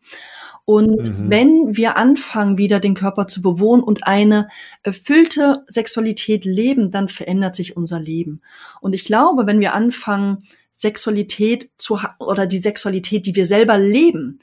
[0.65, 1.31] Und Mhm.
[1.31, 4.49] wenn wir anfangen, wieder den Körper zu bewohnen und eine
[4.83, 8.43] erfüllte Sexualität leben, dann verändert sich unser Leben.
[8.81, 14.41] Und ich glaube, wenn wir anfangen, Sexualität zu oder die Sexualität, die wir selber leben,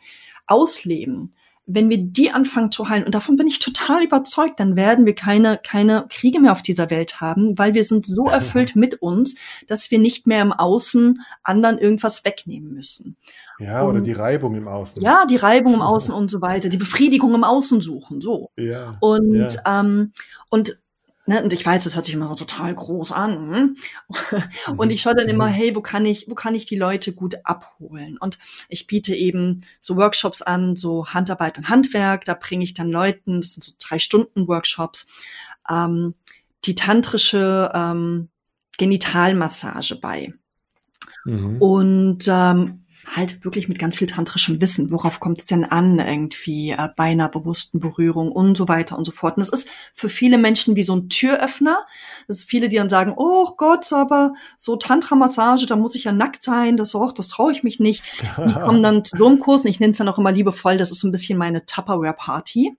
[0.47, 1.33] ausleben,
[1.71, 5.13] wenn wir die anfangen zu heilen, und davon bin ich total überzeugt, dann werden wir
[5.13, 9.35] keine, keine Kriege mehr auf dieser Welt haben, weil wir sind so erfüllt mit uns,
[9.67, 13.17] dass wir nicht mehr im Außen anderen irgendwas wegnehmen müssen.
[13.59, 15.01] Ja, oder Und- die Reibung im Außen.
[15.01, 18.49] Ja, die Reibung im Außen und so weiter, die Befriedigung im Außen suchen, so.
[18.57, 18.97] Ja.
[18.99, 19.81] Und, ja.
[19.81, 20.13] ähm,
[20.49, 20.79] und,
[21.29, 23.53] ne, und ich weiß, das hört sich immer so total groß an.
[23.53, 23.77] hm?
[24.77, 25.53] Und ich schaue dann immer, Mhm.
[25.53, 28.17] hey, wo kann ich, wo kann ich die Leute gut abholen?
[28.19, 32.25] Und ich biete eben so Workshops an, so Handarbeit und Handwerk.
[32.25, 35.05] Da bringe ich dann Leuten, das sind so drei Stunden Workshops,
[35.69, 36.15] ähm,
[36.65, 38.29] die tantrische ähm,
[38.77, 40.33] Genitalmassage bei.
[41.25, 41.57] Mhm.
[41.61, 42.85] Und ähm,
[43.15, 44.91] halt wirklich mit ganz viel tantrischem Wissen.
[44.91, 49.03] Worauf kommt es denn an irgendwie äh, bei einer bewussten Berührung und so weiter und
[49.05, 49.37] so fort.
[49.37, 51.85] Und das ist für viele Menschen wie so ein Türöffner.
[52.27, 56.11] Das ist viele, die dann sagen, oh Gott, aber so Tantra-Massage, da muss ich ja
[56.11, 56.77] nackt sein.
[56.77, 58.03] Das, oh, das traue ich mich nicht.
[58.37, 60.77] Die kommen dann zu so einem Kurs, und ich nenne es dann auch immer liebevoll,
[60.77, 62.77] das ist so ein bisschen meine Tupperware-Party,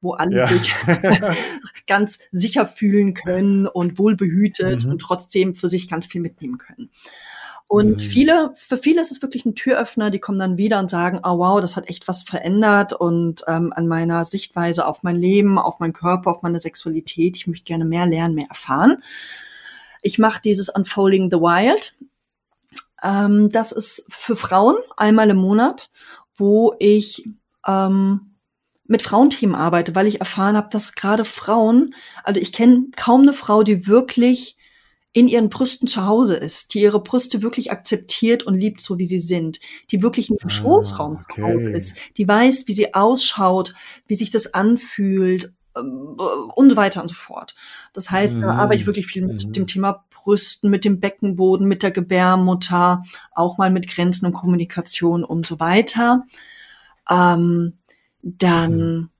[0.00, 0.48] wo alle Ja.
[0.48, 0.72] sich
[1.86, 4.90] ganz sicher fühlen können und wohlbehütet Mhm.
[4.92, 6.90] und trotzdem für sich ganz viel mitnehmen können.
[7.68, 7.98] Und Mhm.
[7.98, 11.38] viele, für viele ist es wirklich ein Türöffner, die kommen dann wieder und sagen, oh
[11.38, 15.78] wow, das hat echt was verändert und ähm, an meiner Sichtweise auf mein Leben, auf
[15.78, 17.36] meinen Körper, auf meine Sexualität.
[17.36, 19.02] Ich möchte gerne mehr lernen, mehr erfahren.
[20.00, 21.94] Ich mache dieses Unfolding the Wild.
[23.02, 25.90] Ähm, das ist für Frauen einmal im Monat,
[26.36, 27.28] wo ich
[27.66, 28.36] ähm,
[28.86, 31.94] mit Frauenthemen arbeite, weil ich erfahren habe, dass gerade Frauen,
[32.24, 34.56] also ich kenne kaum eine Frau, die wirklich
[35.18, 39.04] in ihren Brüsten zu Hause ist, die ihre Brüste wirklich akzeptiert und liebt, so wie
[39.06, 39.58] sie sind,
[39.90, 41.42] die wirklich in ihrem Ah, Schoßraum zu okay.
[41.42, 43.74] Hause ist, die weiß, wie sie ausschaut,
[44.06, 46.16] wie sich das anfühlt ähm,
[46.54, 47.54] und so weiter und so fort.
[47.92, 48.52] Das heißt, da Mhm.
[48.52, 49.52] arbeite ich wirklich viel mit Mhm.
[49.56, 53.02] dem Thema Brüsten, mit dem Beckenboden, mit der Gebärmutter,
[53.32, 56.24] auch mal mit Grenzen und Kommunikation und so weiter.
[57.10, 57.78] Ähm,
[58.22, 59.10] dann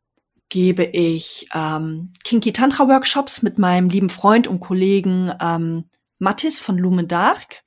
[0.48, 5.84] gebe ich ähm, Kinky Tantra Workshops mit meinem lieben Freund und Kollegen ähm,
[6.18, 7.62] Mattis von Lumen Dark.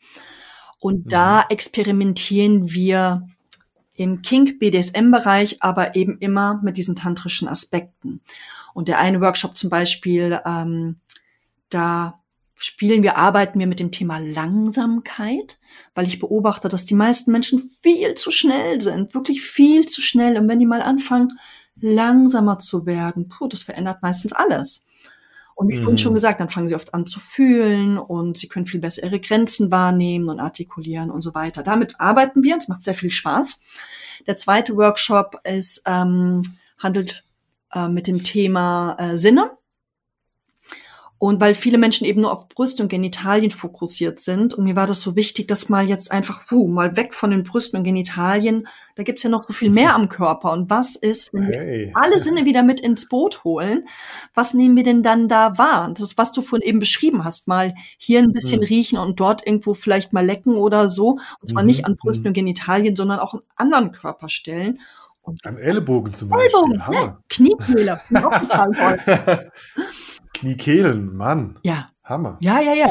[0.80, 1.10] Und Mhm.
[1.10, 3.28] da experimentieren wir
[3.93, 8.22] im Kink BDSM Bereich, aber eben immer mit diesen tantrischen Aspekten.
[8.74, 10.95] Und der eine Workshop zum Beispiel, ähm,
[11.70, 12.16] da
[12.56, 15.60] spielen wir, arbeiten wir mit dem Thema Langsamkeit,
[15.95, 20.38] weil ich beobachte, dass die meisten Menschen viel zu schnell sind, wirklich viel zu schnell.
[20.38, 21.30] Und wenn die mal anfangen,
[21.80, 24.86] langsamer zu werden, puh, das verändert meistens alles.
[25.62, 25.97] Und wie vorhin Mhm.
[25.97, 29.20] schon gesagt, dann fangen sie oft an zu fühlen und sie können viel besser ihre
[29.20, 31.62] Grenzen wahrnehmen und artikulieren und so weiter.
[31.62, 33.62] Damit arbeiten wir, es macht sehr viel Spaß.
[34.26, 36.41] Der zweite Workshop ist, ähm,
[36.80, 37.26] handelt
[37.74, 39.51] äh, mit dem Thema äh, Sinne.
[41.24, 44.88] Und weil viele Menschen eben nur auf Brüste und Genitalien fokussiert sind, und mir war
[44.88, 48.67] das so wichtig, dass mal jetzt einfach, puh, mal weg von den Brüsten und Genitalien,
[48.95, 50.51] da gibt's ja noch so viel mehr am Körper.
[50.51, 51.91] Und was ist, wenn wir Hey.
[51.93, 53.88] alle Sinne wieder mit ins Boot holen,
[54.34, 55.86] was nehmen wir denn dann da wahr?
[55.88, 58.65] Und Das ist, was du vorhin eben beschrieben hast, mal hier ein bisschen Mhm.
[58.65, 61.19] riechen und dort irgendwo vielleicht mal lecken oder so.
[61.39, 62.28] Und zwar Mhm, nicht an Brüsten mhm.
[62.30, 64.80] und Genitalien, sondern auch an anderen Körperstellen.
[65.22, 66.47] Und Am Ellbogen zum Beispiel.
[66.47, 67.17] Ellbogen, ne?
[67.30, 69.51] Kniekehle, finde ich auch total toll.
[70.42, 71.60] Kniekehlen, Mann.
[71.64, 72.38] Ja, Hammer.
[72.42, 72.89] ja, ja, ja.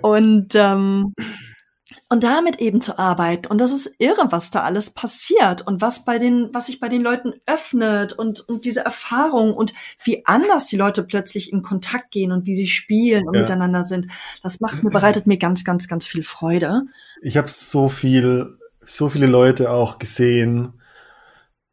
[0.02, 1.12] und, ähm,
[2.08, 3.48] und damit eben zu arbeiten.
[3.48, 6.88] Und das ist irre, was da alles passiert und was bei den, was sich bei
[6.88, 12.10] den Leuten öffnet und, und diese Erfahrung und wie anders die Leute plötzlich in Kontakt
[12.10, 13.42] gehen und wie sie spielen und Ja.
[13.42, 14.10] miteinander sind.
[14.42, 16.84] Das macht mir, bereitet mir ganz, ganz, ganz viel Freude.
[17.20, 20.77] Ich habe so viel, so viele Leute auch gesehen,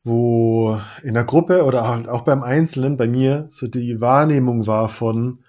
[0.06, 4.88] wo in der Gruppe oder halt auch beim Einzelnen, bei mir, so die Wahrnehmung war
[4.88, 5.44] von,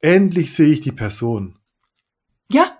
[0.00, 1.58] endlich sehe ich die Person.
[2.50, 2.78] Ja.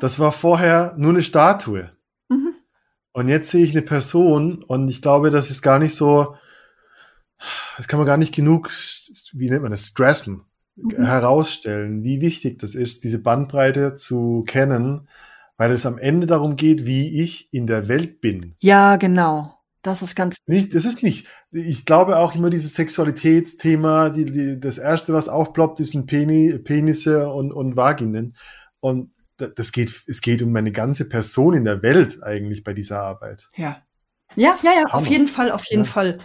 [0.00, 1.92] Das war vorher nur eine Statue.
[2.28, 2.54] Mhm.
[3.12, 6.36] Und jetzt sehe ich eine Person und ich glaube, das ist gar nicht so,
[7.76, 8.70] das kann man gar nicht genug,
[9.32, 10.44] wie nennt man das, stressen,
[10.76, 11.04] Mhm.
[11.04, 15.08] herausstellen, wie wichtig das ist, diese Bandbreite zu kennen,
[15.56, 18.56] weil es am Ende darum geht, wie ich in der Welt bin.
[18.58, 19.53] Ja, genau.
[19.84, 21.26] Das ist ganz, Nicht, das ist nicht.
[21.52, 26.58] Ich glaube auch immer dieses Sexualitätsthema, die, die, das erste, was aufploppt, ist ein Peni,
[26.58, 28.36] Penisse und, und Vaginen.
[28.80, 32.72] Und da- das geht, es geht um meine ganze Person in der Welt eigentlich bei
[32.74, 33.46] dieser Arbeit.
[33.56, 33.82] ja.
[34.36, 35.06] Ja, ja, ja, auf Hammer.
[35.10, 35.88] jeden Fall, auf jeden Ja.
[35.90, 36.18] Fall.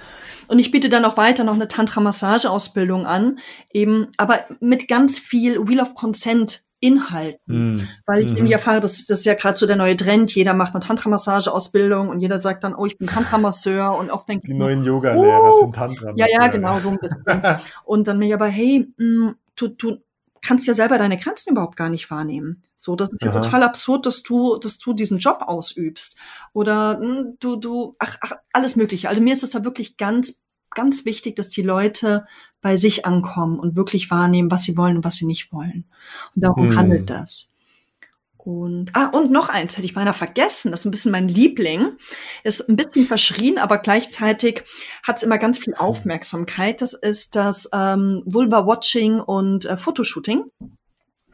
[0.47, 3.38] Und ich biete dann auch weiter noch eine Tantra-Massage-Ausbildung an,
[3.72, 7.74] eben, aber mit ganz viel Wheel of Consent Inhalten.
[7.74, 7.88] Mhm.
[8.06, 8.38] Weil ich Mhm.
[8.38, 10.34] irgendwie erfahre, das, das ist ja gerade so der neue Trend.
[10.34, 14.48] Jeder macht eine Tantra-Massage-Ausbildung und jeder sagt dann, oh, ich bin Tantra-Masseur und oft denkt
[14.48, 15.60] Die neuen Yoga-Lehrer Oh.
[15.66, 16.14] sind Tantra.
[16.16, 17.24] ja, ja, genau, so ein bisschen.
[17.86, 19.98] Und dann mir aber, hey, mh, du, du
[20.42, 22.64] kannst ja selber deine Grenzen überhaupt gar nicht wahrnehmen.
[22.76, 23.42] So, das ist ja Aha.
[23.42, 26.18] total absurd, dass du, dass du diesen Job ausübst.
[26.54, 29.10] Oder mh, du, du, ach, ach, alles Mögliche.
[29.10, 32.26] Also mir ist es da wirklich ganz, ganz wichtig, dass die Leute
[32.61, 35.86] bei sich ankommen und wirklich wahrnehmen, was sie wollen und was sie nicht wollen.
[36.36, 36.78] Und darum Hm.
[36.78, 37.49] handelt das.
[38.38, 40.72] Und, ah, und noch eins hätte ich beinahe vergessen.
[40.72, 41.97] Das ist ein bisschen mein Liebling.
[42.43, 44.63] Ist ein bisschen verschrien, aber gleichzeitig
[45.03, 46.82] hat es immer ganz viel Aufmerksamkeit.
[46.82, 50.45] Das ist das ähm, Vulva-Watching und äh, Fotoshooting.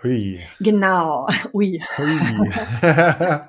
[0.03, 0.39] Hui.
[0.59, 1.27] Genau.
[1.53, 1.81] Ui.
[1.97, 2.51] Hui.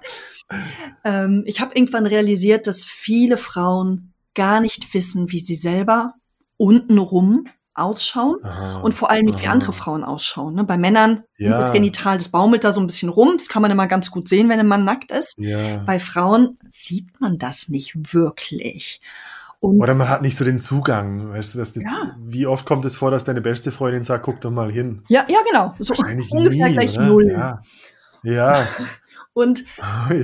[1.05, 6.15] Ähm, ich habe irgendwann realisiert, dass viele Frauen gar nicht wissen, wie sie selber
[6.57, 8.77] untenrum ausschauen Aha.
[8.81, 10.55] und vor allem nicht, wie andere Frauen ausschauen.
[10.55, 10.65] Ne?
[10.65, 11.61] Bei Männern, Ja.
[11.61, 13.35] das Genital, das baumelt da so ein bisschen rum.
[13.37, 15.35] Das kann man immer ganz gut sehen, wenn ein Mann nackt ist.
[15.37, 15.79] Ja.
[15.85, 19.03] Bei Frauen sieht man das nicht wirklich.
[19.61, 22.17] Und Oder man hat nicht so den Zugang, weißt du, dass die, Ja.
[22.19, 25.03] wie oft kommt es vor, dass deine beste Freundin sagt, guck doch mal hin.
[25.09, 25.75] ja, ja, genau.
[25.79, 27.07] So Wahrscheinlich ungefähr nie, gleich oder?
[27.07, 27.31] null.
[27.31, 27.61] Ja.
[28.23, 28.67] Ja,
[29.37, 29.65] Und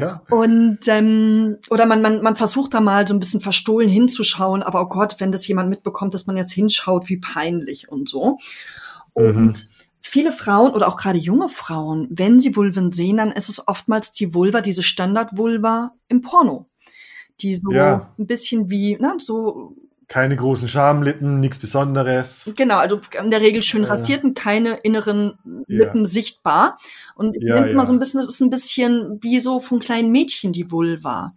[0.00, 0.22] ja.
[0.30, 4.80] Und ähm, oder man, man, man versucht da mal so ein bisschen verstohlen hinzuschauen, aber
[4.80, 8.38] oh Gott, wenn das jemand mitbekommt, dass man jetzt hinschaut, wie peinlich und so.
[9.12, 9.52] Und Mhm.
[10.00, 14.12] viele Frauen oder auch gerade junge Frauen, wenn sie Vulven sehen, dann ist es oftmals
[14.12, 16.70] die Vulva, diese Standard-Vulva im Porno.
[17.40, 18.14] Die so Ja.
[18.18, 19.76] ein bisschen wie, na, so,
[20.12, 22.52] Keine großen Schamlippen, nichts Besonderes.
[22.54, 23.86] genau, also in der Regel schön Äh.
[23.86, 25.38] rasiert und keine inneren
[25.68, 25.84] Ja.
[25.84, 26.76] Lippen sichtbar.
[27.14, 27.86] Und ich Ja, nenne es mal ja.
[27.86, 31.32] so ein bisschen, das ist ein bisschen wie so von kleinen Mädchen die Vulva.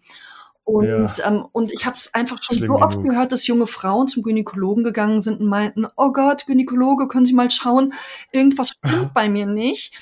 [0.65, 1.13] Und, Ja.
[1.25, 3.11] ähm, und ich habe es einfach schon Schlimm so oft genug.
[3.11, 7.33] gehört, dass junge Frauen zum Gynäkologen gegangen sind und meinten, oh Gott, Gynäkologe, können Sie
[7.33, 7.93] mal schauen,
[8.33, 8.81] irgendwas stimmt
[9.13, 9.93] bei mir nicht.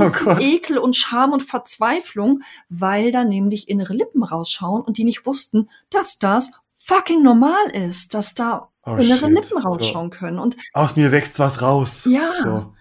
[0.00, 0.40] Oh Gott.
[0.40, 2.40] Ekel und Scham und Verzweiflung,
[2.70, 6.52] weil da nämlich innere Lippen rausschauen und die nicht wussten, dass das
[6.86, 9.30] fucking normal ist, dass da Oh, innere shit.
[9.30, 10.38] Lippen rausschauen können.
[10.38, 12.06] Und Aus mir wächst was raus.
[12.08, 12.30] Ja.
[12.44, 12.72] So.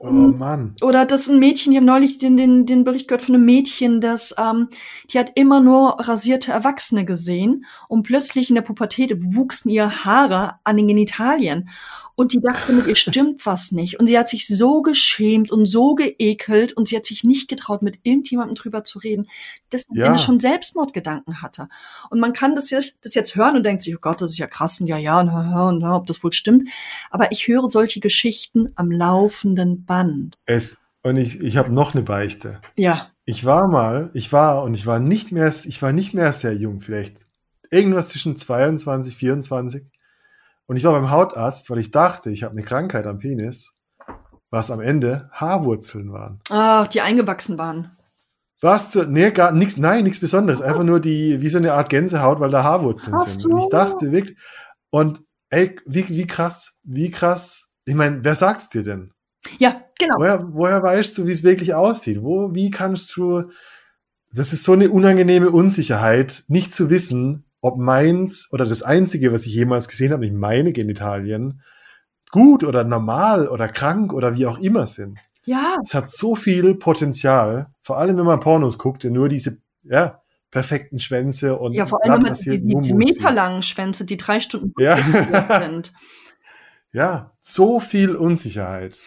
[0.00, 0.76] Oh Und- Mann.
[0.80, 4.00] Oder das ein Mädchen, ich habe neulich den, den, den Bericht gehört von einem Mädchen,
[4.00, 4.68] das ähm,
[5.10, 10.54] die hat immer nur rasierte Erwachsene gesehen und plötzlich in der Pubertät wuchsen ihr Haare
[10.62, 11.68] an den Genitalien.
[12.14, 14.00] Und die dachte mit ihr stimmt was nicht.
[14.00, 17.80] Und sie hat sich so geschämt und so geekelt und sie hat sich nicht getraut,
[17.80, 19.28] mit irgendjemandem drüber zu reden,
[19.70, 20.18] dass sie Ja.
[20.18, 21.68] Schon Selbstmordgedanken hatte.
[22.10, 24.38] Und man kann das jetzt, das jetzt hören und denkt sich, oh Gott, das ist
[24.38, 26.68] ja krass und ja, ja, und, und, und ob das wohl stimmt.
[27.12, 30.36] Aber ich höre solche Geschichten am laufenden Band.
[30.46, 32.60] Es, und ich, ich habe noch eine Beichte.
[32.76, 33.08] Ja.
[33.24, 36.54] Ich war mal, ich war und ich war nicht mehr, ich war nicht mehr sehr
[36.54, 37.26] jung, vielleicht
[37.70, 39.84] irgendwas zwischen 22, 24.
[40.66, 43.74] Und ich war beim Hautarzt, weil ich dachte, ich habe eine Krankheit am Penis,
[44.50, 46.40] was am Ende Haarwurzeln waren.
[46.50, 47.96] Ah, die eingewachsen waren.
[48.60, 50.60] Was zu, nee, gar nichts, nein, nichts Besonderes.
[50.60, 53.46] Einfach nur die, wie so eine Art Gänsehaut, weil da Haarwurzeln Ach sind.
[53.46, 54.36] Und ich dachte wirklich,
[54.90, 57.70] und ey, wie, wie krass, wie krass.
[57.84, 59.12] Ich meine, wer sagt's dir denn?
[59.58, 60.16] Ja, genau.
[60.18, 62.22] Woher, woher weißt du, wie es wirklich aussieht?
[62.22, 63.50] Wo, wie kannst du,
[64.32, 69.46] das ist so eine unangenehme Unsicherheit, nicht zu wissen, ob meins oder das einzige, was
[69.46, 71.62] ich jemals gesehen habe, nämlich meine Genitalien,
[72.30, 75.18] gut oder normal oder krank oder wie auch immer sind.
[75.44, 79.58] Ja, Es hat so viel Potenzial, vor allem wenn man Pornos guckt, der nur diese,
[79.82, 80.20] ja,
[80.50, 84.16] perfekten Schwänze und ja, vor allem wenn man glatt die, die, die meterlangen Schwänze, die
[84.16, 84.98] drei Stunden Ja.
[85.60, 85.92] sind.
[86.90, 88.98] Ja, so viel Unsicherheit.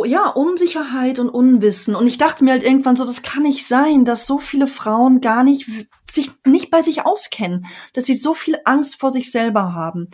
[0.00, 1.96] Oh, ja, Unsicherheit und Unwissen.
[1.96, 5.20] Und ich dachte mir halt irgendwann so, das kann nicht sein, dass so viele Frauen
[5.20, 5.68] gar nicht
[6.08, 10.08] sich nicht bei sich auskennen, dass sie so viel Angst vor sich selber haben.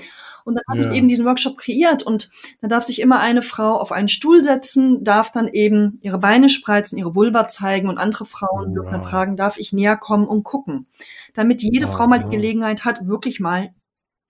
[0.47, 0.91] Und dann habe Ja.
[0.91, 2.31] ich eben diesen Workshop kreiert und
[2.63, 6.49] da darf sich immer eine Frau auf einen Stuhl setzen, darf dann eben ihre Beine
[6.49, 9.09] spreizen, ihre Vulva zeigen und andere Frauen dürfen dann Wow.
[9.11, 10.87] fragen, darf ich näher kommen und gucken?
[11.35, 12.31] Damit jede Frau mal die.
[12.37, 13.75] Gelegenheit hat, wirklich mal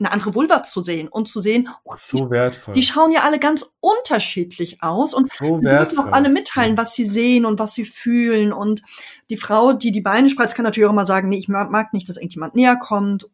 [0.01, 2.74] eine andere Vulva zu sehen und zu sehen, oh, So wertvoll.
[2.74, 6.95] die schauen ja alle ganz unterschiedlich aus und so die müssen auch alle mitteilen, was
[6.95, 8.53] sie sehen und was sie fühlen.
[8.53, 8.82] Und
[9.30, 12.09] die Frau, die die Beine spreizt, kann natürlich auch immer sagen, nee, ich mag nicht,
[12.09, 13.28] dass irgendjemand näher kommt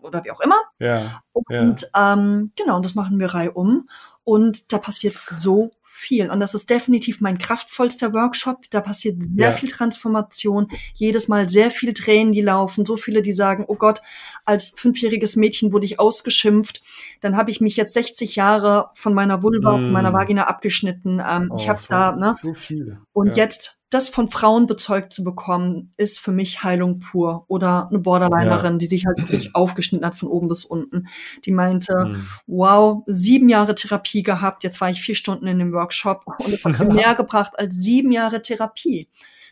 [0.00, 0.56] oder wie auch immer.
[0.78, 3.88] Ja, Und ähm, genau, und das machen wir reihum.
[4.24, 6.30] Und da passiert so viel.
[6.30, 8.64] Und das ist definitiv mein kraftvollster Workshop.
[8.70, 9.52] Da passiert sehr Ja.
[9.52, 10.68] viel Transformation.
[10.94, 12.84] Jedes Mal sehr viel Tränen, die laufen.
[12.86, 14.02] So viele, die sagen, oh Gott,
[14.44, 16.82] als fünfjähriges Mädchen wurde ich ausgeschimpft.
[17.20, 19.82] Dann habe ich mich jetzt 60 Jahre von meiner Vulva, Mm.
[19.84, 21.20] von meiner Vagina abgeschnitten.
[21.26, 22.34] Ähm, ich Oh, habe so, da, ne?
[22.40, 23.00] so viele.
[23.12, 23.44] Und ja.
[23.44, 27.44] jetzt das von Frauen bezeugt zu bekommen, ist für mich Heilung pur.
[27.48, 28.78] Oder eine Borderlinerin, Ja.
[28.78, 31.06] die sich halt wirklich aufgeschnitten hat von oben bis unten.
[31.44, 32.26] Die meinte, Mhm.
[32.46, 36.64] wow, sieben Jahre Therapie gehabt, jetzt war ich vier Stunden in dem Workshop und es
[36.64, 39.08] hat mir mehr gebracht als sieben Jahre Therapie.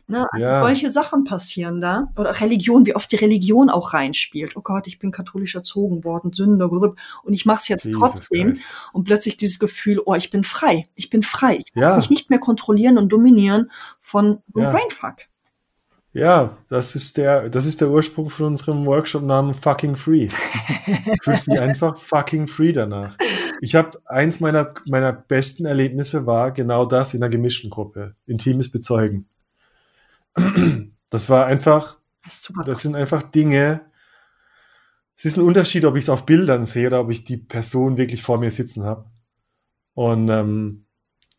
[0.06, 0.26] Ne?
[0.30, 0.62] Also Ja.
[0.62, 2.08] Solche Sachen passieren da.
[2.16, 4.56] Oder Religion, wie oft die Religion auch reinspielt.
[4.56, 6.96] Oh Gott, ich bin katholisch erzogen worden, Sünde, blub.
[7.22, 8.48] und ich mache es jetzt Jesus trotzdem.
[8.48, 8.66] Christ.
[8.92, 11.56] Und plötzlich dieses Gefühl, oh, ich bin frei, ich bin frei.
[11.58, 11.96] Ich Ja.
[11.96, 14.70] muss mich nicht mehr kontrollieren und dominieren von so Ja.
[14.70, 15.16] Brainfuck.
[16.12, 20.28] Ja, das ist der, das ist der Ursprung von unserem Workshop-Namen Fucking Free.
[20.86, 23.16] Du fühlst dich einfach fucking free danach.
[23.60, 28.14] Ich habe eins meiner, meiner besten Erlebnisse war genau das in einer gemischten Gruppe.
[28.26, 29.26] Intimes Bezeugen.
[31.10, 33.82] Das war einfach, Das das sind einfach Dinge.
[35.16, 37.96] Es ist ein Unterschied, ob ich es auf Bildern sehe oder ob ich die Person
[37.96, 39.10] wirklich vor mir sitzen habe.
[39.94, 40.86] Und ähm,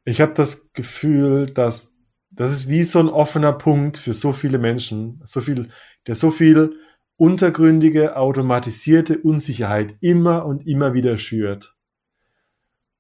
[0.06, 1.93] ich habe das Gefühl, dass
[2.32, 5.70] das ist wie so ein offener Punkt für so viele Menschen, so viel,
[6.06, 6.80] der so viel
[7.18, 11.75] untergründige, automatisierte Unsicherheit immer und immer wieder schürt.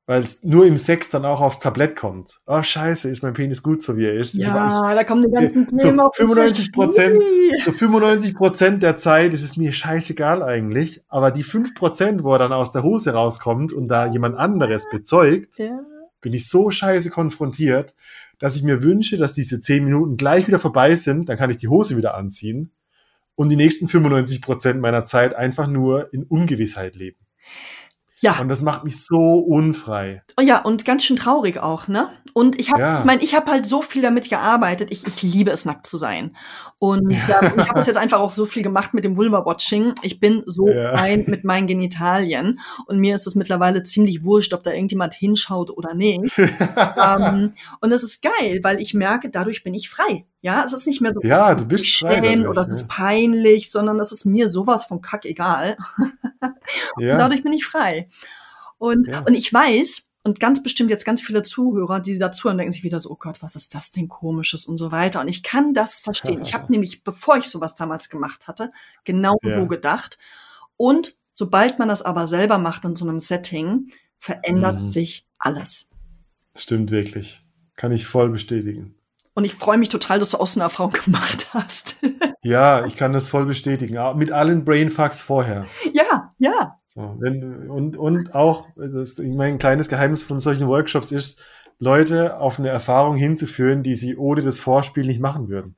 [0.07, 2.39] Weil es nur im Sex dann auch aufs Tablett kommt.
[2.45, 4.35] Oh, scheiße, ist mein Penis gut, so wie er ist.
[4.35, 6.71] Also, ja, da kommen die ganzen so Themen auf den 95 Tisch.
[6.73, 7.23] Prozent,
[7.63, 12.33] so 95 Prozent der Zeit ist es mir scheißegal eigentlich, aber die 5 Prozent, wo
[12.33, 15.79] er dann aus der Hose rauskommt und da jemand anderes bezeugt, Ja.
[16.21, 17.95] bin ich so scheiße konfrontiert,
[18.37, 21.57] dass ich mir wünsche, dass diese 10 Minuten gleich wieder vorbei sind, dann kann ich
[21.57, 22.69] die Hose wieder anziehen
[23.33, 27.17] und die nächsten 95 Prozent meiner Zeit einfach nur in Ungewissheit leben.
[28.19, 28.39] Ja.
[28.39, 30.23] Und das macht mich so unfrei.
[30.37, 32.09] Oh ja, und ganz schön traurig auch, ne?
[32.37, 32.99] Und ich habe, Ja.
[32.99, 34.91] ich meine, ich habe halt so viel damit gearbeitet.
[34.91, 36.35] Ich, ich liebe es, nackt zu sein.
[36.79, 37.39] Und ja.
[37.39, 39.93] und ich habe es jetzt einfach auch so viel gemacht mit dem Vulva-Watching.
[40.01, 40.91] Ich bin so Ja.
[40.91, 42.59] rein mit meinen Genitalien.
[42.87, 46.37] Und mir ist es mittlerweile ziemlich wurscht, ob da irgendjemand hinschaut oder nicht.
[46.37, 50.25] ähm, und das ist geil, weil ich merke, dadurch bin ich frei.
[50.41, 53.71] Ja, es ist nicht mehr so Ja, du bist frei dadurch, oder es ist peinlich,
[53.71, 55.77] sondern es ist mir sowas von kack egal.
[56.97, 58.09] Und dadurch bin ich frei.
[58.77, 62.71] Und, und ich weiß, und ganz bestimmt jetzt ganz viele Zuhörer, die dazu und denken
[62.71, 65.21] sich wieder so, oh Gott, was ist das denn komisches und so weiter.
[65.21, 66.41] Und ich kann das verstehen.
[66.41, 68.71] Ich habe nämlich, bevor ich sowas damals gemacht hatte,
[69.03, 69.61] genau Ja.
[69.61, 70.17] so gedacht.
[70.77, 74.87] Und sobald man das aber selber macht in so einem Setting, verändert Mhm.
[74.87, 75.91] sich alles.
[76.57, 77.41] stimmt wirklich.
[77.75, 78.95] Kann ich voll bestätigen.
[79.35, 81.97] Und ich freue mich total, dass du auch so eine Erfahrung gemacht hast.
[82.41, 83.97] Ja, ich kann das voll bestätigen.
[84.17, 85.65] Mit allen Brainfucks vorher.
[85.93, 86.79] ja, ja.
[86.87, 91.45] So, wenn, und, und auch, das, ich meine, ein kleines Geheimnis von solchen Workshops ist,
[91.77, 95.75] Leute auf eine Erfahrung hinzuführen, die sie ohne das Vorspiel nicht machen würden.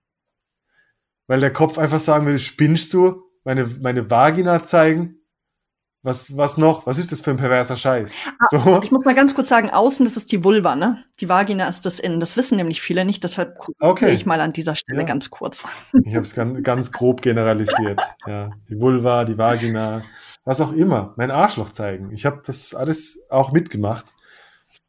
[1.25, 3.23] Weil der Kopf einfach sagen würde, spinnst du?
[3.43, 5.16] Meine, meine Vagina zeigen?
[6.03, 6.85] Was, was noch?
[6.85, 8.23] Was ist das für ein perverser Scheiß?
[8.51, 11.03] So, Ich muss mal ganz kurz sagen, außen, das ist die Vulva, ne?
[11.19, 12.19] Die Vagina ist das Innen.
[12.19, 14.11] Das wissen nämlich viele nicht, deshalb Okay.
[14.11, 15.05] ich mal an dieser Stelle Ja.
[15.05, 15.65] ganz kurz.
[16.05, 17.99] ich habe es ganz, ganz grob generalisiert.
[18.25, 20.03] Ja, die Vulva, die Vagina,
[20.45, 21.13] was auch immer.
[21.17, 22.11] Mein Arschloch zeigen.
[22.11, 24.13] Ich habe das alles auch mitgemacht.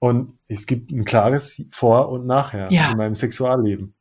[0.01, 2.93] Und es gibt ein klares Vor- und Nachher Ja.
[2.93, 3.95] in meinem Sexualleben.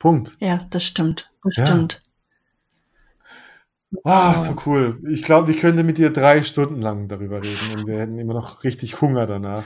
[0.00, 0.36] Punkt.
[0.40, 1.30] Ja, das stimmt.
[1.44, 1.66] Das Ja.
[1.66, 2.02] stimmt.
[4.02, 5.00] Ah, so cool.
[5.08, 8.34] Ich glaube, ich könnte mit dir drei Stunden lang darüber reden und wir hätten immer
[8.34, 9.64] noch richtig Hunger danach.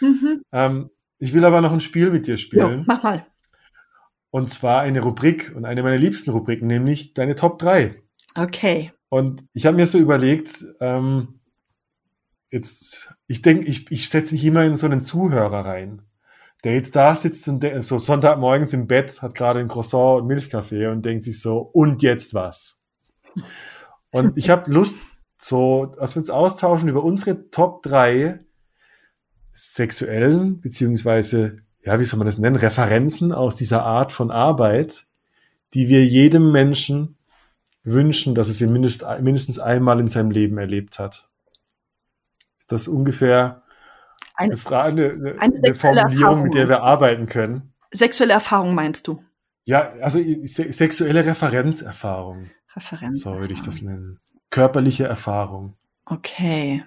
[0.00, 0.42] Mhm.
[0.52, 2.84] Ähm, ich will aber noch ein Spiel mit dir Jo, spielen.
[2.86, 3.26] mach mal.
[4.30, 8.02] Und zwar eine Rubrik und eine meiner liebsten Rubriken, nämlich deine Top 3.
[8.34, 8.92] Okay.
[9.08, 11.40] Und ich habe mir so überlegt, ähm,
[12.50, 16.02] jetzt, ich denke, ich, ich setze mich immer in so einen Zuhörer rein,
[16.64, 20.88] der jetzt da sitzt und so Sonntagmorgens im Bett, hat gerade ein Croissant und Milchkaffee
[20.88, 22.77] und denkt sich so, und jetzt was?
[24.10, 24.98] Und ich habe Lust,
[25.38, 28.40] so, dass wir uns austauschen über unsere Top 3
[29.52, 35.06] sexuellen, beziehungsweise, ja, wie soll man das nennen, Referenzen aus dieser Art von Arbeit,
[35.74, 37.16] die wir jedem Menschen
[37.84, 41.28] wünschen, dass es ihn mindest, mindestens einmal in seinem Leben erlebt hat.
[42.58, 43.62] Ist das ungefähr
[44.34, 46.42] Eine- eine, Frage, eine, eine eine Formulierung, Erfahrung.
[46.44, 47.72] mit der wir arbeiten können?
[47.92, 49.22] Sexuelle Erfahrung meinst du?
[49.64, 53.22] Ja, also se sexuelle Referenzerfahrung, Referenz.
[53.22, 54.20] so würde ich das nennen.
[54.50, 55.74] Körperliche Erfahrung.
[56.06, 56.84] Okay.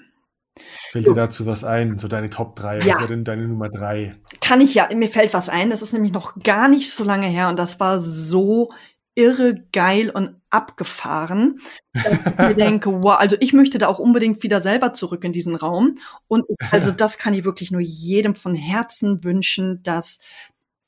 [0.91, 1.97] Fällt dir dazu was ein?
[1.97, 2.79] So deine Top 3.
[2.79, 2.95] Ja.
[2.95, 4.15] Was wäre denn deine Nummer 3?
[4.41, 7.27] Kann ich ja, mir fällt was ein, das ist nämlich noch gar nicht so lange
[7.27, 8.69] her und das war so
[9.15, 11.59] irre geil und abgefahren,
[11.93, 15.33] dass ich mir denke, wow, also ich möchte da auch unbedingt wieder selber zurück in
[15.33, 20.19] diesen Raum und ich, also das kann ich wirklich nur jedem von Herzen wünschen, dass,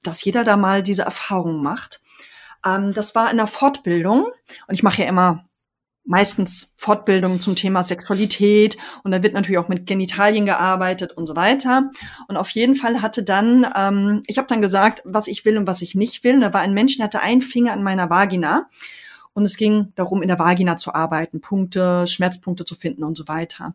[0.03, 2.01] dass jeder da mal diese Erfahrung macht.
[2.65, 4.25] Ähm, das war in der Fortbildung
[4.67, 5.45] und ich mache ja immer
[6.05, 11.35] meistens Fortbildungen zum Thema Sexualität und da wird natürlich auch mit Genitalien gearbeitet und so
[11.35, 11.91] weiter.
[12.27, 15.67] Und auf jeden Fall hatte dann, ähm, ich habe dann gesagt, was ich will und
[15.67, 16.35] was ich nicht will.
[16.35, 18.67] Und da war ein Mensch, der hatte einen Finger an meiner Vagina
[19.33, 23.27] und es ging darum, in der Vagina zu arbeiten, Punkte, Schmerzpunkte zu finden und so
[23.27, 23.71] weiter.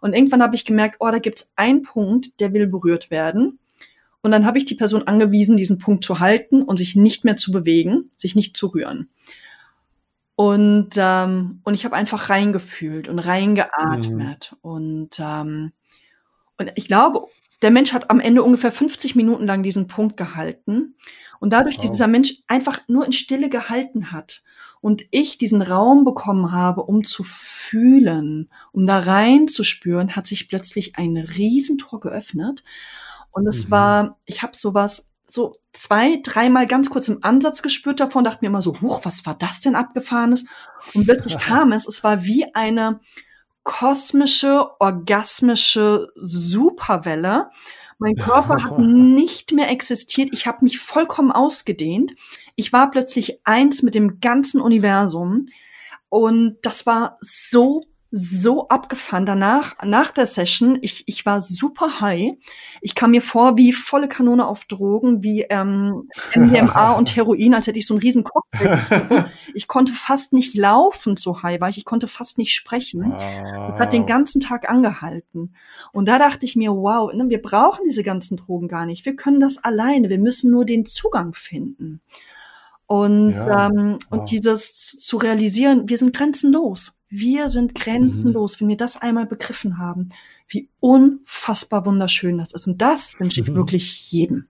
[0.00, 3.58] Und irgendwann habe ich gemerkt, oh, da gibt's einen Punkt, der will berührt werden.
[4.22, 7.36] Und dann habe ich die Person angewiesen, diesen Punkt zu halten und sich nicht mehr
[7.36, 9.10] zu bewegen, sich nicht zu rühren.
[10.36, 14.52] Und, ähm, und ich habe einfach reingefühlt und reingeatmet.
[14.52, 14.58] Mhm.
[14.60, 15.72] Und, ähm,
[16.56, 17.26] und ich glaube,
[17.62, 20.96] der Mensch hat am Ende ungefähr 50 Minuten lang diesen Punkt gehalten.
[21.38, 21.82] Und dadurch, wow.
[21.82, 24.42] dass dieser Mensch einfach nur in Stille gehalten hat
[24.80, 30.96] und ich diesen Raum bekommen habe, um zu fühlen, um da reinzuspüren, hat sich plötzlich
[30.96, 32.64] ein Riesentor geöffnet.
[33.32, 33.70] Und es mhm.
[33.70, 38.48] war, ich habe sowas so zwei, dreimal ganz kurz im Ansatz gespürt davon, dachte mir
[38.48, 40.44] immer so, huch, was war das denn abgefahrenes?
[40.94, 43.00] Und plötzlich kam es, es war wie eine
[43.62, 47.50] kosmische, orgasmische Superwelle.
[47.98, 50.30] Mein Körper hat nicht mehr existiert.
[50.32, 52.14] Ich habe mich vollkommen ausgedehnt.
[52.56, 55.46] Ich war plötzlich eins mit dem ganzen Universum.
[56.08, 57.84] Und das war so
[58.14, 59.24] so abgefahren.
[59.24, 62.34] Danach, nach der Session, ich, ich war super high.
[62.82, 67.66] Ich kam mir vor wie volle Kanone auf Drogen, wie ähm, MDMA und Heroin, als
[67.66, 69.30] hätte ich so einen riesen Cocktail.
[69.54, 71.78] ich konnte fast nicht laufen, so high war ich.
[71.78, 73.12] Ich konnte fast nicht sprechen.
[73.12, 73.70] Wow.
[73.70, 75.54] Das hat den ganzen Tag angehalten.
[75.92, 79.06] Und da dachte ich mir, wow, ne, wir brauchen diese ganzen Drogen gar nicht.
[79.06, 80.10] Wir können das alleine.
[80.10, 82.02] Wir müssen nur den Zugang finden.
[82.86, 83.68] Und, ja.
[83.68, 84.20] ähm, wow.
[84.20, 86.94] und dieses zu realisieren, wir sind grenzenlos.
[87.14, 88.60] Wir sind grenzenlos, mhm.
[88.60, 90.08] wenn wir das einmal begriffen haben,
[90.48, 92.66] wie unfassbar wunderschön das ist.
[92.66, 93.54] Und das wünsche ich mhm.
[93.54, 94.46] wirklich jedem.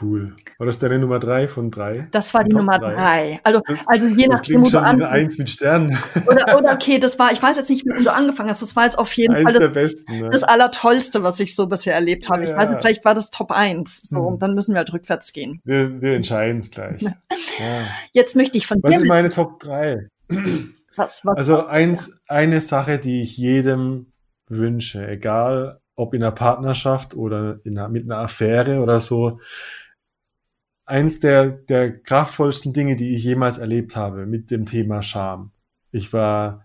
[0.00, 0.34] Cool.
[0.56, 2.08] War das deine Nummer drei von drei?
[2.10, 2.94] Das war die Top Nummer drei.
[2.94, 3.40] drei.
[3.42, 5.02] Also, das, also je nachdem, wo du an.
[5.02, 5.98] Eins mit Sternen.
[6.26, 8.62] Oder, oder okay, das war, ich weiß jetzt nicht, wie du angefangen hast.
[8.62, 10.30] Das war jetzt auf jeden Eins Fall das, besten, ne?
[10.30, 12.44] das Allertollste, was ich so bisher erlebt habe.
[12.44, 12.50] Ja.
[12.50, 14.00] Ich weiß nicht, vielleicht war das Top eins.
[14.04, 14.38] So, hm.
[14.38, 15.60] dann müssen wir halt rückwärts gehen.
[15.64, 17.02] Wir, wir entscheiden es gleich.
[17.02, 17.12] ja.
[18.12, 18.96] Jetzt möchte ich von was dir.
[18.96, 20.08] Was ist meine Top drei?
[20.96, 24.12] Was, was also eins, eine Sache, die ich jedem
[24.48, 29.38] wünsche, egal ob in einer Partnerschaft oder in einer, mit einer Affäre oder so,
[30.84, 35.52] eins der, der kraftvollsten Dinge, die ich jemals erlebt habe mit dem Thema Scham.
[35.92, 36.64] Ich war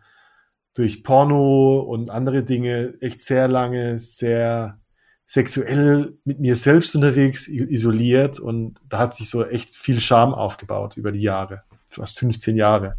[0.74, 4.80] durch Porno und andere Dinge echt sehr lange, sehr
[5.26, 10.98] sexuell mit mir selbst unterwegs, isoliert und da hat sich so echt viel Scham aufgebaut
[10.98, 12.98] über die Jahre, fast 15 Jahre.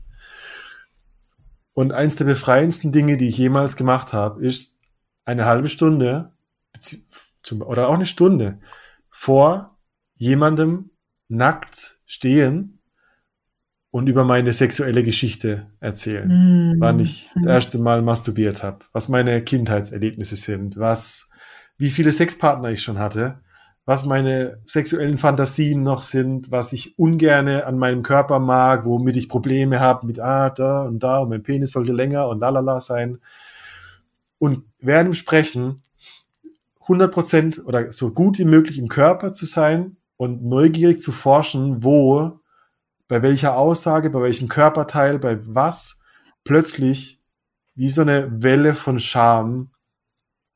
[1.77, 4.79] Und eins der befreiendsten Dinge, die ich jemals gemacht habe, ist
[5.27, 6.33] eine halbe Stunde
[7.53, 8.61] oder auch eine Stunde
[9.11, 9.79] vor
[10.14, 10.89] jemandem
[11.29, 12.81] nackt stehen
[13.91, 16.29] und über meine sexuelle Geschichte erzählen,
[16.77, 16.81] mm.
[16.81, 21.31] wann ich das erste Mal masturbiert habe, was meine Kindheitserlebnisse sind, was,
[21.77, 23.43] wie viele Sexpartner ich schon hatte
[23.87, 29.28] was meine sexuellen Fantasien noch sind, was ich ungerne an meinem Körper mag, womit ich
[29.28, 33.20] Probleme habe mit ah, da und da und mein Penis sollte länger und lalala sein.
[34.39, 35.82] Und während dem Sprechen
[36.87, 42.41] 100% oder so gut wie möglich im Körper zu sein und neugierig zu forschen, wo,
[43.07, 46.01] bei welcher Aussage, bei welchem Körperteil, bei was
[46.43, 47.20] plötzlich
[47.76, 49.70] wie so eine Welle von Scham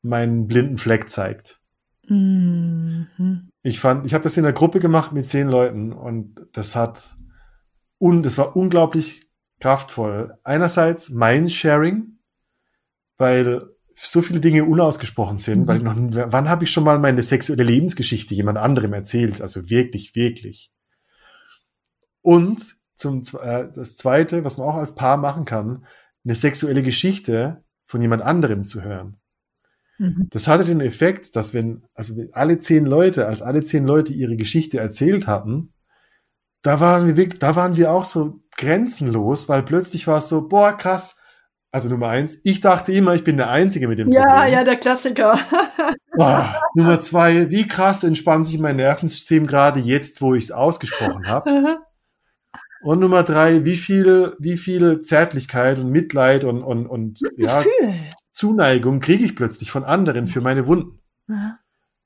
[0.01, 1.60] meinen blinden Fleck zeigt.
[2.07, 3.49] Mhm.
[3.63, 7.15] Ich fand, ich habe das in der Gruppe gemacht mit zehn Leuten und das hat
[7.97, 9.27] und das war unglaublich
[9.59, 10.37] kraftvoll.
[10.43, 12.17] Einerseits mein Sharing,
[13.17, 13.61] weil
[13.93, 15.67] so viele Dinge unausgesprochen sind, mhm.
[15.67, 19.41] weil ich noch, wann habe ich schon mal meine sexuelle Lebensgeschichte jemand anderem erzählt?
[19.41, 20.71] Also wirklich, wirklich.
[22.21, 25.85] Und zum, äh, das zweite, was man auch als Paar machen kann,
[26.23, 29.20] eine sexuelle Geschichte von jemand anderem zu hören.
[29.97, 30.27] Mhm.
[30.31, 34.13] Das hatte den Effekt, dass wenn, also wenn alle zehn Leute, als alle zehn Leute
[34.13, 35.73] ihre Geschichte erzählt hatten,
[36.61, 40.47] da waren wir wirklich, da waren wir auch so grenzenlos, weil plötzlich war es so,
[40.47, 41.19] boah, krass.
[41.73, 44.39] Also Nummer eins, ich dachte immer, ich bin der Einzige mit dem ja, Problem.
[44.39, 45.39] Ja, ja, der Klassiker.
[46.17, 51.27] boah, Nummer zwei, wie krass entspannt sich mein Nervensystem gerade jetzt, wo ich es ausgesprochen
[51.27, 51.79] habe.
[52.83, 57.63] Und Nummer drei, wie viel, wie viel Zärtlichkeit und Mitleid und, und, und ja,
[58.31, 60.99] Zuneigung kriege ich plötzlich von anderen für meine Wunden.
[61.29, 61.59] Aha.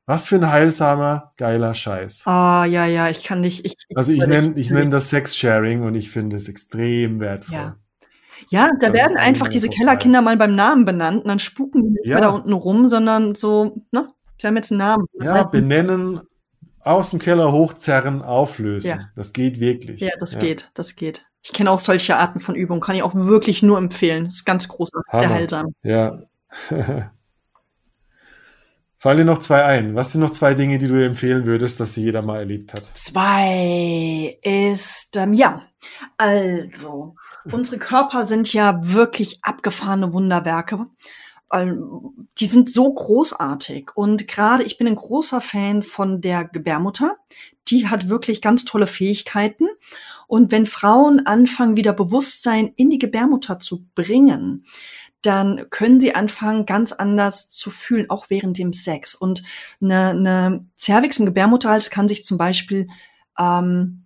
[0.07, 2.23] Was für ein heilsamer, geiler Scheiß.
[2.25, 3.65] Ah, oh, ja, ja, ich kann nicht.
[3.65, 7.55] Ich, ich also ich nenne ich nenn das Sex-Sharing und ich finde es extrem wertvoll.
[7.55, 7.77] Ja.
[8.49, 11.89] Ja, da das werden einfach diese Kellerkinder mal beim Namen benannt und dann spuken die
[11.89, 12.19] nicht ja.
[12.19, 14.09] mehr da unten rum, sondern so, ne?
[14.39, 15.05] Sie haben jetzt einen Namen.
[15.13, 16.21] Das ja, benennen,
[16.81, 18.89] aus dem Keller hochzerren, auflösen.
[18.89, 19.09] Ja.
[19.15, 20.01] Das geht wirklich.
[20.01, 20.41] Ja, das ja.
[20.41, 21.25] geht, das geht.
[21.45, 24.25] Ich kenne auch solche Arten von Übungen, kann ich auch wirklich nur empfehlen.
[24.25, 25.35] Das ist ganz großartig, sehr Hammer.
[25.35, 25.75] heilsam.
[25.83, 26.23] Ja.
[28.97, 29.93] Fallen dir noch zwei ein?
[29.93, 32.81] Was sind noch zwei Dinge, die du empfehlen würdest, dass sie jeder mal erlebt hat?
[32.95, 35.61] Zwei ist, ähm, ja,
[36.17, 37.13] also,
[37.51, 40.87] unsere Körper sind ja wirklich abgefahrene Wunderwerke.
[41.53, 43.91] Ähm, Die sind so großartig.
[43.93, 47.17] Und gerade ich bin ein großer Fan von der Gebärmutter.
[47.69, 49.67] Die hat wirklich ganz tolle Fähigkeiten.
[50.27, 54.65] Und wenn Frauen anfangen, wieder Bewusstsein in die Gebärmutter zu bringen,
[55.21, 59.15] dann können sie anfangen, ganz anders zu fühlen, auch während dem Sex.
[59.15, 59.43] Und
[59.81, 62.87] eine, eine Cervix, ein Gebärmutterhals kann sich zum Beispiel,
[63.39, 64.05] ähm,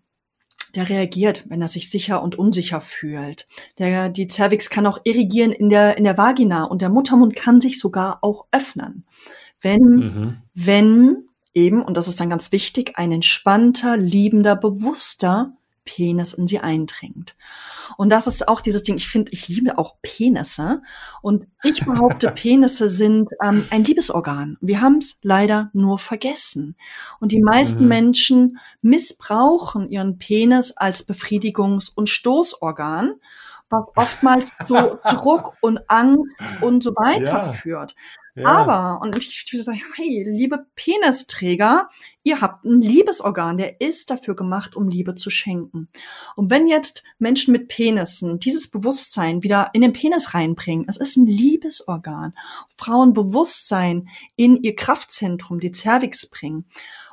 [0.75, 3.47] der reagiert, wenn er sich sicher und unsicher fühlt.
[3.79, 7.59] Der, die Cervix kann auch irrigieren in der, in der Vagina und der Muttermund kann
[7.59, 9.05] sich sogar auch öffnen.
[9.61, 10.37] Wenn, Mhm.
[10.53, 15.53] wenn eben, und das ist dann ganz wichtig, ein entspannter, liebender, bewusster
[15.85, 17.35] Penis in sie eindringt.
[17.97, 20.83] Und das ist auch dieses Ding, ich finde, ich liebe auch Penisse.
[21.23, 24.57] Und ich behaupte, Penisse sind ähm, ein Liebesorgan.
[24.61, 26.75] Wir haben es leider nur vergessen.
[27.19, 27.87] Und die meisten Mhm.
[27.87, 33.15] Menschen missbrauchen ihren Penis als Befriedigungs- und Stoßorgan,
[33.71, 34.75] was oftmals zu
[35.09, 37.53] Druck und Angst und so weiter Ja.
[37.53, 37.95] führt.
[38.43, 41.89] Aber, und ich würde sagen, hey, liebe Penisträger,
[42.23, 45.89] ihr habt ein Liebesorgan, der ist dafür gemacht, um Liebe zu schenken.
[46.35, 51.17] Und wenn jetzt Menschen mit Penissen dieses Bewusstsein wieder in den Penis reinbringen, es ist
[51.17, 52.33] ein Liebesorgan,
[52.77, 56.65] Frauen Bewusstsein in ihr Kraftzentrum, die Cervix bringen,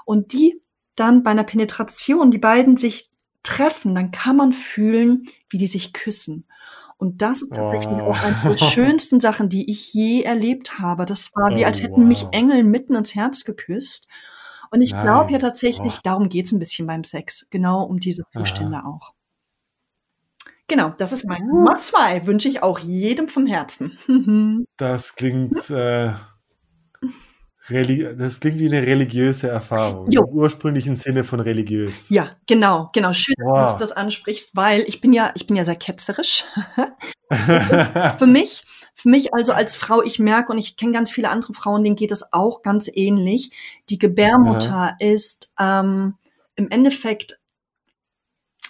[0.04, 0.62] und die
[0.94, 3.10] dann bei einer Penetration, die beiden sich
[3.42, 6.46] treffen, dann kann man fühlen, wie die sich küssen.
[6.98, 8.10] Und das ist tatsächlich Oh.
[8.10, 11.04] auch eine der schönsten Sachen, die ich je erlebt habe.
[11.06, 12.28] Das war wie, Oh, als hätten mich wow.
[12.32, 14.08] Engel mitten ins Herz geküsst.
[14.70, 16.00] Und ich glaube ja tatsächlich, Oh.
[16.02, 17.46] darum geht's ein bisschen beim Sex.
[17.50, 19.12] Genau um diese Zustände auch.
[20.68, 22.26] Genau, das ist mein Nummer zwei.
[22.26, 23.98] Wünsche ich auch jedem vom Herzen.
[24.76, 26.14] Das klingt, äh,
[27.70, 30.10] reli das klingt wie eine religiöse Erfahrung.
[30.10, 30.22] Jo.
[30.24, 32.08] Im ursprünglichen Sinne von religiös.
[32.10, 33.12] ja, genau, genau.
[33.12, 33.58] Schön, Wow.
[33.58, 36.44] dass du das ansprichst, weil ich bin ja, ich bin ja sehr ketzerisch.
[38.18, 38.62] für mich,
[38.94, 41.96] für mich also als Frau, ich merke und ich kenne ganz viele andere Frauen, denen
[41.96, 43.50] geht es auch ganz ähnlich.
[43.90, 46.14] Die Gebärmutter ist ähm,
[46.54, 47.38] im Endeffekt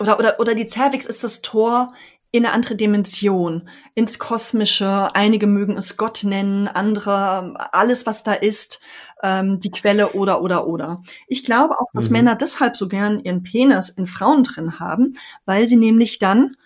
[0.01, 1.89] oder oder oder die Cervix ist das Tor
[2.33, 5.15] in eine andere Dimension, ins Kosmische.
[5.15, 8.81] Einige mögen es Gott nennen, andere alles, was da ist,
[9.23, 11.03] ähm, die Quelle oder oder oder.
[11.29, 12.13] Ich glaube auch, dass Mhm.
[12.13, 15.15] Männer deshalb so gern ihren Penis in Frauen drin haben,
[15.45, 16.57] weil sie nämlich dann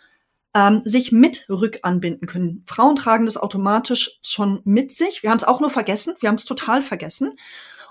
[0.54, 2.64] ähm, sich mit rückanbinden können.
[2.66, 5.22] Frauen tragen das automatisch schon mit sich.
[5.22, 6.14] Wir haben es auch nur vergessen.
[6.20, 7.36] Wir haben es total vergessen.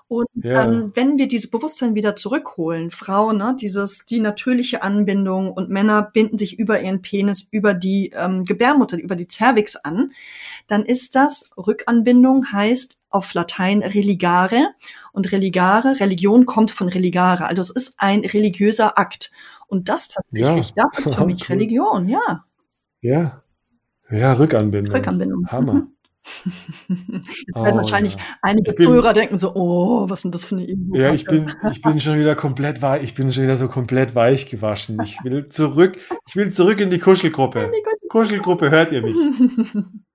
[0.09, 0.65] Und Ja.
[0.65, 6.01] ähm, wenn wir dieses Bewusstsein wieder zurückholen, Frauen, ne, dieses die natürliche Anbindung und Männer
[6.01, 10.11] binden sich über ihren Penis, über die ähm, Gebärmutter, über die Cervix an,
[10.67, 14.69] dann ist das Rückanbindung heißt auf Latein religare
[15.13, 19.31] und religare Religion kommt von religare, also es ist ein religiöser Akt
[19.67, 20.85] und das tatsächlich, Ja.
[20.91, 21.47] das ist für mich.
[21.49, 22.45] Religion, ja,
[23.01, 23.43] ja.
[24.11, 24.95] Ja, Rückanbindung.
[24.95, 25.47] Rückanbindung.
[25.51, 25.73] Hammer.
[25.73, 25.91] Mhm.
[26.87, 28.21] Jetzt Oh, werden wahrscheinlich ja.
[28.41, 30.95] einige bin- Zuhörer denken so, oh, was sind das für eine Übung?
[30.99, 34.15] Ja, ich bin, ich bin schon wieder komplett weich, ich bin schon wieder so komplett
[34.15, 34.99] weich gewaschen.
[35.03, 37.71] Ich will zurück, ich will zurück in die Kuschelgruppe.
[38.09, 39.17] Kuschelgruppe, hört ihr mich?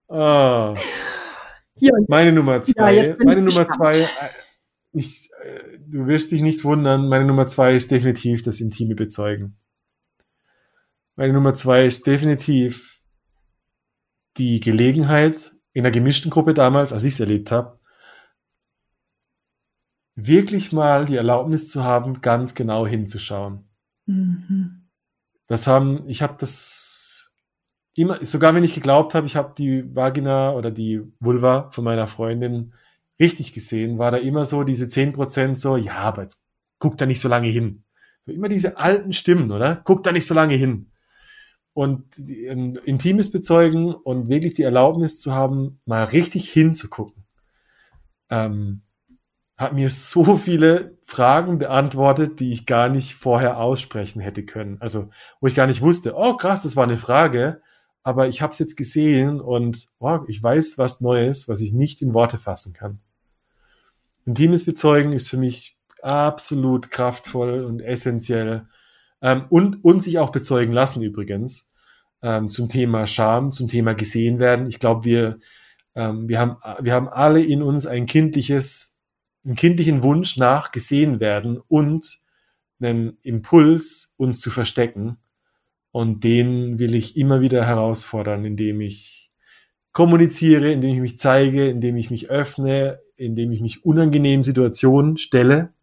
[1.77, 3.97] Ja, Meine Nummer zwei, bin meine Nummer gespannt.
[3.97, 4.09] zwei, äh,
[4.93, 9.57] ich, äh, du wirst dich nicht wundern, meine Nummer zwei ist definitiv das intime Bezeugen.
[11.17, 13.01] Meine Nummer zwei ist definitiv
[14.37, 17.79] die Gelegenheit in einer gemischten Gruppe damals, als ich es erlebt habe,
[20.15, 23.65] wirklich mal die Erlaubnis zu haben, ganz genau hinzuschauen.
[24.07, 24.89] Mhm.
[25.47, 27.35] Das haben, ich habe das
[27.97, 32.07] immer, sogar wenn ich geglaubt habe, ich habe die Vagina oder die Vulva von meiner
[32.07, 32.73] Freundin
[33.21, 36.45] richtig gesehen, war da immer so diese 10% so, ja, aber jetzt
[36.79, 37.85] guck da nicht so lange hin.
[38.27, 39.77] Immer diese alten Stimmen, oder?
[39.77, 40.91] Guck da nicht so lange hin.
[41.75, 47.25] Und ähm, intimes Bezeugen und wirklich die Erlaubnis zu haben, mal richtig hinzugucken,
[48.31, 48.83] ähm,
[49.57, 54.79] hat mir so viele Fragen beantwortet, die ich gar nicht vorher aussprechen hätte können.
[54.81, 55.11] Also,
[55.41, 57.61] wo ich gar nicht wusste, oh krass, das war eine Frage,
[58.05, 62.03] aber ich habe es jetzt gesehen und oh, ich weiß was Neues, was ich nicht
[62.03, 63.01] in Worte fassen kann.
[64.27, 68.67] Intimes Bezeugen ist für mich absolut kraftvoll und essentiell.
[69.25, 71.73] Ähm, und, und sich auch bezeugen lassen übrigens.
[72.23, 74.69] Ähm, zum Thema Scham, zum Thema gesehen werden.
[74.69, 75.39] Ich glaube, wir,
[75.95, 79.01] ähm, wir, haben, wir haben alle in uns ein kindliches,
[79.45, 82.21] einen kindlichen Wunsch nach gesehen werden und
[82.81, 85.17] einen Impuls, uns zu verstecken.
[85.91, 89.33] Und den will ich immer wieder herausfordern, indem ich
[89.93, 95.74] kommuniziere, indem ich mich zeige, indem ich mich öffne, indem ich mich unangenehmen Situationen stelle,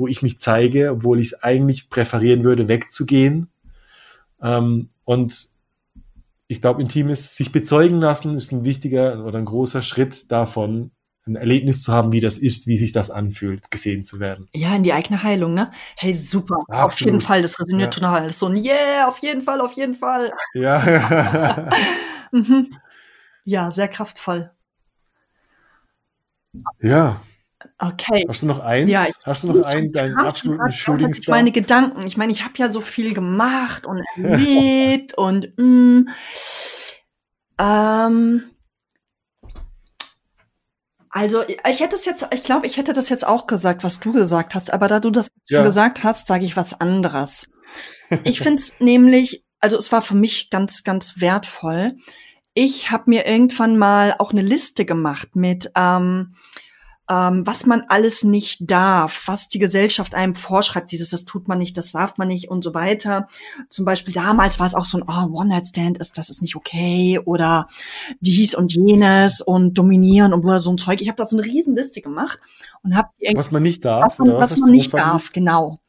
[0.00, 3.48] wo ich mich zeige, obwohl ich es eigentlich präferieren würde, wegzugehen.
[4.42, 5.50] Ähm, und
[6.48, 10.90] ich glaube, intimes sich bezeugen lassen ist ein wichtiger oder ein großer Schritt davon,
[11.26, 14.48] ein Erlebnis zu haben, wie das ist, wie sich das anfühlt, gesehen zu werden.
[14.54, 15.70] Ja, in die eigene Heilung, ne?
[15.96, 16.64] Hey, super.
[16.68, 16.84] Absolut.
[16.84, 18.00] Auf jeden Fall, das resoniert Ja.
[18.00, 18.22] total.
[18.24, 20.32] Das ist so ein Yeah, auf jeden Fall, auf jeden Fall.
[20.54, 21.68] Ja.
[22.32, 22.76] Mhm.
[23.44, 24.52] Ja, sehr kraftvoll.
[26.80, 27.20] ja.
[27.78, 28.24] Okay.
[28.28, 28.90] Hast du noch eins?
[28.90, 31.34] Ja, ich- Hast du noch einen, deinen absoluten Shooting Star?
[31.34, 32.06] meine Gedanken.
[32.06, 36.08] Ich meine, ich habe ja so viel gemacht und erlebt und mm,
[37.60, 38.50] ähm,
[41.10, 44.12] also ich hätte es jetzt, ich glaube, ich hätte das jetzt auch gesagt, was du
[44.12, 45.58] gesagt hast, aber da du das Ja.
[45.58, 47.48] schon gesagt hast, sage ich was anderes.
[48.24, 51.96] Ich finde es nämlich, also es war für mich ganz, ganz wertvoll.
[52.54, 56.34] Ich habe mir irgendwann mal auch eine Liste gemacht mit ähm,
[57.10, 61.58] ähm, was man alles nicht darf, was die Gesellschaft einem vorschreibt, dieses, das tut man
[61.58, 63.26] nicht, das darf man nicht und so weiter.
[63.68, 67.20] Zum Beispiel damals war es auch so ein oh, One-Night-Stand ist, das ist nicht okay
[67.24, 67.68] oder
[68.20, 71.02] dies und jenes und dominieren und so ein Zeug.
[71.02, 72.38] Ich habe da so eine Riesenliste gemacht
[72.84, 75.80] und habe die Was man nicht darf, was man, was hast man nicht darf, genau.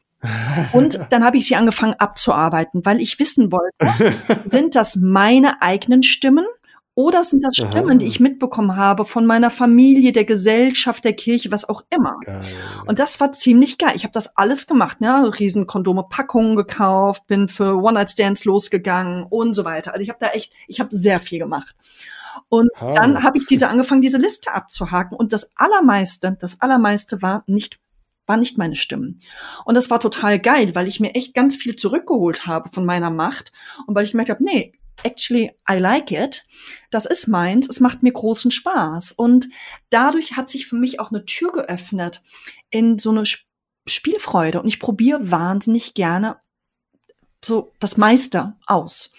[0.72, 4.16] Und dann habe ich sie angefangen abzuarbeiten, weil ich wissen wollte,
[4.48, 6.46] sind das meine eigenen Stimmen
[6.94, 7.70] oder sind das Aha.
[7.70, 12.18] Stimmen, die ich mitbekommen habe von meiner Familie, der Gesellschaft, der Kirche, was auch immer.
[12.24, 12.40] Geil.
[12.86, 13.92] Und das war ziemlich geil.
[13.94, 15.32] Ich habe das alles gemacht, ne?
[15.38, 19.92] Riesenkondome, Packungen gekauft, bin für One-Night-Stands losgegangen und so weiter.
[19.92, 21.74] Also ich habe da echt, ich habe sehr viel gemacht.
[22.48, 22.94] Und Hammer.
[22.94, 25.16] dann habe ich diese angefangen, diese Liste abzuhaken.
[25.16, 27.78] Und das Allermeiste, das Allermeiste war nicht,
[28.26, 29.20] war nicht meine Stimmen.
[29.64, 33.10] Und das war total geil, weil ich mir echt ganz viel zurückgeholt habe von meiner
[33.10, 33.52] Macht
[33.86, 34.72] und weil ich gemerkt habe, nee,
[35.02, 36.42] actually, I like it.
[36.90, 37.68] Das ist meins.
[37.68, 39.12] Es macht mir großen Spaß.
[39.12, 39.48] Und
[39.90, 42.22] dadurch hat sich für mich auch eine Tür geöffnet
[42.70, 43.46] in so eine Sp-
[43.86, 44.62] Spielfreude.
[44.62, 46.38] Und ich probiere wahnsinnig gerne
[47.44, 49.12] so das meiste aus.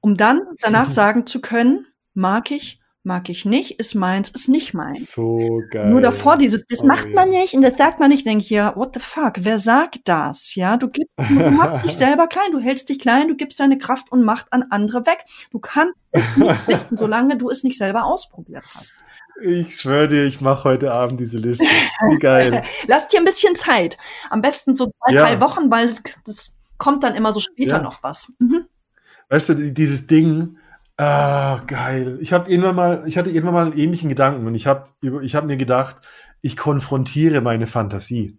[0.00, 4.74] Um dann danach sagen zu können, mag ich, mag ich nicht, ist meins, ist nicht
[4.74, 5.10] meins.
[5.12, 5.88] So geil.
[5.90, 7.40] Nur davor dieses, das Oh, macht man ja.
[7.40, 10.54] nicht und das sagt man nicht, denke ich ja, what the fuck, wer sagt das?
[10.54, 13.78] Ja, du gibst, du machst dich selber klein, du hältst dich klein, du gibst deine
[13.78, 15.24] Kraft und Macht an andere weg.
[15.50, 18.98] Du kannst es nicht wissen, solange du es nicht selber ausprobiert hast.
[19.42, 21.64] Ich schwöre dir, ich mache heute Abend diese Liste.
[22.10, 22.62] Wie geil.
[22.86, 23.96] Lass dir ein bisschen Zeit.
[24.30, 25.22] Am besten so zwei, Ja.
[25.22, 25.94] drei Wochen, weil
[26.26, 27.82] das kommt dann immer so später Ja.
[27.82, 28.30] noch was.
[28.38, 28.66] Mhm.
[29.30, 30.57] Weißt du, die- dieses Ding,
[30.98, 32.18] ah, geil.
[32.20, 34.88] Ich habe irgendwann mal, ich hatte irgendwann mal einen ähnlichen Gedanken und ich habe
[35.22, 35.96] ich hab mir gedacht,
[36.42, 38.38] ich konfrontiere meine Fantasie.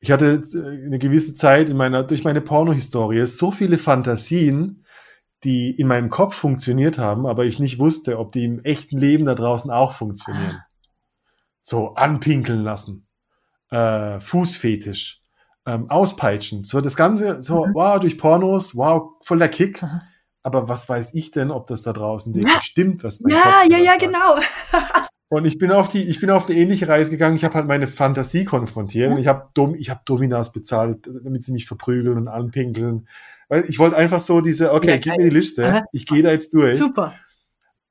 [0.00, 4.84] Ich hatte äh, eine gewisse Zeit in meiner, durch meine Pornohistorie so viele Fantasien,
[5.44, 9.24] die in meinem Kopf funktioniert haben, aber ich nicht wusste, ob die im echten Leben
[9.24, 10.62] da draußen auch funktionieren.
[11.62, 13.06] So anpinkeln lassen,
[13.70, 15.20] äh, Fußfetisch,
[15.66, 17.74] ähm, auspeitschen, so das Ganze, so Mhm.
[17.74, 19.82] wow, durch Pornos, wow, voller Kick.
[19.82, 20.00] Mhm.
[20.48, 23.66] Aber was weiß ich denn, ob das da draußen wirklich stimmt, was mein Ja, Kopf
[23.70, 24.00] ja, ja, sagt?
[24.00, 24.36] genau.
[25.28, 27.36] Und ich bin auf die, ich bin auf eine ähnliche Reise gegangen.
[27.36, 31.44] Ich habe halt meine Fantasie konfrontiert und ich habe Dom, ich habe Dominas bezahlt, damit
[31.44, 33.06] sie mich verprügeln und anpinkeln.
[33.50, 35.84] Weil ich wollte einfach so diese, okay, Ja, gib mir die Liste, Aha.
[35.92, 36.78] ich gehe da jetzt durch.
[36.78, 37.14] Super.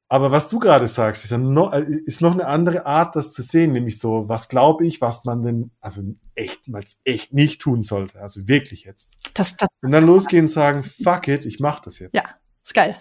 [0.09, 3.43] Aber was du gerade sagst, ist, ja noch, ist noch eine andere Art, das zu
[3.43, 6.01] sehen, nämlich so, was glaube ich, was man denn, also
[6.33, 6.61] echt,
[7.03, 9.17] echt nicht tun sollte, also wirklich jetzt.
[9.35, 12.15] Das, das, Und dann losgehen und sagen, fuck it, ich mach das jetzt.
[12.15, 12.23] ja,
[12.68, 12.97] ist geil.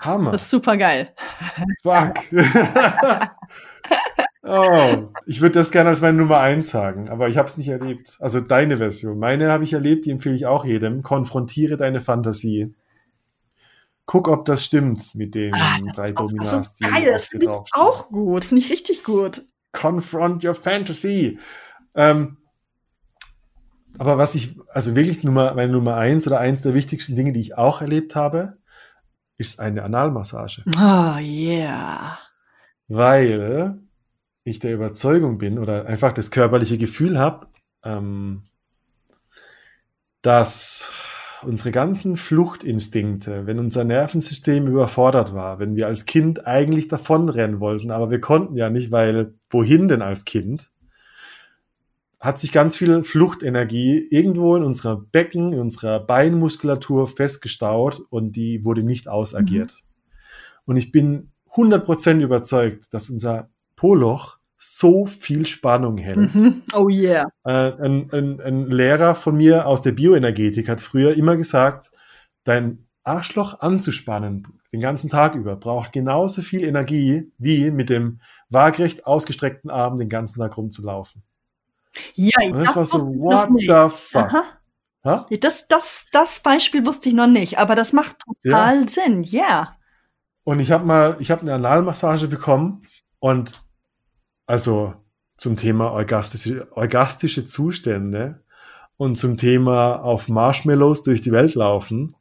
[0.00, 0.32] Hammer.
[0.32, 1.08] Das ist super geil.
[1.82, 2.14] Fuck.
[4.42, 7.68] oh, ich würde das gerne als meine Nummer eins sagen, aber ich habe es nicht
[7.68, 8.16] erlebt.
[8.20, 9.18] Also deine Version.
[9.18, 11.02] Meine habe ich erlebt, die empfehle ich auch jedem.
[11.02, 12.74] Konfrontiere deine Fantasie.
[14.04, 17.06] Guck, ob das stimmt mit den Ah, drei Das Dominas, ist die geil.
[17.12, 18.44] Das finde ich auch gut.
[18.44, 19.42] Finde ich richtig gut.
[19.72, 21.38] Confront your fantasy.
[21.94, 22.36] Ähm,
[23.98, 27.40] aber was ich, also wirklich Nummer, meine Nummer eins oder eins der wichtigsten Dinge, die
[27.40, 28.58] ich auch erlebt habe,
[29.38, 30.62] ist eine Analmassage.
[30.76, 32.18] Oh, yeah.
[32.88, 33.80] weil
[34.44, 37.48] ich der Überzeugung bin oder einfach das körperliche Gefühl habe,
[37.82, 38.42] ähm,
[40.22, 40.92] dass
[41.42, 47.90] unsere ganzen Fluchtinstinkte, wenn unser Nervensystem überfordert war, wenn wir als Kind eigentlich davonrennen wollten,
[47.90, 50.70] aber wir konnten ja nicht, weil wohin denn als Kind?
[52.26, 58.64] Hat sich ganz viel Fluchtenergie irgendwo in unserer Becken, in unserer Beinmuskulatur festgestaut und die
[58.64, 59.84] wurde nicht ausagiert.
[60.64, 66.34] Und ich bin 100% überzeugt, dass unser Poloch so viel Spannung hält.
[66.34, 66.62] Mhm.
[66.74, 67.28] Oh, yeah.
[67.44, 71.92] Äh, ein, ein, ein Lehrer von mir aus der Bioenergetik hat früher immer gesagt,
[72.42, 79.06] dein Arschloch anzuspannen, den ganzen Tag über, braucht genauso viel Energie, wie mit dem waagrecht
[79.06, 81.22] ausgestreckten Arm den ganzen Tag rumzulaufen.
[82.14, 84.32] Ja, Und das war so, what the fuck?
[84.32, 85.26] Ha?
[85.40, 89.76] Das, das, das Beispiel wusste ich noch nicht, aber das macht total Sinn, ja.
[90.42, 92.82] Und ich habe mal, ich habe eine Analmassage bekommen
[93.20, 93.62] und
[94.46, 94.94] also
[95.36, 98.42] zum Thema orgastische, orgastische Zustände
[98.96, 102.16] und zum Thema auf Marshmallows durch die Welt laufen.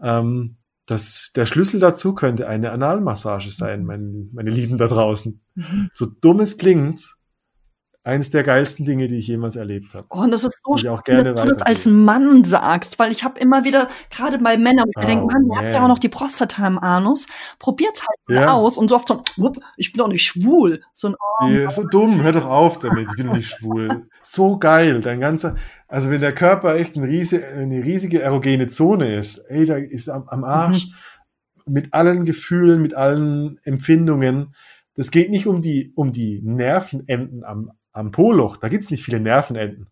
[0.00, 5.40] Ähm, das, der Schlüssel dazu könnte eine Analmassage sein, mein, meine Lieben da draußen.
[5.54, 5.90] Mhm.
[5.92, 7.00] So dumm es klingt,
[8.04, 10.06] eines der geilsten Dinge, die ich jemals erlebt habe.
[10.10, 13.12] Oh, und das ist so schön, auch gerne dass du das als Mann sagst, weil
[13.12, 15.88] ich habe immer wieder, gerade bei Männern, ich Oh, denke, Mann, ihr habt ja auch
[15.88, 17.28] noch die Prostata im Anus,
[17.60, 18.52] probiert's halt Ja.
[18.52, 20.82] aus und so oft so, wupp, ich bin doch nicht schwul.
[20.92, 24.08] So ein, oh, Ja, so dumm, hör doch auf damit, ich bin nicht schwul.
[24.24, 25.56] So geil, dein ganzer,
[25.86, 30.08] also wenn der Körper echt ein riese, eine riesige erogene Zone ist, ey, da ist
[30.08, 30.88] am, am Arsch
[31.66, 34.54] mit allen Gefühlen, mit allen Empfindungen.
[34.96, 39.20] Das geht nicht um die, um die Nervenenden am, am Poloch, da gibt's nicht viele
[39.20, 39.88] Nervenenden.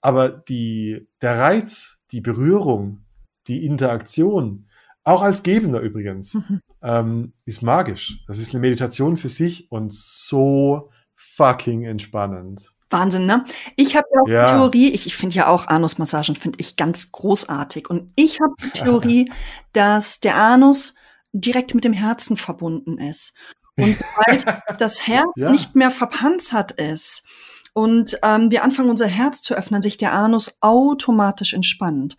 [0.00, 3.04] Aber die, der Reiz, die Berührung,
[3.46, 4.68] die Interaktion,
[5.04, 6.60] auch als Gebender übrigens, Mhm.
[6.82, 8.18] ähm, ist magisch.
[8.26, 12.72] Das ist eine Meditation für sich und so fucking entspannend.
[12.90, 13.44] Wahnsinn, ne?
[13.76, 14.44] Ich habe ja auch Ja.
[14.44, 17.90] die Theorie, ich, ich finde ja auch Anusmassagen, finde ich ganz großartig.
[17.90, 18.70] Und ich habe die
[19.24, 19.32] Theorie,
[19.72, 20.94] dass der Anus
[21.32, 23.34] direkt mit dem Herzen verbunden ist.
[23.78, 25.50] Und sobald das Herz Ja.
[25.50, 27.22] nicht mehr verpanzert ist
[27.74, 32.16] und ähm, wir anfangen, unser Herz zu öffnen, sich der Anus automatisch entspannt.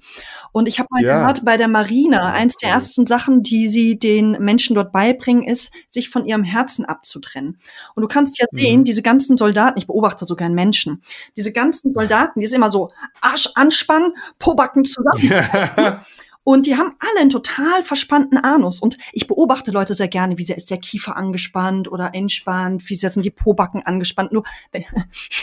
[0.53, 1.19] Und ich habe mal Ja.
[1.19, 5.71] gehört, bei der Marina, eins der ersten Sachen, die sie den Menschen dort beibringen, ist,
[5.89, 7.57] sich von ihrem Herzen abzutrennen.
[7.93, 8.83] Und du kannst ja sehen, Mhm.
[8.85, 11.01] diese ganzen Soldaten, ich beobachte sogar einen Menschen,
[11.35, 15.99] diese ganzen Soldaten, die sind immer so Arsch anspannen, Pobacken zusammen.
[16.43, 18.79] Und die haben alle einen total verspannten Anus.
[18.79, 22.95] Und ich beobachte Leute sehr gerne, wie sehr ist der Kiefer angespannt oder entspannt, wie
[22.95, 24.31] sehr sind die Pobacken angespannt.
[24.31, 24.85] Nur, wenn,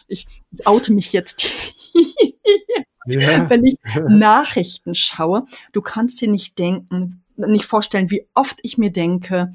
[0.08, 0.28] ich
[0.66, 1.46] oute mich jetzt.
[3.06, 3.50] ja.
[3.50, 3.76] wenn ich
[4.08, 9.54] Nachrichten schaue, du kannst dir nicht denken, nicht vorstellen, wie oft ich mir denke,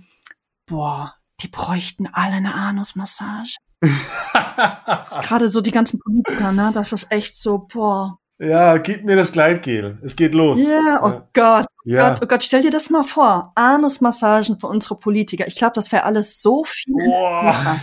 [0.67, 3.57] boah, die bräuchten alle eine Anusmassage.
[3.83, 6.71] Gerade so die ganzen Politiker, ne?
[6.73, 8.19] Das ist echt so, boah.
[8.39, 9.99] Ja, gib mir das Gleitgel.
[10.03, 10.61] Es geht los.
[10.67, 12.09] Ja, oh Gott, ja.
[12.09, 13.53] Gott, oh Gott, stell dir das mal vor.
[13.55, 15.47] Anusmassagen für unsere Politiker.
[15.47, 16.95] Ich glaube, das wäre alles so viel.
[16.95, 17.81] Boah.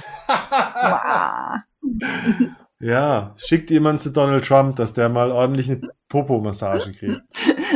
[1.88, 2.50] Wow.
[2.80, 7.22] Ja, schickt jemand zu Donald Trump, dass der mal ordentlich eine Popo-Massage kriegt.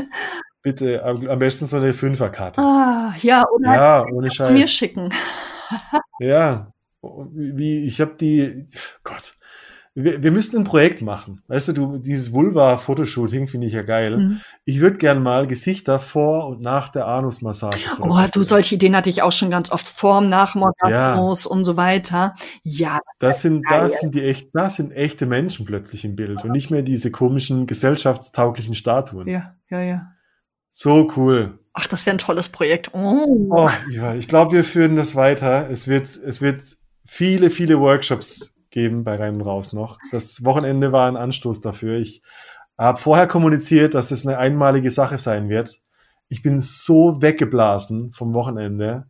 [0.61, 2.59] Bitte, am besten so eine Fünferkarte.
[2.59, 4.71] Ah, ja, oder Ja, ohne zu mir Scheiß.
[4.71, 5.13] schicken.
[6.19, 8.65] Ja, wie, ich habe die,
[9.05, 9.37] Gott,
[10.03, 11.41] wir, wir müssten ein Projekt machen.
[11.47, 14.17] Weißt du, du dieses Vulva-Fotoshooting finde ich ja geil.
[14.17, 14.41] Mhm.
[14.63, 17.77] Ich würde gern mal Gesichter vor und nach der Anusmassage.
[17.99, 21.63] Oh, du, solche Ideen hatte ich auch schon ganz oft vorm, nach dem Orgasmus und
[21.63, 22.35] so weiter.
[22.61, 23.79] Ja, Das sind, Geil.
[23.79, 27.09] das sind die echt, das sind echte Menschen plötzlich im Bild und nicht mehr diese
[27.09, 29.27] komischen gesellschaftstauglichen Statuen.
[29.27, 30.07] ja, ja, ja.
[30.69, 31.57] So cool.
[31.73, 32.91] Ach, das wäre ein tolles Projekt.
[32.93, 33.49] Oh.
[33.49, 33.69] Oh,
[34.15, 35.67] ich glaube, wir führen das weiter.
[35.71, 36.61] Es wird, es wird
[37.03, 39.97] viele, viele Workshops geben bei Rein und Raus noch.
[40.11, 41.97] Das Wochenende war ein Anstoß dafür.
[41.97, 42.21] Ich
[42.77, 45.81] habe vorher kommuniziert, dass es eine einmalige Sache sein wird.
[46.29, 49.07] Ich bin so weggeblasen vom Wochenende,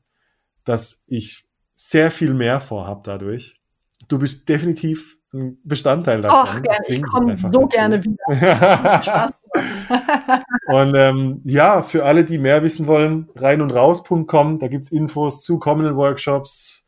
[0.63, 3.59] dass ich sehr viel mehr vorhab dadurch.
[4.07, 6.63] Du bist definitiv ein Bestandteil davon.
[6.63, 6.85] Gerne.
[6.87, 7.67] Ich komme so dazu.
[7.67, 9.33] gerne wieder.
[10.67, 15.43] Und ähm, ja, für alle, die mehr wissen wollen, rein und raus.com, da gibt's Infos
[15.43, 16.86] zu kommenden Workshops.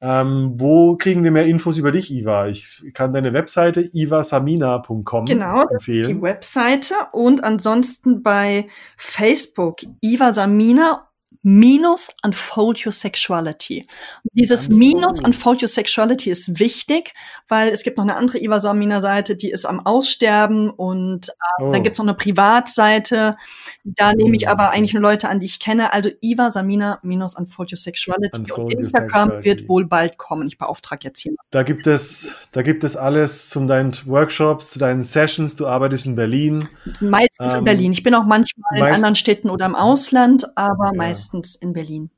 [0.00, 2.46] Ähm, wo kriegen wir mehr Infos über dich, Iva?
[2.46, 6.22] Ich kann deine Webseite ivasamina.com Genau, das ist die empfehlen.
[6.22, 11.07] Webseite und ansonsten bei Facebook Iva Samina
[11.42, 13.86] minus Unfold Your Sexuality.
[14.32, 17.14] Dieses minus Unfold Your Sexuality ist wichtig,
[17.48, 21.28] weil es gibt noch eine andere Iva Samina Seite, die ist am Aussterben und
[21.60, 23.36] Oh, Dann gibt's noch eine Privatseite.
[23.84, 25.92] Da nehme ich Oh, aber eigentlich nur Leute an, die ich kenne.
[25.92, 28.40] Also Iva Samina minus Unfold Your Sexuality.
[28.40, 29.44] Unfold und Instagram Sexuality.
[29.44, 30.46] wird wohl bald kommen.
[30.48, 31.32] Ich beauftrage jetzt hier.
[31.50, 35.56] da gibt es, da gibt es alles zu deinen Workshops, zu deinen Sessions.
[35.56, 36.68] Du arbeitest in Berlin.
[37.00, 37.92] Meistens in Ähm, Berlin.
[37.92, 40.92] Ich bin auch manchmal in anderen Städten oder im Ausland, aber Ja.
[40.96, 42.10] meistens in Berlin.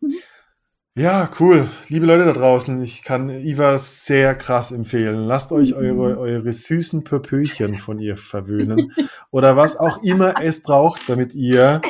[0.96, 1.68] Ja, cool.
[1.88, 5.24] Liebe Leute da draußen, ich kann Iva sehr krass empfehlen.
[5.26, 5.76] Lasst euch Mhm.
[5.76, 8.92] eure, eure süßen Pöpöchen von ihr verwöhnen.
[9.30, 11.80] Oder was auch immer es braucht, damit ihr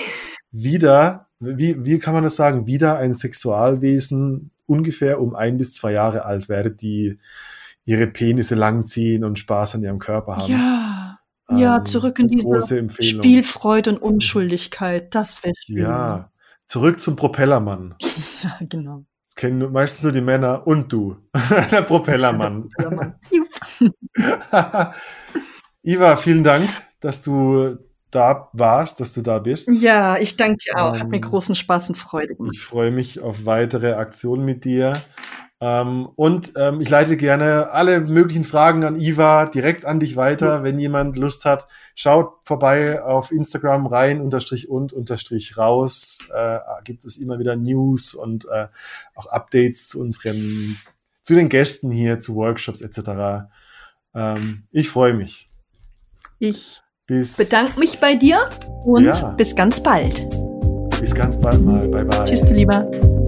[0.52, 5.92] wieder, wie, wie kann man das sagen, wieder ein Sexualwesen ungefähr um ein bis zwei
[5.92, 7.18] Jahre alt werdet, die
[7.86, 10.52] ihre Penisse langziehen und Spaß an ihrem Körper haben.
[10.52, 11.18] Ja.
[11.52, 13.22] Ja, Ähm, zurück in Empfehlung.
[13.24, 15.12] Spielfreude und Unschuldigkeit.
[15.14, 15.78] Das wäre schön.
[15.78, 16.29] Ja,
[16.70, 17.96] zurück zum Propellermann.
[18.44, 19.04] ja, genau.
[19.26, 21.16] Das kennen meistens nur die Männer und du.
[21.70, 22.70] Der Propellermann.
[25.82, 26.68] Iva, vielen Dank,
[27.00, 27.76] dass du
[28.12, 29.68] da warst, dass du da bist.
[29.80, 30.98] Ja, ich danke dir auch.
[30.98, 32.54] Hat mir Ähm, großen Spaß und Freude gemacht.
[32.54, 34.92] Ich freue mich auf weitere Aktionen mit dir.
[35.62, 40.62] Ähm, und ähm, ich leite gerne alle möglichen Fragen an Iva direkt an dich weiter.
[40.62, 46.20] Wenn jemand Lust hat, schaut vorbei auf Instagram rein unterstrich und unterstrich raus.
[46.34, 48.68] Äh, gibt es immer wieder News und äh,
[49.14, 50.78] auch Updates zu unseren,
[51.22, 53.50] zu den Gästen hier, zu Workshops etc.
[54.14, 55.50] Ähm, ich freue mich.
[56.38, 58.48] Ich Bis, bedanke mich bei dir
[58.84, 59.30] und Ja.
[59.32, 60.26] bis ganz bald.
[61.00, 61.86] bis ganz bald mal.
[61.88, 62.24] Bye bye.
[62.24, 63.19] Tschüss, du Lieber.